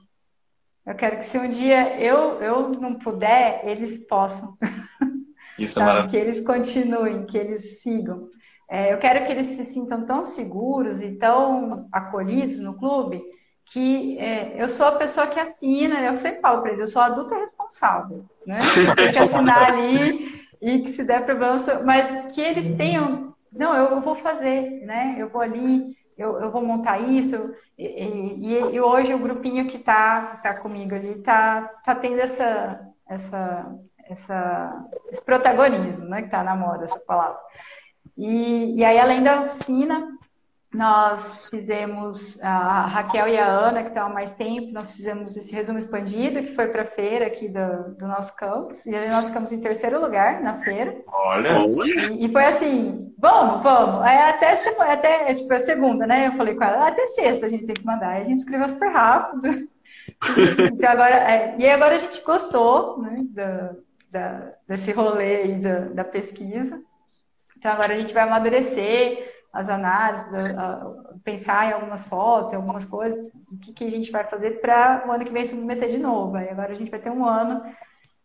[0.84, 4.56] Eu quero que se um dia eu, eu não puder, eles possam.
[5.58, 6.10] Isso é maravilhoso.
[6.10, 8.28] Que eles continuem, que eles sigam.
[8.68, 13.22] É, eu quero que eles se sintam tão seguros e tão acolhidos no clube
[13.66, 17.00] que é, eu sou a pessoa que assina, eu sempre falo para eles, eu sou
[17.00, 18.60] adulta responsável, né?
[18.94, 24.00] Tem que assinar ali e que se der problema, mas que eles tenham, não, eu
[24.00, 25.16] vou fazer, né?
[25.18, 29.76] Eu vou ali, eu, eu vou montar isso, e, e, e hoje o grupinho que
[29.76, 33.76] está tá comigo ali está tá tendo essa, essa,
[34.08, 36.20] essa, esse protagonismo, né?
[36.20, 37.38] Que está na moda essa palavra.
[38.16, 40.08] E, e aí, além da oficina,
[40.74, 45.54] nós fizemos, a Raquel e a Ana, que estão há mais tempo, nós fizemos esse
[45.54, 49.52] resumo expandido, que foi para a feira aqui do, do, nosso campus, e nós ficamos
[49.52, 50.96] em terceiro lugar na feira.
[51.06, 51.64] Olha!
[52.12, 54.00] E, e foi assim, vamos, vamos.
[54.02, 56.26] Aí até, até tipo, a segunda, né?
[56.26, 58.08] Eu falei com ela, até sexta a gente tem que mandar.
[58.08, 59.68] Aí a gente escreveu super rápido.
[60.72, 63.70] então agora, é, e agora a gente gostou né, da,
[64.10, 66.82] da, desse rolê aí da, da pesquisa.
[67.56, 72.56] Então agora a gente vai amadurecer as análises, a, a, pensar em algumas fotos, em
[72.56, 73.16] algumas coisas,
[73.50, 76.36] o que, que a gente vai fazer para o ano que vem submeter de novo.
[76.36, 77.62] Aí agora a gente vai ter um ano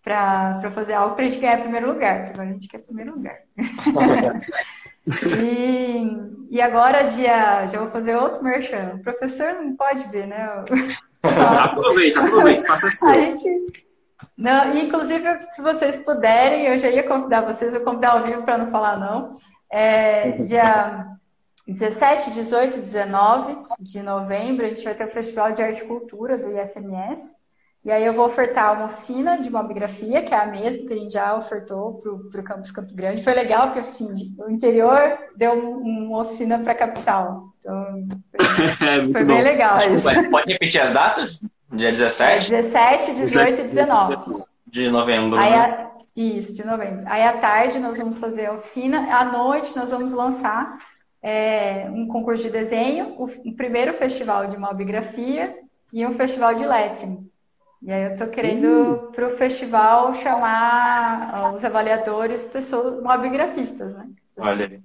[0.04, 3.14] para fazer algo para a gente ganhar primeiro lugar, porque agora a gente quer primeiro
[3.14, 3.38] lugar.
[5.40, 6.04] e,
[6.50, 8.96] e agora, dia, já vou fazer outro merchan.
[8.96, 10.50] O professor não pode ver, né?
[11.22, 13.08] aproveita, aproveita, passa assim.
[13.08, 13.88] A gente.
[14.36, 18.58] Não, inclusive, se vocês puderem, eu já ia convidar vocês, eu convidar ao vivo para
[18.58, 19.36] não falar não.
[19.72, 21.19] É, dia
[21.72, 26.38] 17, 18 19 de novembro, a gente vai ter o Festival de Arte e Cultura
[26.38, 27.38] do IFMS.
[27.86, 30.98] E aí eu vou ofertar uma oficina de mobigrafia, que é a mesma que a
[30.98, 33.24] gente já ofertou para o campus Campo Grande.
[33.24, 34.10] Foi legal, porque assim,
[34.40, 37.54] o interior deu uma oficina para a capital.
[37.60, 39.78] Então, foi, é, foi bem legal.
[39.78, 40.30] Desculpa, isso.
[40.30, 41.40] pode repetir as datas?
[41.72, 42.50] Dia 17?
[42.50, 44.44] 17, 18 e 19.
[44.68, 45.40] De novembro.
[45.40, 45.90] Aí, a...
[46.16, 47.04] Isso, de novembro.
[47.06, 50.78] Aí à tarde nós vamos fazer a oficina, à noite nós vamos lançar
[51.22, 55.56] é, um concurso de desenho, o, o, primeiro festival de mobigrafia
[55.92, 57.30] e um festival de lettering.
[57.82, 59.12] E aí eu estou querendo uh.
[59.12, 64.08] para o festival chamar os avaliadores pessoas mobigrafistas, né?
[64.38, 64.82] Olha.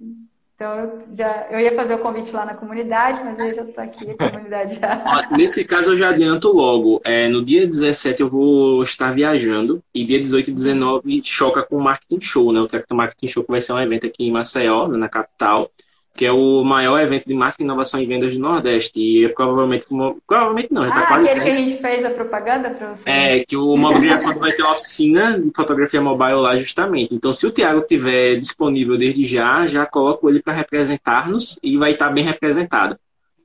[0.55, 3.83] Então eu já eu ia fazer o convite lá na comunidade, mas eu já estou
[3.83, 5.27] aqui, a comunidade já.
[5.31, 7.01] Nesse caso eu já adianto logo.
[7.03, 11.75] É, no dia 17 eu vou estar viajando e dia 18 e 19 choca com
[11.77, 12.61] o Marketing Show, né?
[12.61, 15.69] O Tecto Marketing Show que vai ser um evento aqui em Maceió, na capital
[16.15, 18.99] que é o maior evento de marketing, inovação e vendas do Nordeste.
[18.99, 22.09] E provavelmente, como, provavelmente não, já tá ah, quase aquele que a gente fez a
[22.09, 23.09] propaganda para você.
[23.09, 27.13] É, que o Mobile vai ter uma oficina de fotografia mobile lá justamente.
[27.13, 31.91] Então, se o Tiago tiver disponível desde já, já coloco ele para representar-nos e vai
[31.91, 32.97] estar bem representado.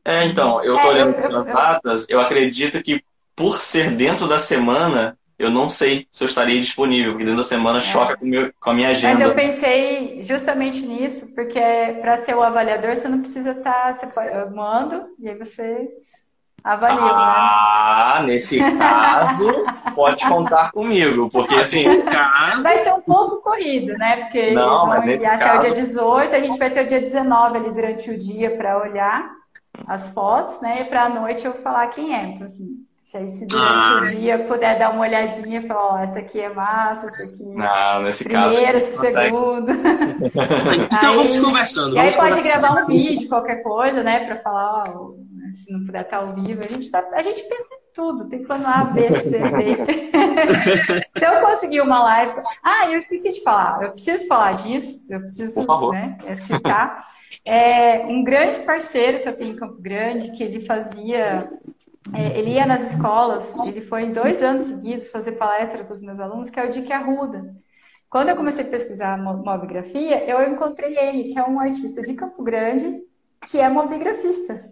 [0.04, 3.02] É, então, eu tô é, olhando as datas, eu acredito que
[3.34, 7.44] por ser dentro da semana, eu não sei se eu estaria disponível, porque dentro da
[7.44, 7.82] semana é.
[7.82, 9.14] choca com, meu, com, a minha agenda.
[9.14, 11.58] Mas eu pensei justamente nisso, porque
[12.02, 13.72] para ser o avaliador você não precisa estar.
[13.72, 15.88] Tá, você pode, eu mando e aí você
[16.62, 17.00] avalia.
[17.00, 17.10] Né?
[17.10, 18.26] Ah, né?
[18.26, 19.48] nesse caso,
[19.96, 22.02] pode contar comigo, porque assim.
[22.02, 22.62] Caso...
[22.62, 24.16] Vai ser um pouco corrido, né?
[24.24, 27.56] Porque não, eles vão até o dia 18, a gente vai ter o dia 19
[27.56, 29.30] ali durante o dia para olhar
[29.86, 30.82] as fotos, né?
[30.82, 32.24] E para a noite eu falar quem é.
[32.24, 34.00] Então, assim, se aí se durante ah.
[34.04, 37.42] o dia puder dar uma olhadinha e falar, ó, essa aqui é massa, essa aqui
[37.42, 39.72] não, nesse primeiro, caso, esse segundo.
[40.84, 41.96] então aí, vamos conversando.
[41.96, 44.24] E aí pode gravar um vídeo, qualquer coisa, né?
[44.26, 45.14] Pra falar, ó,
[45.50, 48.44] se não puder estar ao vivo, a gente, tá, a gente pensa em tudo, tem
[48.44, 51.08] plano A, B, C, D.
[51.18, 52.32] se eu conseguir uma live.
[52.62, 57.08] Ah, eu esqueci de falar, eu preciso falar disso, eu preciso né, citar.
[57.44, 61.50] É, um grande parceiro que eu tenho em Campo Grande, que ele fazia
[62.14, 66.00] é, ele ia nas escolas, ele foi em dois anos seguidos fazer palestra com os
[66.00, 67.54] meus alunos, que é o Dick Arruda.
[68.08, 72.42] Quando eu comecei a pesquisar mobigrafia, eu encontrei ele, que é um artista de Campo
[72.42, 73.00] Grande,
[73.42, 74.68] que é mobigrafista.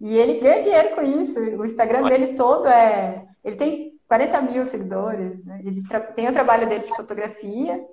[0.00, 1.38] E ele ganha dinheiro com isso.
[1.40, 3.26] O Instagram dele todo é.
[3.42, 5.44] Ele tem 40 mil seguidores.
[5.44, 5.62] Né?
[5.64, 5.82] Ele
[6.14, 7.84] tem o trabalho dele de fotografia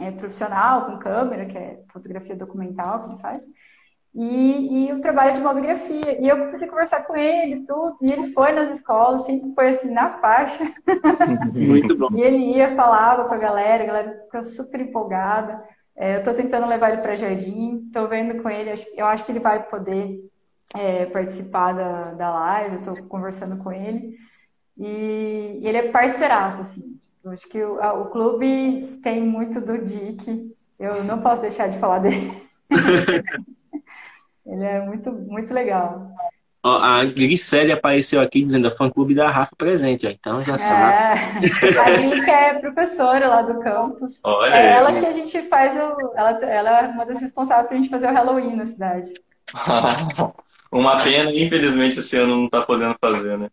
[0.00, 3.44] é, profissional, com câmera, que é fotografia documental que ele faz
[4.16, 6.18] e, e o trabalho de mobigrafia.
[6.18, 9.68] E eu comecei a conversar com ele tudo, e ele foi nas escolas, sempre foi
[9.68, 10.72] assim, na faixa.
[11.54, 12.08] Muito bom.
[12.16, 15.62] e ele ia, falava com a galera, a galera ficou super empolgada.
[15.94, 19.32] É, eu estou tentando levar ele para Jardim, estou vendo com ele, eu acho que
[19.32, 20.18] ele vai poder
[20.74, 24.16] é, participar da, da live, estou conversando com ele.
[24.78, 26.98] E, e, ele é parceiraço, assim.
[27.22, 31.68] Eu acho que o, a, o clube tem muito do Dick, eu não posso deixar
[31.68, 32.32] de falar dele.
[34.46, 36.10] Ele é muito, muito legal.
[36.62, 40.10] Ó, a Grissélia apareceu aqui dizendo a fã-clube da Rafa presente, ó.
[40.10, 41.78] então já é, sabe.
[41.78, 44.18] A Drica é professora lá do campus.
[44.24, 46.12] Olha é ela que a gente faz o.
[46.16, 49.12] Ela, ela é uma das responsáveis para a gente fazer o Halloween na cidade.
[50.72, 53.48] Uma pena, infelizmente, esse ano não está podendo fazer, né?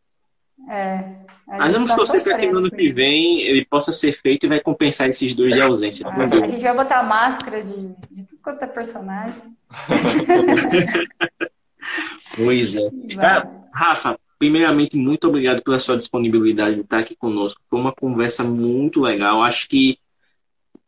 [0.68, 1.04] É.
[1.48, 4.50] Mas vamos tá torcer para que no ano que vem ele possa ser feito e
[4.50, 6.08] vai compensar esses dois de ausência.
[6.08, 9.44] Ah, a gente vai botar máscara de, de tudo quanto é personagem.
[12.36, 12.90] pois é.
[13.16, 17.62] Cara, Rafa, primeiramente, muito obrigado pela sua disponibilidade de estar aqui conosco.
[17.70, 19.42] Foi uma conversa muito legal.
[19.42, 19.98] Acho que,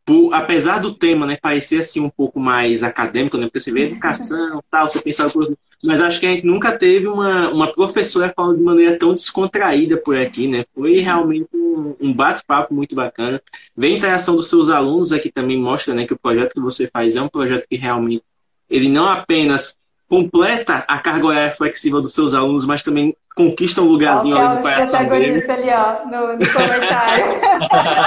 [0.06, 3.92] por, apesar do tema né, parecer assim um pouco mais acadêmico, né, porque você vê
[3.92, 8.34] educação tal, você pensa coisa, mas acho que a gente nunca teve uma, uma professora
[8.36, 10.66] falando de maneira tão descontraída por aqui, né?
[10.74, 13.42] Foi realmente um, um bate-papo muito bacana.
[13.76, 16.88] Ver a interação dos seus alunos aqui também mostra né, que o projeto que você
[16.88, 18.24] faz é um projeto que realmente
[18.70, 23.86] ele não apenas completa a carga horária flexível dos seus alunos, mas também conquista um
[23.86, 25.50] lugarzinho ali no coração deles.
[25.50, 27.26] ali, ó, no, no comentário.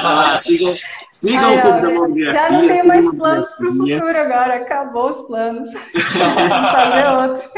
[0.05, 0.75] ah, sigam
[1.11, 2.33] sigam Ai, o Mobigrafia.
[2.33, 5.71] Já não tenho mais planos para o futuro agora, acabou os planos.
[5.73, 7.51] Vamos fazer outro.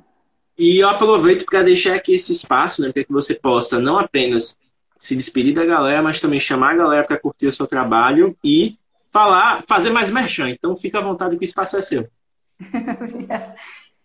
[0.56, 4.56] E eu aproveito para deixar aqui esse espaço, né, para que você possa não apenas
[4.96, 8.72] se despedir da galera, mas também chamar a galera para curtir o seu trabalho e
[9.10, 10.48] falar, fazer mais merchan.
[10.50, 12.08] Então fica à vontade que o espaço é seu.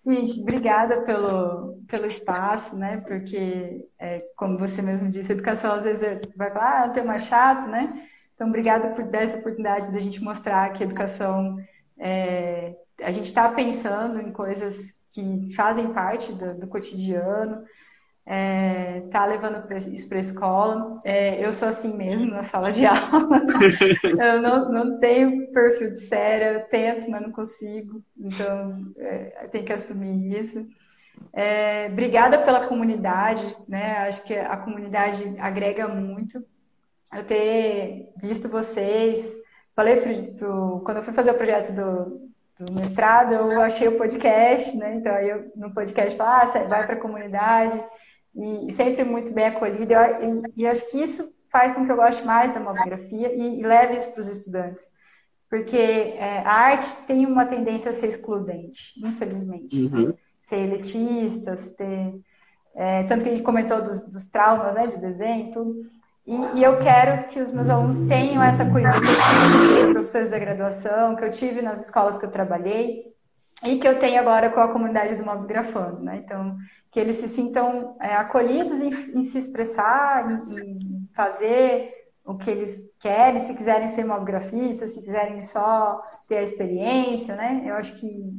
[0.06, 2.98] Gente, obrigada pelo, pelo espaço, né?
[3.06, 6.94] Porque, é, como você mesmo disse, a educação às vezes vai falar, ah, é um
[6.94, 8.08] tema chato, né?
[8.34, 11.58] Então, obrigada por dar essa oportunidade da gente mostrar que a educação,
[11.98, 17.64] é, a gente está pensando em coisas que fazem parte do, do cotidiano,
[18.32, 21.00] é, tá levando isso para escola.
[21.04, 23.44] É, eu sou assim mesmo na sala de aula.
[24.04, 28.04] eu não, não tenho perfil de séria, eu tento, mas não consigo.
[28.16, 30.64] Então, é, tenho que assumir isso.
[31.34, 33.98] É, obrigada pela comunidade, né?
[34.08, 36.46] Acho que a comunidade agrega muito.
[37.12, 39.36] Eu ter visto vocês,
[39.76, 42.30] falei pro, pro, quando eu fui fazer o projeto do,
[42.60, 44.94] do mestrado, eu achei o podcast, né?
[44.98, 47.84] Então aí eu no podcast falar, ah, vai para a comunidade
[48.40, 50.20] e sempre muito bem acolhida.
[50.22, 53.64] E, e, acho que isso faz com que eu goste mais da mamografia e, e
[53.64, 54.86] leve isso para os estudantes.
[55.50, 59.88] Porque é, a arte tem uma tendência a ser excludente, infelizmente.
[59.88, 60.14] Uhum.
[60.42, 62.14] Ser elitista, ter.
[62.76, 65.82] É, tanto que a gente comentou dos, dos traumas né, de desenho tudo.
[66.26, 70.30] E, e, eu quero que os meus alunos tenham essa acolhida que eu tive professores
[70.30, 73.06] da graduação, que eu tive nas escolas que eu trabalhei,
[73.64, 76.22] e que eu tenho agora com a comunidade do Mobgrafando, né?
[76.24, 76.58] Então,
[76.92, 82.50] que eles se sintam é, acolhidos em, em, se expressar, em, em, fazer o que
[82.50, 87.64] eles querem, se quiserem ser mobgrafistas, se quiserem só ter a experiência, né?
[87.66, 88.32] Eu acho que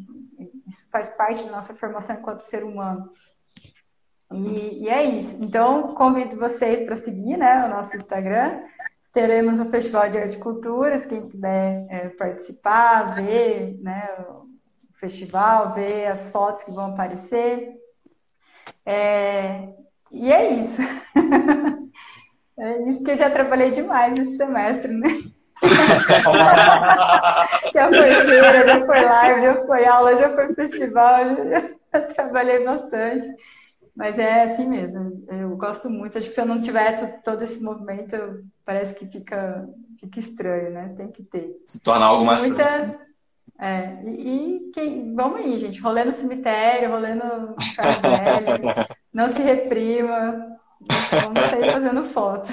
[0.66, 3.10] isso faz parte da nossa formação enquanto ser humano.
[4.32, 5.36] E, e é isso.
[5.42, 8.62] Então, convido vocês para seguir né, o nosso Instagram.
[9.12, 14.08] Teremos o Festival de Arte e Culturas, quem puder é, participar, ver né,
[15.00, 17.72] festival, ver as fotos que vão aparecer.
[18.84, 19.70] É,
[20.12, 20.80] e é isso.
[22.58, 25.08] é isso que eu já trabalhei demais esse semestre, né?
[27.74, 31.18] já foi feira, já foi live, já foi aula, já foi festival,
[31.92, 33.30] já trabalhei bastante.
[33.94, 36.16] Mas é assim mesmo, eu gosto muito.
[36.16, 38.16] Acho que se eu não tiver todo esse movimento,
[38.64, 39.68] parece que fica,
[39.98, 40.94] fica estranho, né?
[40.96, 41.54] Tem que ter.
[41.66, 42.48] Se torna algo mais.
[42.48, 42.98] Muita,
[43.60, 47.54] é, e, e vamos aí, gente, rolê no cemitério, rolê no
[48.00, 50.56] velho, não se reprima,
[51.10, 52.50] vamos sair fazendo foto.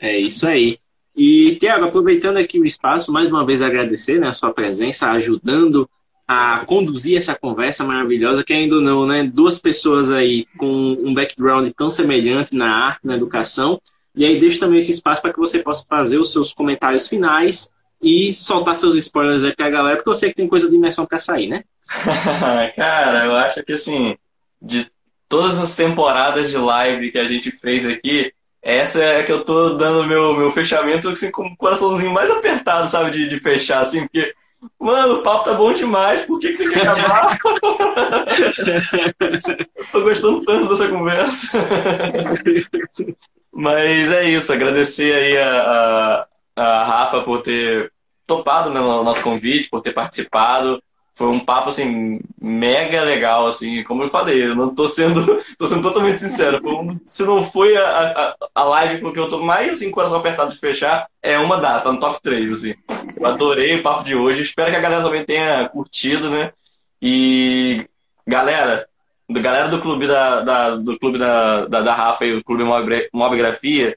[0.00, 0.78] É isso aí.
[1.16, 5.88] E, Tiago, aproveitando aqui o espaço, mais uma vez agradecer né, a sua presença, ajudando
[6.26, 9.22] a conduzir essa conversa maravilhosa, que ainda não, né?
[9.22, 13.80] Duas pessoas aí com um background tão semelhante na arte, na educação.
[14.16, 17.70] E aí deixo também esse espaço para que você possa fazer os seus comentários finais
[18.02, 21.06] e soltar seus spoilers aí pra galera, porque eu sei que tem coisa de imersão
[21.06, 21.64] pra sair, né?
[22.76, 24.16] Cara, eu acho que assim,
[24.60, 24.90] de
[25.28, 28.32] todas as temporadas de live que a gente fez aqui,
[28.62, 32.88] essa é que eu tô dando meu, meu fechamento assim, com o coraçãozinho mais apertado,
[32.88, 34.34] sabe, de, de fechar, assim, porque,
[34.78, 37.38] mano, o papo tá bom demais, por que, que tem que acabar?
[39.76, 41.58] eu tô gostando tanto dessa conversa.
[43.52, 46.26] Mas é isso, agradecer aí a, a
[46.56, 47.92] a Rafa por ter
[48.26, 50.82] topado né, o nosso convite, por ter participado.
[51.14, 55.66] Foi um papo, assim, mega legal, assim, como eu falei, eu não tô sendo, tô
[55.66, 56.60] sendo totalmente sincero.
[57.06, 60.58] Se não foi a, a, a live porque eu tô mais, assim, coração apertado de
[60.58, 62.74] fechar, é uma das, tá no top 3, assim.
[63.16, 66.52] Eu adorei o papo de hoje, espero que a galera também tenha curtido, né?
[67.00, 67.88] E,
[68.26, 68.86] galera,
[69.30, 72.62] galera do clube da, da do clube da, da, da Rafa e o clube
[73.12, 73.96] Mobgrafia,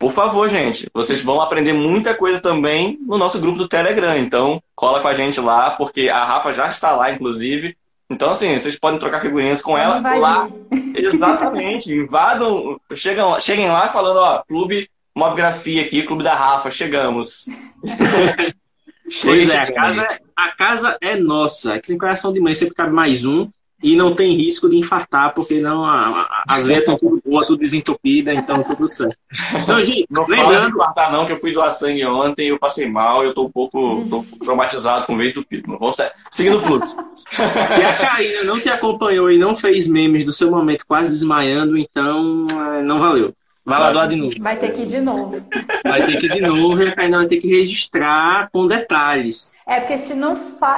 [0.00, 4.16] por favor, gente, vocês vão aprender muita coisa também no nosso grupo do Telegram.
[4.16, 7.76] Então, cola com a gente lá, porque a Rafa já está lá, inclusive.
[8.08, 10.48] Então, assim, vocês podem trocar figurinhas com ela lá.
[10.96, 11.92] Exatamente.
[11.92, 17.44] Invadam, chegam, cheguem lá falando, ó, clube Mobgrafia aqui, clube da Rafa, chegamos.
[19.22, 21.74] pois é, a casa, é, a casa é nossa.
[21.74, 23.50] Aqui no coração de mãe sempre cabe mais um
[23.82, 27.46] e não tem risco de infartar, porque não a, a, as veias estão tudo boas,
[27.46, 29.16] tudo desentupida, então tudo certo.
[29.54, 30.62] Então, gente, não lembrando.
[30.62, 33.50] Não infartar, não, que eu fui doar sangue ontem, eu passei mal, eu tô um
[33.50, 35.78] pouco tô traumatizado com veio entupido.
[35.78, 35.96] Vamos
[36.30, 36.96] seguindo o fluxo.
[37.30, 41.76] Se a Karina não te acompanhou e não fez memes do seu momento quase desmaiando,
[41.78, 43.34] então é, não valeu.
[43.64, 44.34] Vai lá doar de novo.
[44.40, 45.46] Vai ter que ir de novo.
[45.84, 49.52] Vai ter que ir de novo e a Karina vai ter que registrar com detalhes.
[49.66, 50.34] É, porque se não,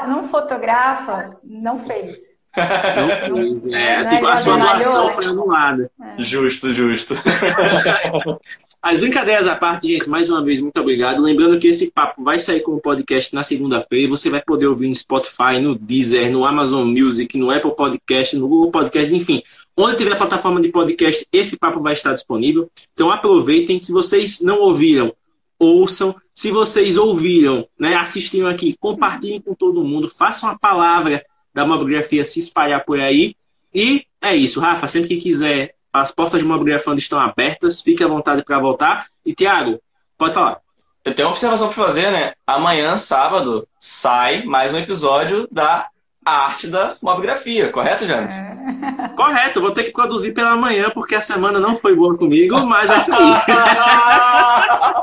[0.09, 2.32] não fotografa, não fez.
[2.55, 5.91] Não, é, tipo, a sua doação foi anulada.
[6.01, 6.23] É.
[6.23, 7.15] Justo, justo.
[8.83, 11.23] As brincadeiras à parte, gente, mais uma vez, muito obrigado.
[11.23, 14.09] Lembrando que esse papo vai sair como podcast na segunda-feira.
[14.09, 18.49] Você vai poder ouvir no Spotify, no Deezer, no Amazon Music, no Apple Podcast, no
[18.49, 19.41] Google Podcast, enfim.
[19.77, 22.69] Onde tiver plataforma de podcast, esse papo vai estar disponível.
[22.93, 23.81] Então aproveitem.
[23.81, 25.15] Se vocês não ouviram,
[25.59, 26.15] ouçam.
[26.35, 30.11] Se vocês ouviram, né, assistiram aqui, compartilhem com todo mundo.
[30.11, 31.25] Façam a palavra
[31.55, 33.35] da mobigrafia se espalhar por aí.
[33.75, 34.89] E é isso, Rafa.
[34.89, 37.81] Sempre que quiser, as portas de mobigrafando estão abertas.
[37.81, 39.07] Fique à vontade para voltar.
[39.25, 39.81] E, Tiago,
[40.17, 40.59] pode falar.
[41.05, 42.33] Eu tenho uma observação para fazer, né?
[42.47, 45.89] Amanhã, sábado, sai mais um episódio da
[46.25, 48.37] arte da mobigrafia, correto, James?
[48.37, 49.09] É.
[49.17, 52.89] Correto, vou ter que produzir pela manhã, porque a semana não foi boa comigo, mas
[52.89, 53.35] vai sair.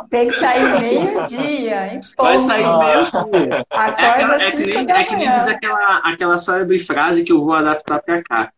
[0.10, 2.00] Tem que sair meio-dia, hein?
[2.18, 3.66] Vai sair meio-dia.
[3.72, 7.54] É, é, que nem, é que nem diz aquela, aquela célebre frase que eu vou
[7.54, 8.52] adaptar para cá.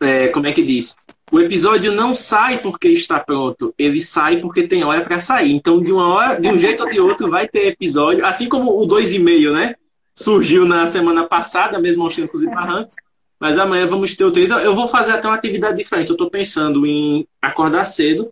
[0.00, 0.96] É, como é que diz?
[1.30, 5.52] O episódio não sai porque está pronto, ele sai porque tem hora para sair.
[5.52, 8.70] Então, de uma hora, de um jeito ou de outro, vai ter episódio, assim como
[8.80, 9.74] o 2,5, né?
[10.18, 12.94] surgiu na semana passada, mesmo aos tempos e barrancos.
[13.38, 14.50] Mas amanhã vamos ter o 3.
[14.50, 16.08] Eu vou fazer até uma atividade diferente.
[16.08, 18.28] Eu estou pensando em acordar cedo,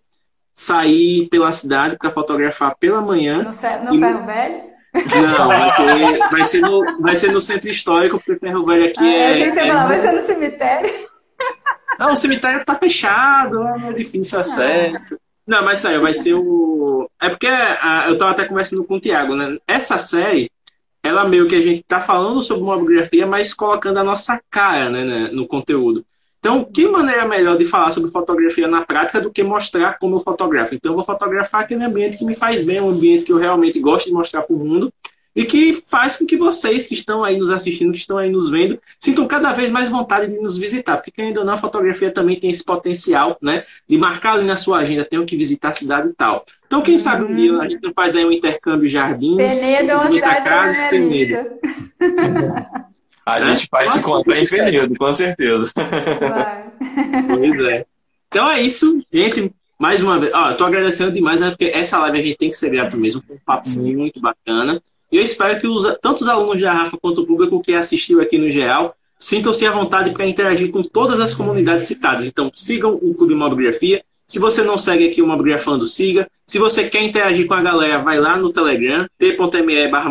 [0.56, 3.42] sair pela cidade para fotografar pela manhã.
[3.42, 4.00] No, no.
[4.00, 4.76] Ferro Velho?
[4.94, 8.86] Não, vai, ter, vai, ser no, vai ser no centro histórico, porque o Ferro Velho
[8.86, 9.42] aqui ah, é.
[9.42, 9.54] Eu é...
[9.54, 11.06] Falar, vai ser no cemitério.
[11.98, 15.18] Não, o cemitério está fechado, é difícil acesso.
[15.46, 17.08] Não, mas sério, vai ser o.
[17.20, 19.58] É porque a, eu estava até conversando com o Tiago, né?
[19.66, 20.50] Essa série
[21.02, 25.04] ela meio que a gente está falando sobre mobigrafia, mas colocando a nossa cara né,
[25.04, 26.04] né, no conteúdo.
[26.46, 30.20] Então, que maneira melhor de falar sobre fotografia na prática do que mostrar como eu
[30.20, 30.76] fotografo?
[30.76, 33.80] Então, eu vou fotografar aquele ambiente que me faz bem, um ambiente que eu realmente
[33.80, 34.92] gosto de mostrar para o mundo
[35.34, 38.48] e que faz com que vocês que estão aí nos assistindo, que estão aí nos
[38.48, 42.38] vendo, sintam cada vez mais vontade de nos visitar, porque ainda não a fotografia também
[42.38, 46.10] tem esse potencial, né, de marcar ali na sua agenda, tenho que visitar a cidade
[46.10, 46.44] e tal.
[46.64, 50.20] Então, quem sabe um dia a gente não faz aí um intercâmbio jardins, Penedo, onde
[50.20, 51.38] casa, Penedo.
[53.26, 55.70] A gente faz esse conta em Penedo, com certeza.
[55.74, 56.66] Vai.
[57.28, 57.84] Pois é.
[58.28, 59.52] Então é isso, gente.
[59.78, 62.50] Mais uma vez, ó, eu tô agradecendo demais, né, porque essa live a gente tem
[62.50, 64.80] que ser grato mesmo, foi um papo muito bacana.
[65.12, 68.20] E eu espero que os, tanto os alunos da Rafa quanto o público que assistiu
[68.20, 72.26] aqui no geral sintam-se à vontade para interagir com todas as comunidades citadas.
[72.26, 74.02] Então, sigam o Clube Mobigrafia.
[74.26, 76.28] Se você não segue aqui o Mobigrafando, siga.
[76.46, 80.10] Se você quer interagir com a galera, vai lá no Telegram, t.me barra.